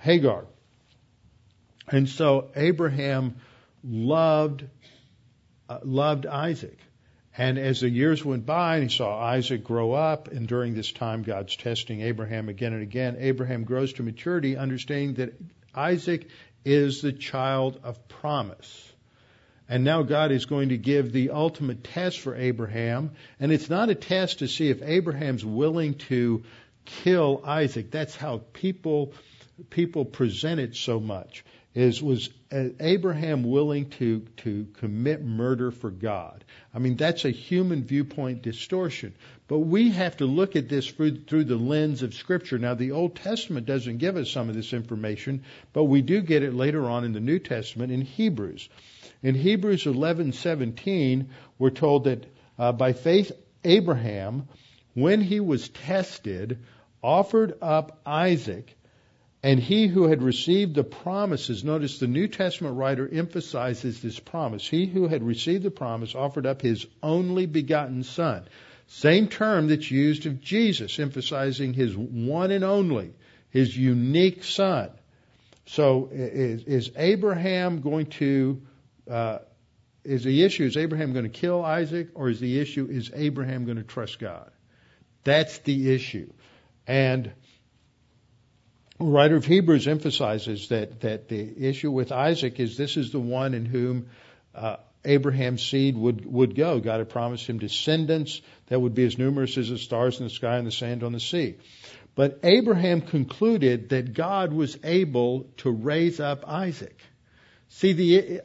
Hagar." 0.00 0.44
And 1.88 2.08
so 2.08 2.50
Abraham 2.56 3.36
loved 3.84 4.64
uh, 5.68 5.78
loved 5.84 6.26
Isaac. 6.26 6.78
And 7.38 7.58
as 7.58 7.80
the 7.80 7.88
years 7.88 8.24
went 8.24 8.44
by 8.44 8.76
and 8.76 8.90
he 8.90 8.96
saw 8.96 9.18
Isaac 9.18 9.62
grow 9.64 9.92
up, 9.92 10.28
and 10.28 10.48
during 10.48 10.74
this 10.74 10.90
time 10.90 11.22
God's 11.22 11.56
testing 11.56 12.00
Abraham 12.02 12.48
again 12.48 12.72
and 12.72 12.82
again, 12.82 13.16
Abraham 13.18 13.64
grows 13.64 13.92
to 13.94 14.02
maturity, 14.02 14.56
understanding 14.56 15.14
that 15.14 15.34
Isaac 15.74 16.28
is 16.64 17.02
the 17.02 17.12
child 17.12 17.80
of 17.84 18.08
promise. 18.08 18.92
And 19.68 19.84
now 19.84 20.02
God 20.02 20.32
is 20.32 20.46
going 20.46 20.70
to 20.70 20.76
give 20.76 21.12
the 21.12 21.30
ultimate 21.30 21.84
test 21.84 22.18
for 22.18 22.34
Abraham. 22.34 23.12
And 23.38 23.52
it's 23.52 23.70
not 23.70 23.88
a 23.88 23.94
test 23.94 24.40
to 24.40 24.48
see 24.48 24.68
if 24.68 24.82
Abraham's 24.82 25.44
willing 25.44 25.94
to 26.10 26.42
kill 26.84 27.40
Isaac. 27.44 27.92
That's 27.92 28.16
how 28.16 28.38
people, 28.52 29.14
people 29.68 30.04
present 30.04 30.60
it 30.60 30.76
so 30.76 31.00
much 31.00 31.44
is 31.74 32.02
was 32.02 32.30
Abraham 32.50 33.44
willing 33.44 33.90
to 33.90 34.20
to 34.38 34.66
commit 34.78 35.22
murder 35.24 35.70
for 35.70 35.90
God? 35.90 36.44
I 36.74 36.78
mean, 36.80 36.96
that's 36.96 37.24
a 37.24 37.30
human 37.30 37.84
viewpoint 37.84 38.42
distortion. 38.42 39.14
But 39.46 39.58
we 39.58 39.90
have 39.90 40.16
to 40.18 40.26
look 40.26 40.56
at 40.56 40.68
this 40.68 40.88
through, 40.88 41.22
through 41.22 41.44
the 41.44 41.56
lens 41.56 42.02
of 42.02 42.14
Scripture. 42.14 42.58
Now, 42.58 42.74
the 42.74 42.92
Old 42.92 43.16
Testament 43.16 43.66
doesn't 43.66 43.98
give 43.98 44.16
us 44.16 44.30
some 44.30 44.48
of 44.48 44.54
this 44.54 44.72
information, 44.72 45.42
but 45.72 45.84
we 45.84 46.02
do 46.02 46.20
get 46.20 46.42
it 46.42 46.54
later 46.54 46.88
on 46.88 47.04
in 47.04 47.12
the 47.12 47.20
New 47.20 47.38
Testament 47.38 47.92
in 47.92 48.00
Hebrews. 48.02 48.68
In 49.22 49.34
Hebrews 49.34 49.84
11:17, 49.84 51.26
we're 51.58 51.70
told 51.70 52.04
that 52.04 52.26
uh, 52.58 52.72
by 52.72 52.92
faith 52.92 53.32
Abraham, 53.64 54.48
when 54.94 55.20
he 55.20 55.40
was 55.40 55.68
tested, 55.68 56.58
offered 57.02 57.54
up 57.62 58.00
Isaac 58.04 58.76
and 59.42 59.58
he 59.58 59.86
who 59.86 60.06
had 60.08 60.22
received 60.22 60.74
the 60.74 60.84
promises, 60.84 61.64
notice 61.64 61.98
the 61.98 62.06
New 62.06 62.28
Testament 62.28 62.76
writer 62.76 63.08
emphasizes 63.10 64.02
this 64.02 64.18
promise. 64.20 64.68
He 64.68 64.86
who 64.86 65.08
had 65.08 65.22
received 65.22 65.62
the 65.62 65.70
promise 65.70 66.14
offered 66.14 66.46
up 66.46 66.60
his 66.60 66.86
only 67.02 67.46
begotten 67.46 68.02
son. 68.02 68.46
Same 68.86 69.28
term 69.28 69.68
that's 69.68 69.90
used 69.90 70.26
of 70.26 70.40
Jesus, 70.40 70.98
emphasizing 70.98 71.72
his 71.72 71.96
one 71.96 72.50
and 72.50 72.64
only, 72.64 73.14
his 73.48 73.74
unique 73.74 74.44
son. 74.44 74.90
So 75.64 76.10
is, 76.12 76.64
is 76.64 76.90
Abraham 76.96 77.80
going 77.80 78.06
to, 78.06 78.60
uh, 79.08 79.38
is 80.04 80.24
the 80.24 80.42
issue, 80.42 80.64
is 80.64 80.76
Abraham 80.76 81.12
going 81.12 81.24
to 81.24 81.30
kill 81.30 81.64
Isaac, 81.64 82.08
or 82.14 82.28
is 82.28 82.40
the 82.40 82.58
issue, 82.58 82.88
is 82.90 83.10
Abraham 83.14 83.64
going 83.64 83.78
to 83.78 83.84
trust 83.84 84.18
God? 84.18 84.50
That's 85.24 85.58
the 85.58 85.94
issue. 85.94 86.30
And 86.86 87.32
writer 89.00 89.36
of 89.36 89.44
Hebrews 89.44 89.88
emphasizes 89.88 90.68
that, 90.68 91.00
that 91.00 91.28
the 91.28 91.68
issue 91.68 91.90
with 91.90 92.12
Isaac 92.12 92.60
is 92.60 92.76
this 92.76 92.96
is 92.96 93.12
the 93.12 93.20
one 93.20 93.54
in 93.54 93.64
whom 93.64 94.08
uh, 94.54 94.76
Abraham's 95.04 95.62
seed 95.62 95.96
would, 95.96 96.26
would 96.26 96.54
go. 96.54 96.80
God 96.80 96.98
had 96.98 97.08
promised 97.08 97.46
him 97.48 97.58
descendants 97.58 98.40
that 98.66 98.80
would 98.80 98.94
be 98.94 99.04
as 99.04 99.16
numerous 99.16 99.56
as 99.56 99.70
the 99.70 99.78
stars 99.78 100.18
in 100.18 100.24
the 100.24 100.30
sky 100.30 100.56
and 100.56 100.66
the 100.66 100.72
sand 100.72 101.02
on 101.02 101.12
the 101.12 101.20
sea. 101.20 101.56
But 102.14 102.40
Abraham 102.42 103.00
concluded 103.00 103.90
that 103.90 104.12
God 104.12 104.52
was 104.52 104.76
able 104.84 105.44
to 105.58 105.70
raise 105.70 106.20
up 106.20 106.46
Isaac. 106.46 106.98
See, 107.68 107.92
the, 107.92 108.40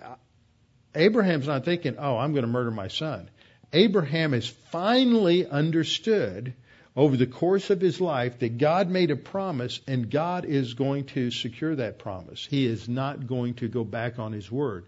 Abraham's 0.94 1.48
not 1.48 1.66
thinking, 1.66 1.96
oh, 1.98 2.18
I'm 2.18 2.32
going 2.32 2.44
to 2.44 2.52
murder 2.52 2.72
my 2.72 2.88
son. 2.88 3.30
Abraham 3.74 4.32
has 4.32 4.48
finally 4.48 5.46
understood 5.46 6.54
over 6.96 7.18
the 7.18 7.28
course 7.28 7.70
of 7.70 7.82
his 7.82 8.00
life 8.00 8.40
that 8.40 8.58
God 8.58 8.90
made 8.90 9.12
a 9.12 9.16
promise 9.16 9.82
and 9.88 10.10
God 10.10 10.46
is 10.46 10.74
going 10.74 11.06
to 11.08 11.30
secure 11.30 11.76
that 11.76 12.00
promise. 12.00 12.46
He 12.46 12.66
is 12.66 12.88
not 12.88 13.28
going 13.28 13.56
to 13.56 13.68
go 13.68 13.84
back 13.84 14.18
on 14.18 14.32
his 14.32 14.50
word. 14.50 14.86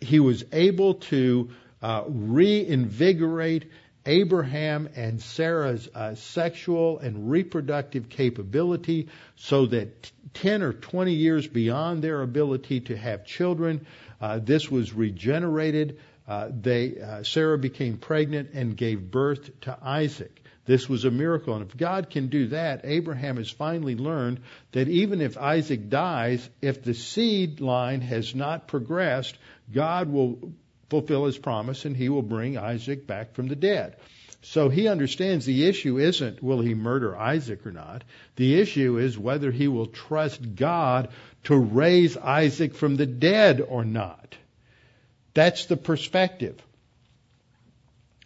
He 0.00 0.20
was 0.20 0.44
able 0.52 0.94
to 0.94 1.50
uh, 1.80 2.04
reinvigorate 2.06 3.70
Abraham 4.06 4.90
and 4.96 5.20
Sarah's 5.22 5.88
uh, 5.94 6.14
sexual 6.14 6.98
and 6.98 7.30
reproductive 7.30 8.10
capability 8.10 9.08
so 9.36 9.66
that 9.66 10.12
10 10.34 10.62
or 10.62 10.74
20 10.74 11.14
years 11.14 11.46
beyond 11.46 12.02
their 12.02 12.20
ability 12.20 12.80
to 12.80 12.96
have 12.96 13.24
children, 13.24 13.86
uh, 14.20 14.40
this 14.40 14.70
was 14.70 14.92
regenerated. 14.92 16.00
Uh, 16.28 16.48
they, 16.52 17.00
uh, 17.00 17.22
Sarah 17.22 17.58
became 17.58 17.96
pregnant 17.96 18.50
and 18.52 18.76
gave 18.76 19.10
birth 19.10 19.60
to 19.62 19.78
Isaac. 19.82 20.43
This 20.66 20.88
was 20.88 21.04
a 21.04 21.10
miracle. 21.10 21.54
And 21.54 21.68
if 21.68 21.76
God 21.76 22.10
can 22.10 22.28
do 22.28 22.48
that, 22.48 22.82
Abraham 22.84 23.36
has 23.36 23.50
finally 23.50 23.96
learned 23.96 24.40
that 24.72 24.88
even 24.88 25.20
if 25.20 25.36
Isaac 25.36 25.88
dies, 25.88 26.48
if 26.62 26.82
the 26.82 26.94
seed 26.94 27.60
line 27.60 28.00
has 28.00 28.34
not 28.34 28.68
progressed, 28.68 29.36
God 29.72 30.10
will 30.10 30.52
fulfill 30.88 31.26
his 31.26 31.38
promise 31.38 31.84
and 31.84 31.96
he 31.96 32.08
will 32.08 32.22
bring 32.22 32.56
Isaac 32.56 33.06
back 33.06 33.34
from 33.34 33.48
the 33.48 33.56
dead. 33.56 33.96
So 34.42 34.68
he 34.68 34.88
understands 34.88 35.46
the 35.46 35.66
issue 35.66 35.98
isn't 35.98 36.42
will 36.42 36.60
he 36.60 36.74
murder 36.74 37.16
Isaac 37.16 37.66
or 37.66 37.72
not. 37.72 38.04
The 38.36 38.60
issue 38.60 38.98
is 38.98 39.18
whether 39.18 39.50
he 39.50 39.68
will 39.68 39.86
trust 39.86 40.54
God 40.54 41.08
to 41.44 41.56
raise 41.56 42.16
Isaac 42.16 42.74
from 42.74 42.96
the 42.96 43.06
dead 43.06 43.62
or 43.62 43.84
not. 43.84 44.36
That's 45.32 45.64
the 45.66 45.78
perspective. 45.78 46.60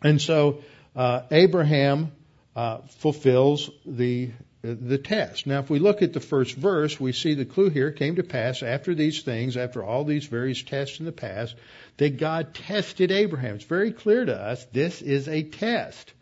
And 0.03 0.20
so 0.20 0.62
uh, 0.97 1.22
Abraham 1.30 2.12
uh, 2.59 2.79
fulfills 2.99 3.71
the 3.87 4.31
the 4.63 4.99
test. 4.99 5.47
Now, 5.47 5.61
if 5.61 5.71
we 5.71 5.79
look 5.79 6.03
at 6.03 6.13
the 6.13 6.19
first 6.19 6.57
verse, 6.57 6.99
we 6.99 7.13
see 7.13 7.35
the 7.35 7.45
clue 7.45 7.71
here 7.71 7.93
came 7.93 8.17
to 8.17 8.25
pass 8.25 8.65
after 8.65 8.97
these 8.97 9.23
things, 9.23 9.57
after 9.57 9.85
all 9.85 10.03
these 10.03 10.27
various 10.27 10.61
tests 10.65 10.99
in 10.99 11.07
the 11.07 11.13
past, 11.13 11.55
that 11.99 12.19
God 12.19 12.55
tested 12.55 13.13
Abraham. 13.13 13.55
It's 13.55 13.65
very 13.65 13.93
clear 13.93 14.25
to 14.25 14.35
us 14.35 14.65
this 14.73 15.01
is 15.03 15.29
a 15.29 15.45
test. 15.45 16.13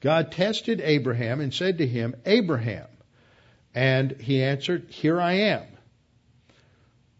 God 0.00 0.30
tested 0.30 0.80
Abraham 0.80 1.40
and 1.40 1.52
said 1.52 1.78
to 1.78 1.86
him, 1.86 2.14
Abraham. 2.24 2.86
And 3.74 4.12
he 4.20 4.44
answered, 4.44 4.86
Here 4.90 5.20
I 5.20 5.32
am. 5.32 5.64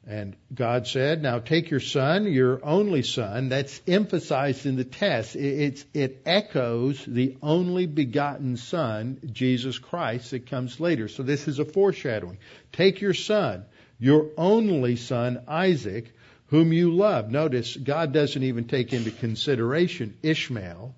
And 0.09 0.37
God 0.55 0.87
said, 0.87 1.21
now 1.21 1.41
take 1.41 1.71
your 1.71 1.81
son, 1.81 2.33
your 2.33 2.65
only 2.65 3.03
son. 3.03 3.49
That's 3.49 3.81
emphasized 3.89 4.65
in 4.65 4.77
the 4.77 4.85
test. 4.85 5.35
It, 5.35 5.85
it 5.93 6.23
echoes 6.25 7.05
the 7.05 7.37
only 7.43 7.87
begotten 7.87 8.57
son, 8.57 9.19
Jesus 9.33 9.79
Christ, 9.79 10.31
that 10.31 10.49
comes 10.49 10.79
later. 10.79 11.09
So 11.09 11.25
this 11.25 11.49
is 11.49 11.59
a 11.59 11.65
foreshadowing. 11.65 12.39
Take 12.71 13.01
your 13.01 13.15
son, 13.15 13.65
your 13.99 14.31
only 14.39 14.95
son, 14.95 15.43
Isaac, 15.49 16.13
whom 16.47 16.73
you 16.73 16.95
love. 16.95 17.29
Notice 17.29 17.77
God 17.77 18.13
doesn't 18.13 18.45
even 18.45 18.69
take 18.69 18.93
into 18.93 19.11
consideration 19.11 20.17
Ishmael 20.23 20.95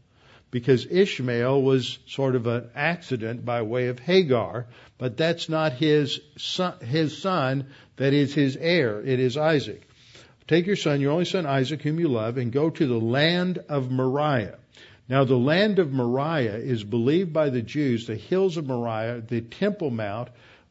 because 0.51 0.87
Ishmael 0.87 1.63
was 1.63 1.99
sort 2.07 2.35
of 2.35 2.47
an 2.47 2.71
accident 2.75 3.45
by 3.45 3.63
way 3.63 3.89
of 3.89 3.99
Hagar, 3.99 4.67
but 4.97 5.17
that's 5.17 5.49
not 5.49 5.73
his 5.73 6.21
son, 6.37 6.79
his 6.81 7.21
son 7.21 7.69
that 7.99 8.15
is 8.15 8.35
his 8.35 8.57
heir. 8.57 9.01
It 9.01 9.21
is 9.21 9.37
Isaac. 9.37 9.87
Take 10.47 10.67
your 10.67 10.77
son, 10.77 11.01
your 11.01 11.13
only 11.13 11.27
son 11.27 11.45
Isaac, 11.45 11.83
whom 11.83 12.01
you 12.01 12.09
love, 12.09 12.39
and 12.39 12.51
go 12.51 12.71
to 12.71 12.87
the 12.87 12.99
land 12.99 13.59
of 13.69 13.91
Moriah. 13.91 14.57
Now, 15.09 15.25
the 15.25 15.37
land 15.37 15.79
of 15.79 15.93
Moriah 15.93 16.57
is 16.57 16.85
believed 16.85 17.33
by 17.33 17.51
the 17.51 17.63
Jews, 17.63 18.07
the 18.07 18.15
hills 18.15 18.57
of 18.57 18.67
Moriah, 18.67 19.23
the 19.27 19.41
Temple 19.41 19.91
Mount, 19.91 20.29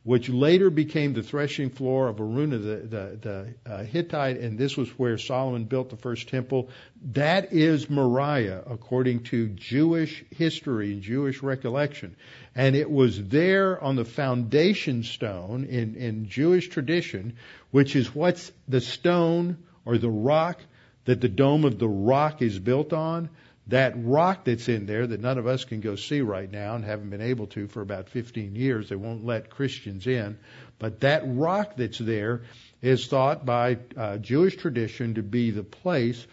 which 0.07 0.29
later 0.29 0.69
became 0.69 1.13
the 1.13 1.21
threshing 1.21 1.69
floor 1.69 2.07
of 2.07 2.15
Araunah 2.15 2.59
the, 2.59 2.75
the, 2.87 3.17
the 3.19 3.69
uh, 3.69 3.83
Hittite, 3.83 4.37
and 4.37 4.57
this 4.57 4.77
was 4.77 4.87
where 4.91 5.17
Solomon 5.17 5.65
built 5.65 5.89
the 5.89 5.97
first 5.97 6.29
temple. 6.29 6.69
That 7.11 7.51
is 7.51 7.89
Moriah, 7.89 8.63
according 8.67 9.23
to 9.23 9.49
Jewish 9.49 10.23
history 10.31 10.93
and 10.93 11.01
Jewish 11.01 11.43
recollection. 11.43 12.15
And 12.55 12.73
it 12.73 12.89
was 12.89 13.21
there 13.21 13.83
on 13.83 13.97
the 13.97 14.05
foundation 14.05 15.03
stone 15.03 15.65
in, 15.65 15.95
in 15.95 16.29
Jewish 16.29 16.69
tradition, 16.69 17.35
which 17.71 17.93
is 17.93 18.15
what's 18.15 18.49
the 18.65 18.79
stone 18.79 19.57
or 19.83 19.97
the 19.97 20.09
rock 20.09 20.61
that 21.03 21.19
the 21.19 21.27
dome 21.27 21.65
of 21.65 21.79
the 21.79 21.89
rock 21.89 22.41
is 22.41 22.57
built 22.57 22.93
on 22.93 23.29
that 23.67 23.93
rock 23.97 24.45
that's 24.45 24.69
in 24.69 24.85
there 24.85 25.05
that 25.05 25.19
none 25.19 25.37
of 25.37 25.45
us 25.45 25.65
can 25.65 25.81
go 25.81 25.95
see 25.95 26.21
right 26.21 26.49
now 26.49 26.75
and 26.75 26.85
haven't 26.85 27.09
been 27.09 27.21
able 27.21 27.47
to 27.47 27.67
for 27.67 27.81
about 27.81 28.09
15 28.09 28.55
years. 28.55 28.89
They 28.89 28.95
won't 28.95 29.25
let 29.25 29.49
Christians 29.49 30.07
in. 30.07 30.39
But 30.79 31.01
that 31.01 31.23
rock 31.25 31.75
that's 31.75 31.97
there 31.97 32.43
is 32.81 33.07
thought 33.07 33.45
by 33.45 33.77
uh, 33.97 34.17
Jewish 34.17 34.55
tradition 34.55 35.15
to 35.15 35.23
be 35.23 35.51
the 35.51 35.63
place 35.63 36.25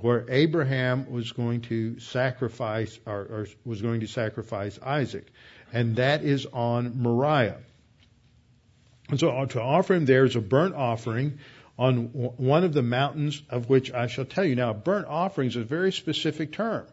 where 0.00 0.24
Abraham 0.30 1.10
was 1.10 1.32
going 1.32 1.62
to 1.62 1.98
sacrifice 1.98 2.98
or, 3.04 3.20
or 3.20 3.46
was 3.64 3.82
going 3.82 4.00
to 4.00 4.06
sacrifice 4.06 4.78
Isaac. 4.82 5.26
And 5.72 5.96
that 5.96 6.24
is 6.24 6.46
on 6.46 7.02
Moriah. 7.02 7.58
And 9.10 9.18
so 9.18 9.44
to 9.44 9.60
offer 9.60 9.94
him 9.94 10.06
there 10.06 10.24
is 10.24 10.36
a 10.36 10.40
burnt 10.40 10.74
offering 10.74 11.38
on 11.78 12.06
one 12.06 12.64
of 12.64 12.72
the 12.72 12.82
mountains 12.82 13.40
of 13.48 13.68
which 13.68 13.92
I 13.92 14.08
shall 14.08 14.24
tell 14.24 14.44
you. 14.44 14.56
Now, 14.56 14.72
burnt 14.72 15.06
offerings 15.06 15.54
is 15.54 15.62
a 15.62 15.64
very 15.64 15.92
specific 15.92 16.52
term. 16.52 16.86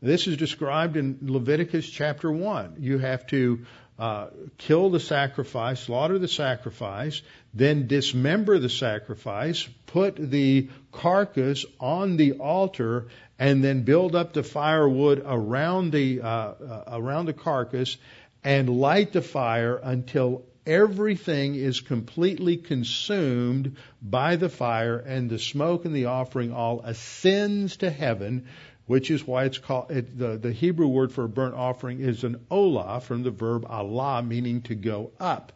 This 0.00 0.26
is 0.26 0.36
described 0.36 0.96
in 0.96 1.18
Leviticus 1.22 1.88
chapter 1.88 2.32
1. 2.32 2.76
You 2.80 2.98
have 2.98 3.26
to 3.28 3.64
uh, 3.98 4.28
kill 4.58 4.90
the 4.90 4.98
sacrifice, 4.98 5.80
slaughter 5.80 6.18
the 6.18 6.26
sacrifice, 6.26 7.22
then 7.54 7.86
dismember 7.86 8.58
the 8.58 8.70
sacrifice, 8.70 9.68
put 9.86 10.16
the 10.16 10.70
carcass 10.90 11.64
on 11.78 12.16
the 12.16 12.32
altar, 12.32 13.08
and 13.38 13.62
then 13.62 13.82
build 13.82 14.16
up 14.16 14.32
the 14.32 14.42
firewood 14.42 15.22
around 15.24 15.92
the 15.92 16.20
uh, 16.20 16.26
uh, 16.26 16.84
around 16.88 17.26
the 17.26 17.32
carcass, 17.32 17.96
and 18.42 18.68
light 18.68 19.12
the 19.12 19.22
fire 19.22 19.76
until 19.76 20.42
everything 20.66 21.54
is 21.54 21.80
completely 21.80 22.56
consumed 22.56 23.76
by 24.00 24.36
the 24.36 24.48
fire, 24.48 24.98
and 24.98 25.28
the 25.28 25.38
smoke 25.38 25.84
and 25.84 25.94
the 25.94 26.06
offering 26.06 26.52
all 26.52 26.80
ascends 26.80 27.78
to 27.78 27.90
heaven, 27.90 28.46
which 28.86 29.10
is 29.10 29.26
why 29.26 29.44
it's 29.44 29.58
called 29.58 29.90
it, 29.90 30.18
the 30.18 30.36
the 30.36 30.52
Hebrew 30.52 30.88
word 30.88 31.12
for 31.12 31.24
a 31.24 31.28
burnt 31.28 31.54
offering 31.54 32.00
is 32.00 32.24
an 32.24 32.46
olah 32.50 33.02
from 33.02 33.22
the 33.22 33.30
verb 33.30 33.66
alah, 33.66 34.26
meaning 34.26 34.62
to 34.62 34.74
go 34.74 35.12
up, 35.20 35.52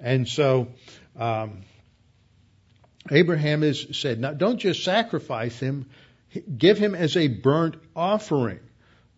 and 0.00 0.28
so. 0.28 0.68
Um, 1.16 1.62
Abraham 3.10 3.62
has 3.62 3.96
said, 3.96 4.20
now 4.20 4.32
don't 4.32 4.58
just 4.58 4.82
sacrifice 4.84 5.58
him, 5.60 5.86
give 6.56 6.78
him 6.78 6.94
as 6.94 7.16
a 7.16 7.28
burnt 7.28 7.76
offering. 7.94 8.60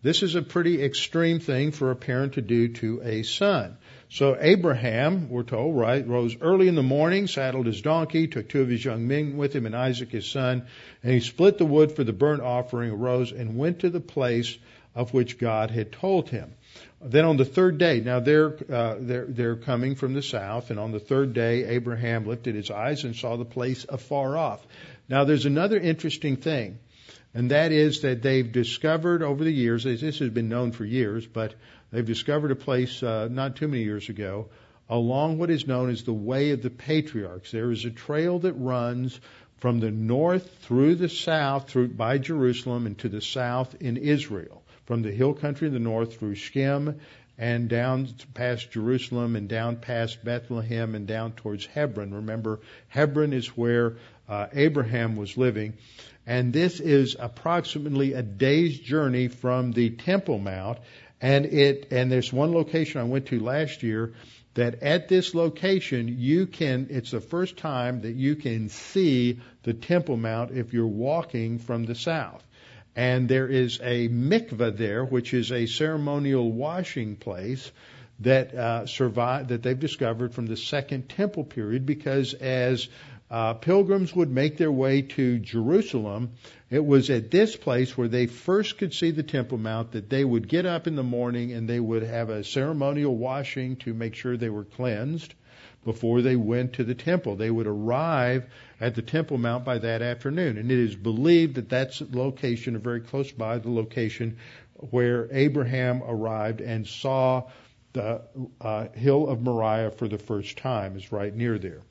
This 0.01 0.23
is 0.23 0.35
a 0.35 0.41
pretty 0.41 0.81
extreme 0.81 1.39
thing 1.39 1.71
for 1.71 1.91
a 1.91 1.95
parent 1.95 2.33
to 2.33 2.41
do 2.41 2.69
to 2.69 3.01
a 3.03 3.23
son. 3.23 3.77
So 4.09 4.37
Abraham, 4.39 5.29
we're 5.29 5.43
told, 5.43 5.77
right, 5.77 6.07
rose 6.07 6.37
early 6.39 6.67
in 6.69 6.75
the 6.75 6.83
morning, 6.83 7.27
saddled 7.27 7.65
his 7.65 7.81
donkey, 7.81 8.27
took 8.27 8.47
two 8.47 8.61
of 8.61 8.69
his 8.69 8.83
young 8.83 9.07
men 9.07 9.35
with 9.35 9.53
him 9.53 9.65
and 9.65 9.75
Isaac 9.75 10.09
his 10.09 10.25
son, 10.25 10.65
and 11.03 11.13
he 11.13 11.19
split 11.19 11.57
the 11.57 11.65
wood 11.65 11.91
for 11.91 12.05
the 12.05 12.13
burnt 12.13 12.41
offering, 12.41 12.91
arose 12.91 13.33
and 13.33 13.57
went 13.57 13.79
to 13.79 13.89
the 13.89 13.99
place 13.99 14.57
of 14.95 15.13
which 15.13 15.37
God 15.37 15.69
had 15.69 15.91
told 15.91 16.29
him. 16.29 16.53
Then 17.01 17.25
on 17.25 17.37
the 17.37 17.45
third 17.45 17.77
day, 17.77 17.99
now 17.99 18.19
they're, 18.19 18.57
uh, 18.73 18.95
they're, 18.99 19.25
they're 19.27 19.55
coming 19.57 19.95
from 19.95 20.13
the 20.13 20.21
south, 20.21 20.71
and 20.71 20.79
on 20.79 20.91
the 20.91 20.99
third 20.99 21.33
day, 21.33 21.65
Abraham 21.65 22.25
lifted 22.25 22.55
his 22.55 22.71
eyes 22.71 23.03
and 23.03 23.15
saw 23.15 23.35
the 23.35 23.45
place 23.45 23.85
afar 23.87 24.37
off. 24.37 24.65
Now 25.07 25.25
there's 25.25 25.45
another 25.45 25.77
interesting 25.77 26.37
thing, 26.37 26.79
and 27.33 27.51
that 27.51 27.71
is 27.71 28.01
that 28.01 28.21
they've 28.21 28.51
discovered 28.51 29.23
over 29.23 29.43
the 29.43 29.51
years, 29.51 29.83
this 29.83 30.19
has 30.19 30.29
been 30.29 30.49
known 30.49 30.71
for 30.71 30.85
years, 30.85 31.25
but 31.25 31.53
They've 31.91 32.05
discovered 32.05 32.51
a 32.51 32.55
place 32.55 33.01
uh, 33.01 33.29
not 33.31 33.55
too 33.55 33.67
many 33.67 33.83
years 33.83 34.09
ago 34.09 34.49
along 34.89 35.37
what 35.37 35.49
is 35.49 35.67
known 35.67 35.89
as 35.89 36.03
the 36.03 36.13
Way 36.13 36.51
of 36.51 36.61
the 36.61 36.69
Patriarchs. 36.69 37.51
There 37.51 37.71
is 37.71 37.85
a 37.85 37.91
trail 37.91 38.39
that 38.39 38.53
runs 38.53 39.19
from 39.57 39.79
the 39.79 39.91
north 39.91 40.49
through 40.61 40.95
the 40.95 41.09
south, 41.09 41.69
through 41.69 41.89
by 41.89 42.17
Jerusalem, 42.17 42.85
and 42.85 42.97
to 42.99 43.09
the 43.09 43.21
south 43.21 43.75
in 43.81 43.97
Israel. 43.97 44.63
From 44.85 45.01
the 45.03 45.11
hill 45.11 45.33
country 45.33 45.67
in 45.67 45.73
the 45.73 45.79
north 45.79 46.17
through 46.17 46.35
Shechem 46.35 46.99
and 47.37 47.69
down 47.69 48.07
past 48.33 48.71
Jerusalem 48.71 49.35
and 49.35 49.47
down 49.47 49.75
past 49.75 50.23
Bethlehem 50.23 50.95
and 50.95 51.07
down 51.07 51.33
towards 51.33 51.65
Hebron. 51.67 52.13
Remember, 52.13 52.59
Hebron 52.87 53.33
is 53.33 53.47
where 53.55 53.97
uh, 54.27 54.47
Abraham 54.53 55.15
was 55.15 55.37
living. 55.37 55.73
And 56.29 56.53
this 56.53 56.79
is 56.79 57.15
approximately 57.19 58.13
a 58.13 58.21
day's 58.21 58.79
journey 58.79 59.29
from 59.29 59.71
the 59.71 59.89
Temple 59.89 60.37
Mount. 60.37 60.77
And 61.19 61.47
it, 61.47 61.87
and 61.91 62.11
there's 62.11 62.31
one 62.31 62.53
location 62.53 63.01
I 63.01 63.05
went 63.05 63.25
to 63.29 63.39
last 63.39 63.81
year 63.81 64.13
that 64.53 64.83
at 64.83 65.07
this 65.07 65.33
location 65.33 66.17
you 66.19 66.45
can, 66.45 66.85
it's 66.91 67.09
the 67.09 67.19
first 67.19 67.57
time 67.57 68.01
that 68.01 68.13
you 68.13 68.35
can 68.35 68.69
see 68.69 69.39
the 69.63 69.73
Temple 69.73 70.17
Mount 70.17 70.51
if 70.51 70.71
you're 70.71 70.85
walking 70.85 71.57
from 71.57 71.85
the 71.85 71.95
south. 71.95 72.45
And 72.95 73.27
there 73.27 73.47
is 73.47 73.79
a 73.81 74.07
mikveh 74.07 74.77
there, 74.77 75.03
which 75.03 75.33
is 75.33 75.51
a 75.51 75.65
ceremonial 75.65 76.51
washing 76.51 77.15
place 77.15 77.71
that 78.19 78.53
uh, 78.53 78.85
survived, 78.85 79.49
that 79.49 79.63
they've 79.63 79.79
discovered 79.79 80.35
from 80.35 80.45
the 80.45 80.57
Second 80.57 81.09
Temple 81.09 81.45
period, 81.45 81.87
because 81.87 82.35
as 82.35 82.87
uh, 83.31 83.53
pilgrims 83.53 84.15
would 84.15 84.31
make 84.31 84.57
their 84.57 84.71
way 84.71 85.03
to 85.03 85.39
Jerusalem, 85.39 86.31
it 86.69 86.83
was 86.83 87.09
at 87.09 87.29
this 87.29 87.55
place 87.55 87.97
where 87.97 88.07
they 88.07 88.25
first 88.25 88.77
could 88.77 88.93
see 88.93 89.11
the 89.11 89.23
Temple 89.23 89.57
Mount 89.57 89.91
that 89.91 90.09
they 90.09 90.25
would 90.25 90.47
get 90.47 90.65
up 90.65 90.87
in 90.87 90.95
the 90.95 91.03
morning 91.03 91.51
and 91.51 91.69
they 91.69 91.79
would 91.79 92.03
have 92.03 92.29
a 92.29 92.43
ceremonial 92.43 93.15
washing 93.15 93.75
to 93.77 93.93
make 93.93 94.15
sure 94.15 94.35
they 94.35 94.49
were 94.49 94.63
cleansed 94.63 95.33
before 95.85 96.21
they 96.21 96.35
went 96.35 96.73
to 96.73 96.83
the 96.83 96.95
temple. 96.95 97.35
They 97.35 97.49
would 97.49 97.67
arrive 97.67 98.45
at 98.81 98.95
the 98.95 99.01
Temple 99.01 99.37
Mount 99.37 99.63
by 99.63 99.77
that 99.77 100.01
afternoon. 100.01 100.57
And 100.57 100.71
it 100.71 100.77
is 100.77 100.95
believed 100.95 101.55
that 101.55 101.69
that's 101.69 102.01
location, 102.11 102.75
or 102.75 102.79
very 102.79 103.01
close 103.01 103.31
by 103.31 103.59
the 103.59 103.69
location 103.69 104.37
where 104.73 105.27
Abraham 105.31 106.01
arrived 106.05 106.61
and 106.61 106.87
saw 106.87 107.49
the 107.93 108.21
uh, 108.61 108.87
hill 108.89 109.27
of 109.27 109.41
Moriah 109.41 109.91
for 109.91 110.07
the 110.07 110.17
first 110.17 110.57
time, 110.57 110.95
is 110.95 111.11
right 111.11 111.35
near 111.35 111.57
there. 111.57 111.81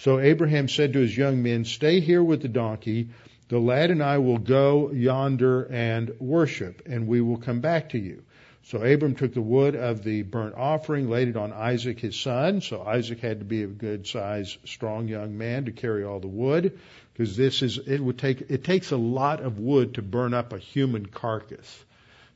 So 0.00 0.18
Abraham 0.18 0.66
said 0.66 0.94
to 0.94 1.00
his 1.00 1.14
young 1.14 1.42
men, 1.42 1.66
Stay 1.66 2.00
here 2.00 2.24
with 2.24 2.40
the 2.40 2.48
donkey. 2.48 3.10
The 3.48 3.58
lad 3.58 3.90
and 3.90 4.02
I 4.02 4.16
will 4.16 4.38
go 4.38 4.90
yonder 4.92 5.64
and 5.64 6.14
worship, 6.18 6.80
and 6.86 7.06
we 7.06 7.20
will 7.20 7.36
come 7.36 7.60
back 7.60 7.90
to 7.90 7.98
you. 7.98 8.22
So 8.62 8.82
Abram 8.82 9.14
took 9.14 9.34
the 9.34 9.42
wood 9.42 9.76
of 9.76 10.02
the 10.02 10.22
burnt 10.22 10.54
offering, 10.54 11.10
laid 11.10 11.28
it 11.28 11.36
on 11.36 11.52
Isaac 11.52 12.00
his 12.00 12.18
son. 12.18 12.62
So 12.62 12.82
Isaac 12.82 13.20
had 13.20 13.40
to 13.40 13.44
be 13.44 13.62
a 13.62 13.66
good 13.66 14.06
sized, 14.06 14.56
strong 14.64 15.06
young 15.06 15.36
man 15.36 15.66
to 15.66 15.72
carry 15.72 16.02
all 16.02 16.18
the 16.18 16.28
wood, 16.28 16.78
because 17.12 17.36
this 17.36 17.60
is 17.60 17.76
it 17.76 18.00
would 18.00 18.16
take 18.16 18.46
it 18.48 18.64
takes 18.64 18.92
a 18.92 18.96
lot 18.96 19.42
of 19.42 19.58
wood 19.58 19.96
to 19.96 20.02
burn 20.02 20.32
up 20.32 20.54
a 20.54 20.58
human 20.58 21.04
carcass. 21.04 21.84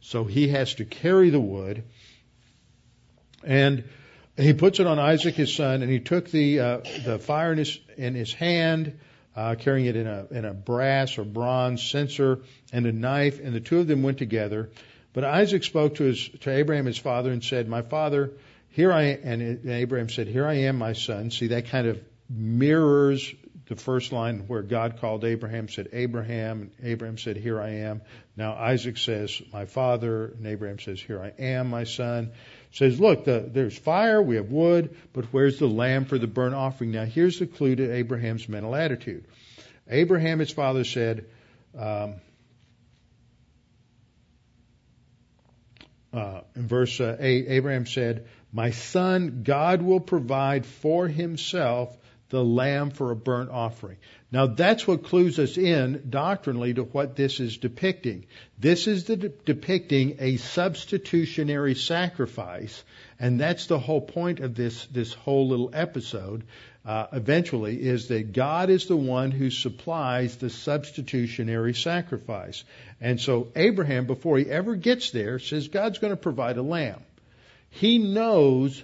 So 0.02 0.24
he 0.24 0.48
has 0.48 0.74
to 0.74 0.84
carry 0.84 1.30
the 1.30 1.40
wood, 1.40 1.82
and 3.42 3.84
he 4.36 4.52
puts 4.52 4.80
it 4.80 4.86
on 4.86 4.98
Isaac 4.98 5.34
his 5.34 5.54
son, 5.54 5.82
and 5.82 5.90
he 5.90 6.00
took 6.00 6.30
the 6.30 6.60
uh, 6.60 6.78
the 7.04 7.18
fire 7.18 7.52
in 7.52 7.58
his 7.58 7.78
in 7.96 8.14
his 8.14 8.32
hand, 8.32 8.98
uh, 9.36 9.54
carrying 9.58 9.86
it 9.86 9.96
in 9.96 10.06
a 10.06 10.26
in 10.30 10.44
a 10.44 10.52
brass 10.52 11.18
or 11.18 11.24
bronze 11.24 11.82
censer 11.82 12.40
and 12.72 12.86
a 12.86 12.92
knife, 12.92 13.40
and 13.40 13.54
the 13.54 13.60
two 13.60 13.78
of 13.78 13.86
them 13.86 14.02
went 14.02 14.18
together. 14.18 14.70
But 15.12 15.24
Isaac 15.24 15.62
spoke 15.62 15.96
to 15.96 16.04
his 16.04 16.28
to 16.40 16.50
Abraham 16.50 16.86
his 16.86 16.98
father 16.98 17.30
and 17.30 17.44
said, 17.44 17.68
"My 17.68 17.82
father, 17.82 18.32
here 18.70 18.92
I 18.92 19.02
am." 19.02 19.18
And 19.22 19.70
Abraham 19.70 20.08
said, 20.08 20.26
"Here 20.26 20.46
I 20.46 20.54
am, 20.54 20.78
my 20.78 20.94
son." 20.94 21.30
See, 21.30 21.48
that 21.48 21.68
kind 21.68 21.86
of 21.86 22.00
mirrors 22.28 23.32
the 23.66 23.76
first 23.76 24.12
line 24.12 24.44
where 24.46 24.62
God 24.62 25.00
called 25.00 25.24
Abraham 25.24 25.68
said 25.68 25.88
Abraham, 25.92 26.60
and 26.62 26.70
Abraham 26.82 27.16
said, 27.16 27.36
Here 27.36 27.60
I 27.60 27.70
am. 27.76 28.02
Now 28.36 28.54
Isaac 28.54 28.98
says, 28.98 29.40
My 29.52 29.64
father, 29.64 30.26
and 30.26 30.46
Abraham 30.46 30.78
says, 30.78 31.00
Here 31.00 31.20
I 31.20 31.32
am, 31.42 31.70
my 31.70 31.84
son. 31.84 32.32
Says, 32.74 32.98
Look, 32.98 33.24
the, 33.24 33.48
there's 33.52 33.78
fire, 33.78 34.20
we 34.20 34.34
have 34.34 34.50
wood, 34.50 34.96
but 35.12 35.26
where's 35.26 35.60
the 35.60 35.68
lamb 35.68 36.06
for 36.06 36.18
the 36.18 36.26
burnt 36.26 36.56
offering? 36.56 36.90
Now 36.90 37.04
here's 37.04 37.38
the 37.38 37.46
clue 37.46 37.76
to 37.76 37.92
Abraham's 37.94 38.48
mental 38.48 38.74
attitude. 38.74 39.26
Abraham, 39.88 40.40
his 40.40 40.50
father, 40.50 40.82
said, 40.82 41.26
um, 41.78 42.14
uh, 46.12 46.40
in 46.56 46.66
verse 46.66 47.00
uh, 47.00 47.16
8, 47.20 47.46
Abraham 47.48 47.86
said, 47.86 48.26
My 48.52 48.72
son, 48.72 49.42
God 49.44 49.80
will 49.80 50.00
provide 50.00 50.66
for 50.66 51.06
himself 51.06 51.96
the 52.30 52.42
lamb 52.42 52.90
for 52.90 53.12
a 53.12 53.16
burnt 53.16 53.50
offering. 53.50 53.98
Now 54.34 54.46
that's 54.48 54.84
what 54.84 55.04
clues 55.04 55.38
us 55.38 55.56
in 55.56 56.06
doctrinally 56.10 56.74
to 56.74 56.82
what 56.82 57.14
this 57.14 57.38
is 57.38 57.56
depicting. 57.56 58.26
This 58.58 58.88
is 58.88 59.04
de- 59.04 59.28
depicting 59.28 60.16
a 60.18 60.38
substitutionary 60.38 61.76
sacrifice, 61.76 62.82
and 63.20 63.38
that's 63.38 63.68
the 63.68 63.78
whole 63.78 64.00
point 64.00 64.40
of 64.40 64.56
this, 64.56 64.86
this 64.86 65.12
whole 65.12 65.46
little 65.46 65.70
episode. 65.72 66.42
Uh, 66.84 67.06
eventually, 67.12 67.80
is 67.80 68.08
that 68.08 68.32
God 68.32 68.70
is 68.70 68.86
the 68.86 68.96
one 68.96 69.30
who 69.30 69.50
supplies 69.50 70.36
the 70.36 70.50
substitutionary 70.50 71.72
sacrifice. 71.72 72.64
And 73.00 73.20
so 73.20 73.52
Abraham, 73.54 74.06
before 74.06 74.36
he 74.36 74.50
ever 74.50 74.74
gets 74.74 75.12
there, 75.12 75.38
says 75.38 75.68
God's 75.68 76.00
going 76.00 76.12
to 76.12 76.16
provide 76.16 76.56
a 76.56 76.62
lamb. 76.62 77.04
He 77.70 77.98
knows 77.98 78.82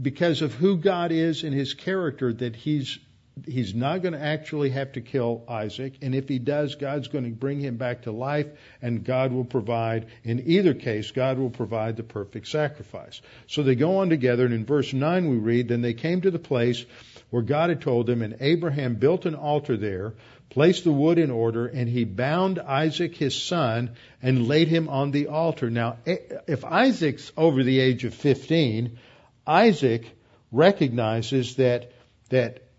because 0.00 0.42
of 0.42 0.52
who 0.52 0.76
God 0.76 1.10
is 1.10 1.42
and 1.42 1.54
his 1.54 1.72
character 1.72 2.34
that 2.34 2.54
he's 2.54 2.98
he's 3.46 3.74
not 3.74 4.02
going 4.02 4.12
to 4.12 4.20
actually 4.20 4.70
have 4.70 4.92
to 4.92 5.00
kill 5.00 5.44
Isaac 5.48 5.94
and 6.02 6.14
if 6.14 6.28
he 6.28 6.38
does 6.38 6.74
God's 6.74 7.08
going 7.08 7.24
to 7.24 7.30
bring 7.30 7.60
him 7.60 7.76
back 7.76 8.02
to 8.02 8.12
life 8.12 8.46
and 8.82 9.04
God 9.04 9.32
will 9.32 9.44
provide 9.44 10.06
in 10.24 10.42
either 10.46 10.74
case 10.74 11.10
God 11.10 11.38
will 11.38 11.50
provide 11.50 11.96
the 11.96 12.02
perfect 12.02 12.48
sacrifice. 12.48 13.20
So 13.46 13.62
they 13.62 13.74
go 13.74 13.98
on 13.98 14.10
together 14.10 14.44
and 14.44 14.54
in 14.54 14.64
verse 14.64 14.92
9 14.92 15.28
we 15.28 15.36
read 15.36 15.68
then 15.68 15.82
they 15.82 15.94
came 15.94 16.20
to 16.22 16.30
the 16.30 16.38
place 16.38 16.84
where 17.30 17.42
God 17.42 17.70
had 17.70 17.80
told 17.80 18.06
them 18.06 18.22
and 18.22 18.36
Abraham 18.40 18.96
built 18.96 19.26
an 19.26 19.34
altar 19.34 19.76
there 19.76 20.14
placed 20.50 20.84
the 20.84 20.92
wood 20.92 21.18
in 21.18 21.30
order 21.30 21.66
and 21.66 21.88
he 21.88 22.04
bound 22.04 22.58
Isaac 22.58 23.14
his 23.14 23.40
son 23.40 23.94
and 24.20 24.48
laid 24.48 24.68
him 24.68 24.88
on 24.88 25.12
the 25.12 25.28
altar. 25.28 25.70
Now 25.70 25.98
eh, 26.06 26.18
if 26.46 26.64
Isaac's 26.64 27.32
over 27.36 27.62
the 27.62 27.78
age 27.80 28.04
of 28.04 28.14
15 28.14 28.98
Isaac 29.46 30.10
recognizes 30.52 31.56
that 31.56 31.92
that 32.30 32.69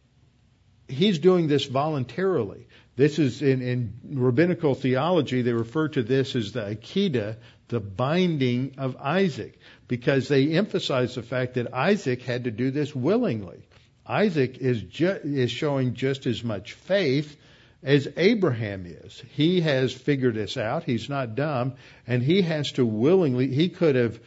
he's 0.92 1.20
doing 1.20 1.48
this 1.48 1.66
voluntarily. 1.66 2.68
This 2.96 3.20
is 3.20 3.42
in, 3.42 3.62
in 3.62 3.94
rabbinical 4.04 4.76
theology, 4.76 5.42
they 5.42 5.54
refer 5.54 5.88
to 5.90 6.04
this 6.04 6.36
as 6.36 6.52
the 6.52 6.62
Akedah, 6.76 7.38
the 7.70 7.80
binding 7.80 8.76
of 8.78 8.98
Isaac, 8.98 9.58
because 9.88 10.28
they 10.28 10.50
emphasize 10.52 11.16
the 11.16 11.24
fact 11.24 11.54
that 11.56 11.74
Isaac 11.74 12.22
had 12.22 12.44
to 12.44 12.52
do 12.52 12.70
this 12.70 12.94
willingly. 12.94 13.66
Isaac 14.06 14.58
is 14.58 14.82
ju- 14.82 15.20
is 15.24 15.52
showing 15.52 15.94
just 15.94 16.28
as 16.28 16.44
much 16.44 16.74
faith 16.74 17.38
as 17.82 18.08
Abraham 18.18 18.86
is. 18.86 19.24
He 19.36 19.62
has 19.62 19.94
figured 19.94 20.36
this 20.36 20.58
out. 20.58 20.84
He's 20.84 21.10
not 21.10 21.36
dumb, 21.36 21.76
and 22.06 22.22
he 22.22 22.42
has 22.42 22.74
to 22.74 22.86
willingly. 22.86 23.48
He 23.48 23.70
could 23.70 23.96
have 23.96 24.20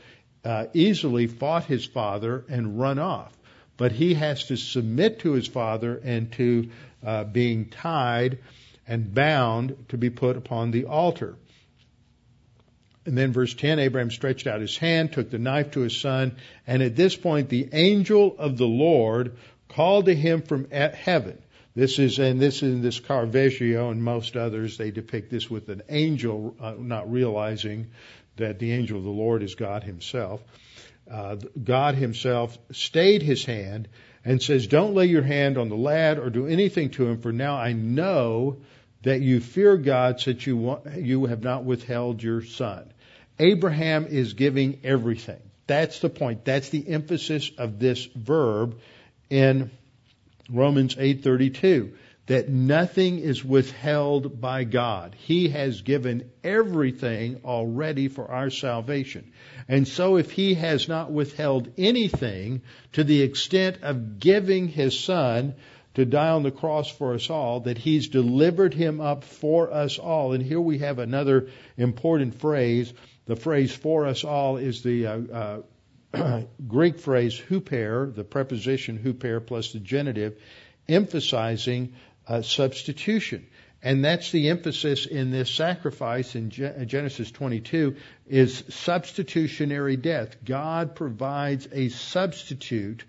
uh, 0.45 0.67
easily 0.75 1.27
fought 1.27 1.65
his 1.65 1.85
father 1.85 2.45
and 2.49 2.79
run 2.79 2.99
off. 2.99 3.33
But 3.77 3.93
he 3.93 4.15
has 4.15 4.45
to 4.45 4.57
submit 4.57 5.21
to 5.21 5.33
his 5.33 5.49
father 5.49 6.01
and 6.03 6.31
to 6.33 6.71
uh, 7.05 7.25
being 7.25 7.67
tied 7.67 8.39
and 8.87 9.15
bound 9.15 9.87
to 9.89 9.99
be 9.99 10.11
put 10.11 10.37
upon 10.37 10.71
the 10.71 10.85
altar. 10.85 11.37
And 13.07 13.19
then 13.19 13.33
verse 13.33 13.53
10, 13.53 13.79
Abraham 13.79 14.11
stretched 14.11 14.47
out 14.47 14.61
his 14.61 14.77
hand, 14.77 15.13
took 15.13 15.31
the 15.31 15.39
knife 15.39 15.73
to 15.73 15.81
his 15.81 15.97
son, 15.97 16.37
and 16.67 16.83
at 16.83 16.97
this 16.97 17.17
point 17.17 17.49
the 17.49 17.69
angel 17.73 18.35
of 18.39 18.57
the 18.57 18.67
Lord 18.67 19.37
called 19.69 20.07
to 20.07 20.15
him 20.15 20.43
from 20.43 20.71
heaven. 20.71 21.39
This 21.75 21.99
is, 21.99 22.19
and 22.21 22.41
this 22.41 22.57
is 22.57 22.63
in 22.63 22.83
this 22.83 23.01
Caravaggio 23.01 23.91
and 23.91 24.03
most 24.03 24.37
others, 24.37 24.79
they 24.79 24.93
depict 24.93 25.31
this 25.31 25.51
with 25.51 25.69
an 25.69 25.83
angel 25.89 26.55
uh, 26.61 26.75
not 26.79 27.11
realizing 27.11 27.91
that 28.37 28.59
the 28.59 28.73
angel 28.73 28.99
of 28.99 29.05
the 29.05 29.11
Lord 29.11 29.43
is 29.43 29.57
God 29.57 29.83
Himself. 29.83 30.41
Uh, 31.11 31.37
God 31.63 31.95
Himself 31.95 32.57
stayed 32.73 33.23
His 33.23 33.45
hand 33.45 33.89
and 34.25 34.43
says, 34.43 34.67
Don't 34.67 34.95
lay 34.95 35.07
your 35.07 35.23
hand 35.23 35.59
on 35.59 35.69
the 35.69 35.77
lad 35.77 36.19
or 36.19 36.31
do 36.31 36.47
anything 36.47 36.91
to 36.91 37.07
him, 37.07 37.21
for 37.21 37.33
now 37.33 37.57
I 37.57 37.73
know 37.73 38.59
that 39.03 39.21
you 39.21 39.41
fear 39.41 39.77
God 39.77 40.21
since 40.21 40.47
you, 40.47 40.57
want, 40.57 40.97
you 40.97 41.27
have 41.27 41.43
not 41.43 41.65
withheld 41.65 42.23
your 42.23 42.43
son. 42.43 42.91
Abraham 43.39 44.07
is 44.07 44.33
giving 44.33 44.81
everything. 44.83 45.41
That's 45.67 45.99
the 45.99 46.09
point. 46.09 46.45
That's 46.45 46.71
the 46.71 46.89
emphasis 46.89 47.51
of 47.59 47.79
this 47.79 48.05
verb 48.05 48.79
in 49.29 49.71
Romans 50.49 50.95
8:32 50.95 51.93
that 52.27 52.49
nothing 52.49 53.19
is 53.19 53.45
withheld 53.45 54.41
by 54.41 54.65
God. 54.65 55.15
He 55.19 55.49
has 55.49 55.83
given 55.83 56.31
everything 56.43 57.41
already 57.45 58.09
for 58.09 58.31
our 58.31 58.49
salvation. 58.49 59.33
And 59.69 59.87
so 59.87 60.17
if 60.17 60.31
He 60.31 60.55
has 60.55 60.89
not 60.89 61.13
withheld 61.13 61.69
anything 61.77 62.63
to 62.93 63.05
the 63.05 63.23
extent 63.23 63.79
of 63.83 64.19
giving 64.19 64.69
His 64.69 64.99
Son 64.99 65.55
to 65.95 66.07
die 66.07 66.31
on 66.31 66.43
the 66.43 66.51
cross 66.51 66.91
for 66.91 67.15
us 67.15 67.29
all, 67.29 67.61
that 67.61 67.77
He's 67.77 68.09
delivered 68.09 68.73
Him 68.73 69.03
up 69.03 69.25
for 69.25 69.71
us 69.71 69.99
all. 69.99 70.33
And 70.33 70.43
here 70.43 70.61
we 70.61 70.79
have 70.79 70.99
another 70.99 71.49
important 71.77 72.41
phrase. 72.41 72.93
The 73.27 73.37
phrase 73.37 73.75
for 73.75 74.07
us 74.07 74.25
all 74.25 74.57
is 74.57 74.83
the 74.83 75.07
uh, 75.07 75.61
uh, 76.15 76.43
Greek 76.69 76.99
phrase 76.99 77.39
huper, 77.51 78.15
the 78.15 78.25
preposition 78.25 78.99
huper 78.99 79.45
plus 79.45 79.73
the 79.73 79.81
genitive, 79.81 80.39
emphasizing 80.89 81.95
uh, 82.27 82.43
substitution. 82.43 83.47
And 83.83 84.03
that's 84.03 84.31
the 84.31 84.49
emphasis 84.49 85.05
in 85.05 85.31
this 85.31 85.51
sacrifice 85.51 86.35
in 86.35 86.49
Genesis 86.49 87.31
22 87.31 87.97
is 88.27 88.65
substitutionary 88.71 89.97
death. 89.97 90.43
God 90.43 90.95
provides 90.95 91.69
a 91.71 91.91
substitute 91.91 93.05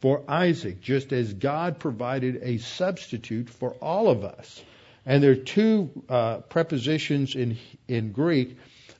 for 0.00 0.22
Isaac, 0.26 0.80
just 0.80 1.12
as 1.12 1.34
God 1.34 1.78
provided 1.78 2.40
a 2.42 2.56
substitute 2.56 3.50
for 3.50 3.72
all 3.82 4.08
of 4.08 4.24
us. 4.24 4.62
And 5.04 5.22
there 5.22 5.32
are 5.32 5.36
two 5.36 5.90
uh, 6.08 6.38
prepositions 6.38 7.34
in 7.34 7.58
in 7.86 8.12
Greek 8.12 8.56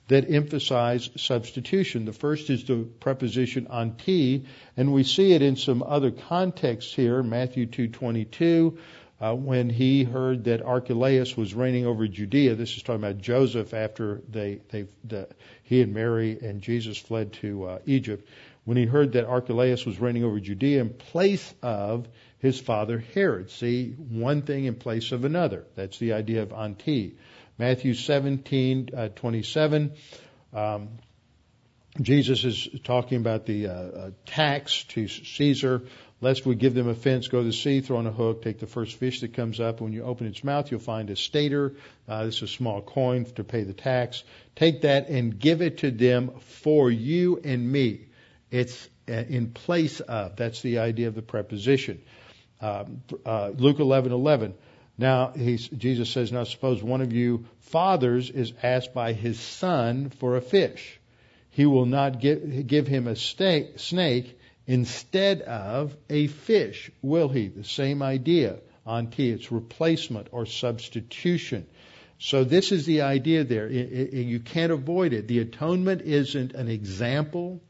that 0.09 0.31
emphasize 0.31 1.09
substitution. 1.17 2.05
The 2.05 2.13
first 2.13 2.51
is 2.51 2.65
the 2.65 2.87
preposition 3.01 3.69
anti, 3.73 4.45
and 4.77 4.93
we 4.93 5.03
see 5.03 5.33
it 5.33 5.41
in 5.41 5.57
some 5.57 5.83
other 5.83 6.11
contexts 6.11 6.95
here, 6.95 7.23
Matthew 7.23 7.67
2:22, 7.67 8.77
uh, 9.21 9.35
when 9.35 9.71
he 9.71 10.05
heard 10.05 10.45
that 10.45 10.63
Archelaus 10.63 11.37
was 11.37 11.55
reigning 11.55 11.87
over 11.87 12.07
Judea. 12.07 12.55
This 12.55 12.77
is 12.77 12.83
talking 12.83 13.03
about 13.03 13.19
Joseph 13.19 13.73
after 13.73 14.23
they, 14.29 14.61
they 14.71 14.87
the, 15.05 15.29
he 15.63 15.83
and 15.83 15.95
Mary 15.95 16.39
and 16.41 16.61
Jesus 16.61 16.99
fled 16.99 17.33
to 17.35 17.65
uh, 17.65 17.79
Egypt. 17.87 18.29
When 18.65 18.77
he 18.77 18.87
heard 18.87 19.13
that 19.13 19.27
Archelaus 19.27 19.85
was 19.85 20.01
reigning 20.01 20.25
over 20.25 20.41
Judea 20.41 20.81
in 20.81 20.91
place 20.91 21.55
of 21.63 22.09
his 22.39 22.59
father 22.61 22.99
Herod. 23.15 23.51
See, 23.51 23.93
one 23.93 24.43
thing 24.43 24.65
in 24.65 24.75
place 24.75 25.13
of 25.13 25.25
another. 25.25 25.65
That's 25.77 25.99
the 25.99 26.15
idea 26.15 26.43
of 26.43 26.53
anti. 26.53 27.17
Matthew 27.57 27.95
17, 27.95 28.91
uh, 28.97 29.09
27. 29.09 29.93
Um, 30.53 30.89
Jesus 32.01 32.45
is 32.45 32.69
talking 32.83 33.19
about 33.19 33.47
the 33.47 33.69
uh, 33.69 33.73
uh, 33.73 34.11
tax 34.27 34.83
to 34.89 35.07
Caesar 35.07 35.85
lest 36.25 36.47
we 36.47 36.55
give 36.55 36.73
them 36.73 36.89
offense, 36.89 37.29
go 37.29 37.41
to 37.41 37.47
the 37.47 37.53
sea, 37.53 37.83
throw 37.83 37.99
on 37.99 38.07
a 38.07 38.11
hook, 38.11 38.43
take 38.43 38.59
the 38.59 38.67
first 38.67 38.97
fish 38.97 39.21
that 39.21 39.35
comes 39.35 39.61
up. 39.61 39.83
When 39.83 39.93
you 39.93 40.05
open 40.05 40.27
its 40.27 40.43
mouth, 40.43 40.71
you'll 40.71 40.81
find 40.81 41.11
a 41.11 41.17
stater. 41.17 41.75
Uh, 42.09 42.25
this 42.25 42.37
is 42.37 42.43
a 42.45 42.49
small 42.49 42.81
coin 42.81 43.27
to 43.35 43.45
pay 43.45 43.63
the 43.63 43.75
tax. 43.75 44.25
Take 44.57 44.83
that 44.83 45.11
and 45.11 45.39
give 45.39 45.61
it 45.61 45.79
to 45.79 45.91
them 45.91 46.31
for 46.41 46.91
you 46.91 47.39
and 47.45 47.71
me. 47.71 48.07
It's 48.51 48.89
uh, 49.07 49.13
in 49.13 49.51
place 49.51 50.01
of. 50.01 50.37
That's 50.37 50.63
the 50.63 50.79
idea 50.79 51.09
of 51.09 51.15
the 51.15 51.21
preposition. 51.21 52.01
Um, 52.63 53.03
uh, 53.27 53.51
Luke 53.55 53.77
11:11. 53.77 54.55
Now 54.97 55.33
Jesus 55.35 56.09
says, 56.09 56.33
now 56.33 56.45
suppose 56.45 56.83
one 56.83 57.03
of 57.03 57.13
you 57.13 57.45
fathers 57.61 58.31
is 58.31 58.55
asked 58.63 58.95
by 58.95 59.13
his 59.13 59.39
son 59.39 60.09
for 60.09 60.37
a 60.37 60.41
fish. 60.41 61.01
He 61.51 61.67
will 61.67 61.87
not 61.87 62.19
give, 62.19 62.67
give 62.67 62.87
him 62.87 63.09
a 63.09 63.17
snake 63.17 64.39
instead 64.67 65.43
of 65.43 65.97
a 66.09 66.27
fish, 66.27 66.91
will 67.03 67.29
he? 67.29 67.49
The 67.49 67.65
same 67.65 68.03
idea 68.03 68.59
anti. 68.87 69.31
It's 69.31 69.51
replacement 69.51 70.29
or 70.33 70.47
substitution. 70.47 71.67
So 72.19 72.45
this 72.45 72.73
is 72.73 72.87
the 72.87 73.03
idea 73.03 73.45
there. 73.45 73.67
It, 73.67 73.93
it, 73.93 74.27
you 74.27 74.41
can't 74.41 74.73
avoid 74.73 75.13
it. 75.13 75.29
The 75.29 75.41
atonement 75.41 76.03
isn't 76.03 76.55
an 76.55 76.69
example. 76.69 77.63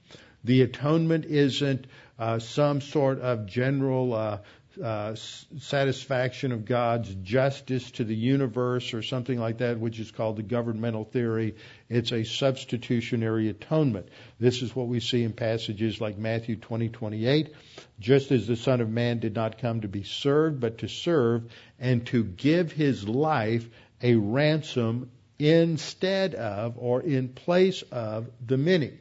The 0.45 0.63
atonement 0.63 1.25
isn't 1.25 1.87
uh, 2.19 2.39
some 2.39 2.81
sort 2.81 3.21
of 3.21 3.47
general 3.47 4.13
uh, 4.13 4.39
uh, 4.83 5.15
satisfaction 5.15 6.53
of 6.53 6.65
God's 6.65 7.15
justice 7.15 7.91
to 7.93 8.05
the 8.05 8.15
universe 8.15 8.95
or 8.95 9.03
something 9.03 9.39
like 9.39 9.59
that, 9.59 9.79
which 9.79 9.99
is 9.99 10.11
called 10.11 10.37
the 10.37 10.43
governmental 10.43 11.05
theory. 11.05 11.57
It's 11.89 12.13
a 12.13 12.25
substitutionary 12.25 13.49
atonement. 13.49 14.09
This 14.39 14.63
is 14.63 14.75
what 14.75 14.89
we 14.89 15.01
see 15.01 15.23
in 15.23 15.33
passages 15.33 16.01
like 16.01 16.19
Matthew 16.19 16.57
20, 16.57 16.89
28. 16.89 17.55
Just 18.01 18.33
as 18.33 18.47
the 18.47 18.57
Son 18.57 18.81
of 18.81 18.89
Man 18.89 19.19
did 19.19 19.35
not 19.35 19.59
come 19.59 19.83
to 19.83 19.89
be 19.89 20.03
served, 20.03 20.61
but 20.61 20.79
to 20.79 20.89
serve 20.89 21.51
and 21.79 22.07
to 22.09 22.25
give 22.25 22.73
his 22.73 23.09
life 23.09 23.69
a 24.03 24.15
ransom 24.15 25.11
instead 25.39 26.35
of 26.35 26.79
or 26.79 27.03
in 27.03 27.29
place 27.29 27.83
of 27.91 28.29
the 28.45 28.57
many. 28.57 28.93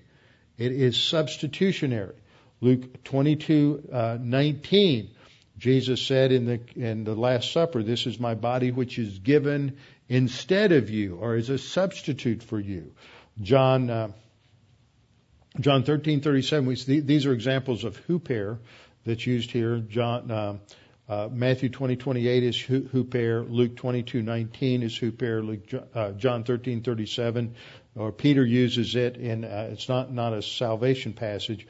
It 0.57 0.71
is 0.71 0.97
substitutionary. 0.97 2.15
Luke 2.61 3.03
22, 3.03 3.89
uh, 3.91 4.17
19 4.21 5.09
Jesus 5.63 6.01
said 6.01 6.33
in 6.33 6.45
the 6.45 6.59
in 6.75 7.05
the 7.05 7.15
Last 7.15 7.53
Supper, 7.53 7.83
"This 7.83 8.05
is 8.05 8.19
my 8.19 8.35
body, 8.35 8.71
which 8.71 8.99
is 8.99 9.19
given 9.19 9.77
instead 10.09 10.73
of 10.73 10.89
you, 10.89 11.15
or 11.15 11.35
as 11.35 11.49
a 11.49 11.57
substitute 11.57 12.43
for 12.43 12.59
you." 12.59 12.91
John 13.41 13.89
uh, 13.89 14.11
John 15.57 15.83
thirteen 15.83 16.19
thirty 16.19 16.41
seven. 16.41 16.65
We 16.65 16.75
see, 16.75 16.99
these 16.99 17.25
are 17.25 17.31
examples 17.31 17.85
of 17.85 17.97
huper 18.07 18.57
that's 19.05 19.25
used 19.25 19.51
here. 19.51 19.79
John 19.79 20.29
uh, 20.29 20.57
uh, 21.07 21.29
Matthew 21.31 21.69
twenty 21.69 21.95
twenty 21.95 22.27
eight 22.27 22.43
is 22.43 22.57
huper. 22.57 23.49
Luke 23.49 23.77
twenty 23.77 24.03
two 24.03 24.21
nineteen 24.21 24.83
is 24.83 24.99
huper. 24.99 25.47
Luke 25.47 25.87
uh, 25.95 26.11
John 26.11 26.43
thirteen 26.43 26.83
thirty 26.83 27.05
seven, 27.05 27.55
or 27.95 28.11
Peter 28.11 28.45
uses 28.45 28.97
it 28.97 29.15
in. 29.15 29.45
Uh, 29.45 29.69
it's 29.71 29.87
not 29.87 30.11
not 30.11 30.33
a 30.33 30.41
salvation 30.41 31.13
passage. 31.13 31.65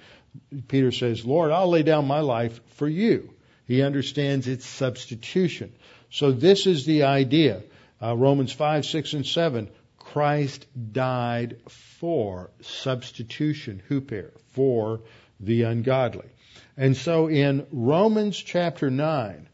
Peter 0.68 0.92
says, 0.92 1.24
"Lord, 1.24 1.52
I'll 1.52 1.70
lay 1.70 1.84
down 1.84 2.08
my 2.08 2.22
life 2.22 2.60
for 2.70 2.88
you." 2.88 3.30
He 3.66 3.82
understands 3.82 4.48
its 4.48 4.66
substitution. 4.66 5.74
So 6.10 6.32
this 6.32 6.68
is 6.68 6.86
the 6.86 7.04
idea. 7.04 7.64
Uh, 8.02 8.16
Romans 8.16 8.52
5, 8.52 8.86
6, 8.86 9.14
and 9.14 9.26
7. 9.26 9.70
Christ 9.98 10.68
died 10.92 11.58
for 11.68 12.52
substitution, 12.62 13.82
huper, 13.90 14.32
for 14.52 15.02
the 15.40 15.64
ungodly. 15.64 16.28
And 16.78 16.96
so 16.96 17.28
in 17.28 17.66
Romans 17.72 18.38
chapter 18.38 18.92
9, 18.92 19.48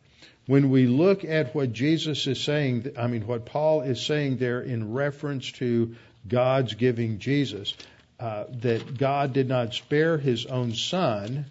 when 0.47 0.69
we 0.71 0.87
look 0.87 1.23
at 1.23 1.53
what 1.53 1.71
Jesus 1.73 2.25
is 2.25 2.41
saying, 2.41 2.91
I 2.97 3.07
mean, 3.07 3.27
what 3.27 3.45
Paul 3.45 3.81
is 3.81 4.03
saying 4.03 4.37
there 4.37 4.61
in 4.61 4.93
reference 4.93 5.51
to 5.53 5.95
God's 6.27 6.73
giving 6.73 7.19
Jesus, 7.19 7.75
uh, 8.19 8.45
that 8.61 8.97
God 8.97 9.31
did 9.33 9.47
not 9.47 9.73
spare 9.73 10.17
his 10.17 10.45
own 10.45 10.73
son, 10.73 11.45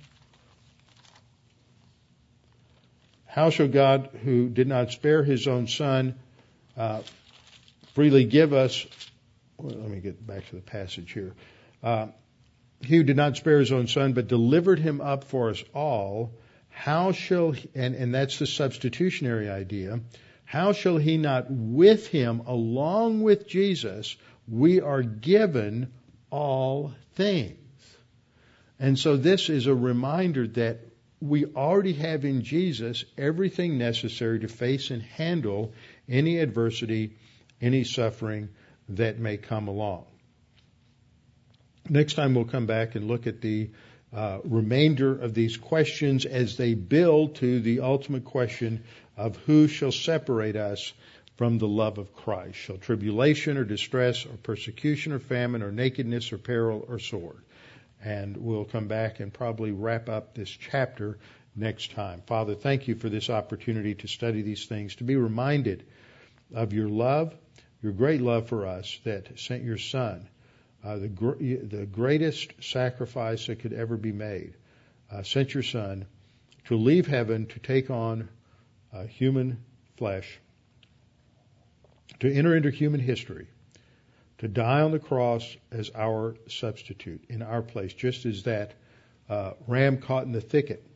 How 3.38 3.50
shall 3.50 3.68
God, 3.68 4.10
who 4.24 4.48
did 4.48 4.66
not 4.66 4.90
spare 4.90 5.22
his 5.22 5.46
own 5.46 5.68
son, 5.68 6.16
uh, 6.76 7.02
freely 7.94 8.24
give 8.24 8.52
us? 8.52 8.84
Well, 9.56 9.76
let 9.76 9.88
me 9.88 10.00
get 10.00 10.26
back 10.26 10.48
to 10.48 10.56
the 10.56 10.60
passage 10.60 11.12
here. 11.12 11.34
Uh, 11.80 12.08
he 12.80 12.96
who 12.96 13.04
did 13.04 13.16
not 13.16 13.36
spare 13.36 13.60
his 13.60 13.70
own 13.70 13.86
son, 13.86 14.12
but 14.12 14.26
delivered 14.26 14.80
him 14.80 15.00
up 15.00 15.22
for 15.22 15.50
us 15.50 15.62
all, 15.72 16.32
how 16.68 17.12
shall, 17.12 17.52
he, 17.52 17.70
and, 17.76 17.94
and 17.94 18.12
that's 18.12 18.40
the 18.40 18.46
substitutionary 18.48 19.48
idea, 19.48 20.00
how 20.44 20.72
shall 20.72 20.96
he 20.96 21.16
not 21.16 21.46
with 21.48 22.08
him, 22.08 22.42
along 22.44 23.22
with 23.22 23.46
Jesus, 23.46 24.16
we 24.48 24.80
are 24.80 25.04
given 25.04 25.92
all 26.30 26.92
things? 27.14 27.56
And 28.80 28.98
so 28.98 29.16
this 29.16 29.48
is 29.48 29.68
a 29.68 29.74
reminder 29.76 30.48
that 30.48 30.87
we 31.20 31.46
already 31.46 31.94
have 31.94 32.24
in 32.24 32.42
Jesus 32.42 33.04
everything 33.16 33.78
necessary 33.78 34.40
to 34.40 34.48
face 34.48 34.90
and 34.90 35.02
handle 35.02 35.72
any 36.08 36.38
adversity, 36.38 37.16
any 37.60 37.84
suffering 37.84 38.48
that 38.90 39.18
may 39.18 39.36
come 39.36 39.68
along. 39.68 40.04
Next 41.88 42.14
time 42.14 42.34
we'll 42.34 42.44
come 42.44 42.66
back 42.66 42.94
and 42.94 43.08
look 43.08 43.26
at 43.26 43.40
the 43.40 43.70
uh, 44.12 44.38
remainder 44.44 45.20
of 45.20 45.34
these 45.34 45.56
questions 45.56 46.24
as 46.24 46.56
they 46.56 46.74
build 46.74 47.36
to 47.36 47.60
the 47.60 47.80
ultimate 47.80 48.24
question 48.24 48.84
of 49.16 49.36
who 49.38 49.68
shall 49.68 49.92
separate 49.92 50.56
us 50.56 50.92
from 51.36 51.58
the 51.58 51.68
love 51.68 51.98
of 51.98 52.14
Christ. 52.14 52.56
Shall 52.56 52.78
tribulation 52.78 53.56
or 53.56 53.64
distress 53.64 54.24
or 54.24 54.36
persecution 54.42 55.12
or 55.12 55.18
famine 55.18 55.62
or 55.62 55.70
nakedness 55.70 56.32
or 56.32 56.38
peril 56.38 56.84
or 56.88 56.98
sword? 56.98 57.42
And 58.04 58.36
we'll 58.36 58.64
come 58.64 58.88
back 58.88 59.20
and 59.20 59.32
probably 59.32 59.72
wrap 59.72 60.08
up 60.08 60.34
this 60.34 60.50
chapter 60.50 61.18
next 61.56 61.92
time. 61.92 62.22
Father, 62.26 62.54
thank 62.54 62.88
you 62.88 62.94
for 62.94 63.08
this 63.08 63.30
opportunity 63.30 63.94
to 63.96 64.08
study 64.08 64.42
these 64.42 64.66
things, 64.66 64.96
to 64.96 65.04
be 65.04 65.16
reminded 65.16 65.84
of 66.54 66.72
your 66.72 66.88
love, 66.88 67.34
your 67.82 67.92
great 67.92 68.20
love 68.20 68.48
for 68.48 68.66
us 68.66 68.98
that 69.04 69.38
sent 69.38 69.64
your 69.64 69.78
Son, 69.78 70.28
uh, 70.84 70.96
the, 70.98 71.08
gr- 71.08 71.36
the 71.38 71.86
greatest 71.90 72.52
sacrifice 72.60 73.46
that 73.46 73.58
could 73.58 73.72
ever 73.72 73.96
be 73.96 74.12
made, 74.12 74.54
uh, 75.10 75.22
sent 75.22 75.54
your 75.54 75.62
Son 75.62 76.06
to 76.66 76.76
leave 76.76 77.06
heaven 77.06 77.46
to 77.46 77.58
take 77.58 77.90
on 77.90 78.28
uh, 78.92 79.04
human 79.04 79.62
flesh, 79.96 80.38
to 82.20 82.32
enter 82.32 82.56
into 82.56 82.70
human 82.70 83.00
history 83.00 83.48
to 84.38 84.48
die 84.48 84.80
on 84.80 84.92
the 84.92 84.98
cross 84.98 85.56
as 85.70 85.90
our 85.94 86.36
substitute 86.46 87.24
in 87.28 87.42
our 87.42 87.62
place, 87.62 87.92
just 87.92 88.24
as 88.24 88.44
that 88.44 88.74
uh, 89.28 89.52
ram 89.66 89.98
caught 89.98 90.24
in 90.24 90.32
the 90.32 90.40
thicket 90.40 90.86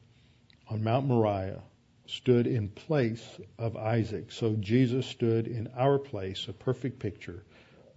on 0.68 0.82
Mount 0.82 1.07
Moriah 1.07 1.61
stood 2.07 2.47
in 2.47 2.68
place 2.68 3.24
of 3.59 3.76
Isaac. 3.76 4.30
So 4.32 4.55
Jesus 4.55 5.07
stood 5.07 5.47
in 5.47 5.68
our 5.76 5.99
place, 5.99 6.47
a 6.49 6.53
perfect 6.53 6.99
picture 6.99 7.43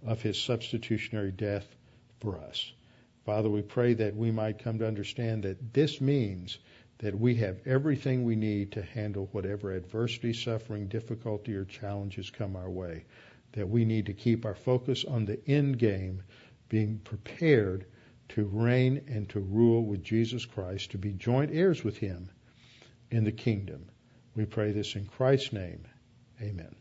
of 0.04 0.20
his 0.20 0.40
substitutionary 0.40 1.32
death 1.32 1.66
for 2.20 2.38
us. 2.38 2.72
Father, 3.24 3.48
we 3.48 3.62
pray 3.62 3.94
that 3.94 4.14
we 4.14 4.30
might 4.30 4.58
come 4.58 4.78
to 4.78 4.86
understand 4.86 5.44
that 5.44 5.72
this 5.72 6.00
means 6.00 6.58
that 6.98 7.18
we 7.18 7.34
have 7.36 7.66
everything 7.66 8.24
we 8.24 8.36
need 8.36 8.72
to 8.72 8.82
handle 8.82 9.28
whatever 9.32 9.72
adversity, 9.72 10.32
suffering, 10.32 10.88
difficulty, 10.88 11.54
or 11.54 11.64
challenges 11.64 12.30
come 12.30 12.56
our 12.56 12.70
way 12.70 13.04
that 13.56 13.68
we 13.68 13.84
need 13.84 14.06
to 14.06 14.12
keep 14.12 14.44
our 14.44 14.54
focus 14.54 15.04
on 15.04 15.24
the 15.24 15.40
end 15.48 15.78
game, 15.78 16.22
being 16.68 16.98
prepared 16.98 17.86
to 18.28 18.44
reign 18.44 19.02
and 19.08 19.28
to 19.30 19.40
rule 19.40 19.84
with 19.84 20.04
Jesus 20.04 20.44
Christ, 20.44 20.90
to 20.92 20.98
be 20.98 21.12
joint 21.12 21.50
heirs 21.52 21.82
with 21.82 21.96
Him 21.96 22.30
in 23.10 23.24
the 23.24 23.32
kingdom. 23.32 23.86
We 24.34 24.44
pray 24.44 24.72
this 24.72 24.94
in 24.94 25.06
Christ's 25.06 25.52
name. 25.52 25.84
Amen. 26.40 26.74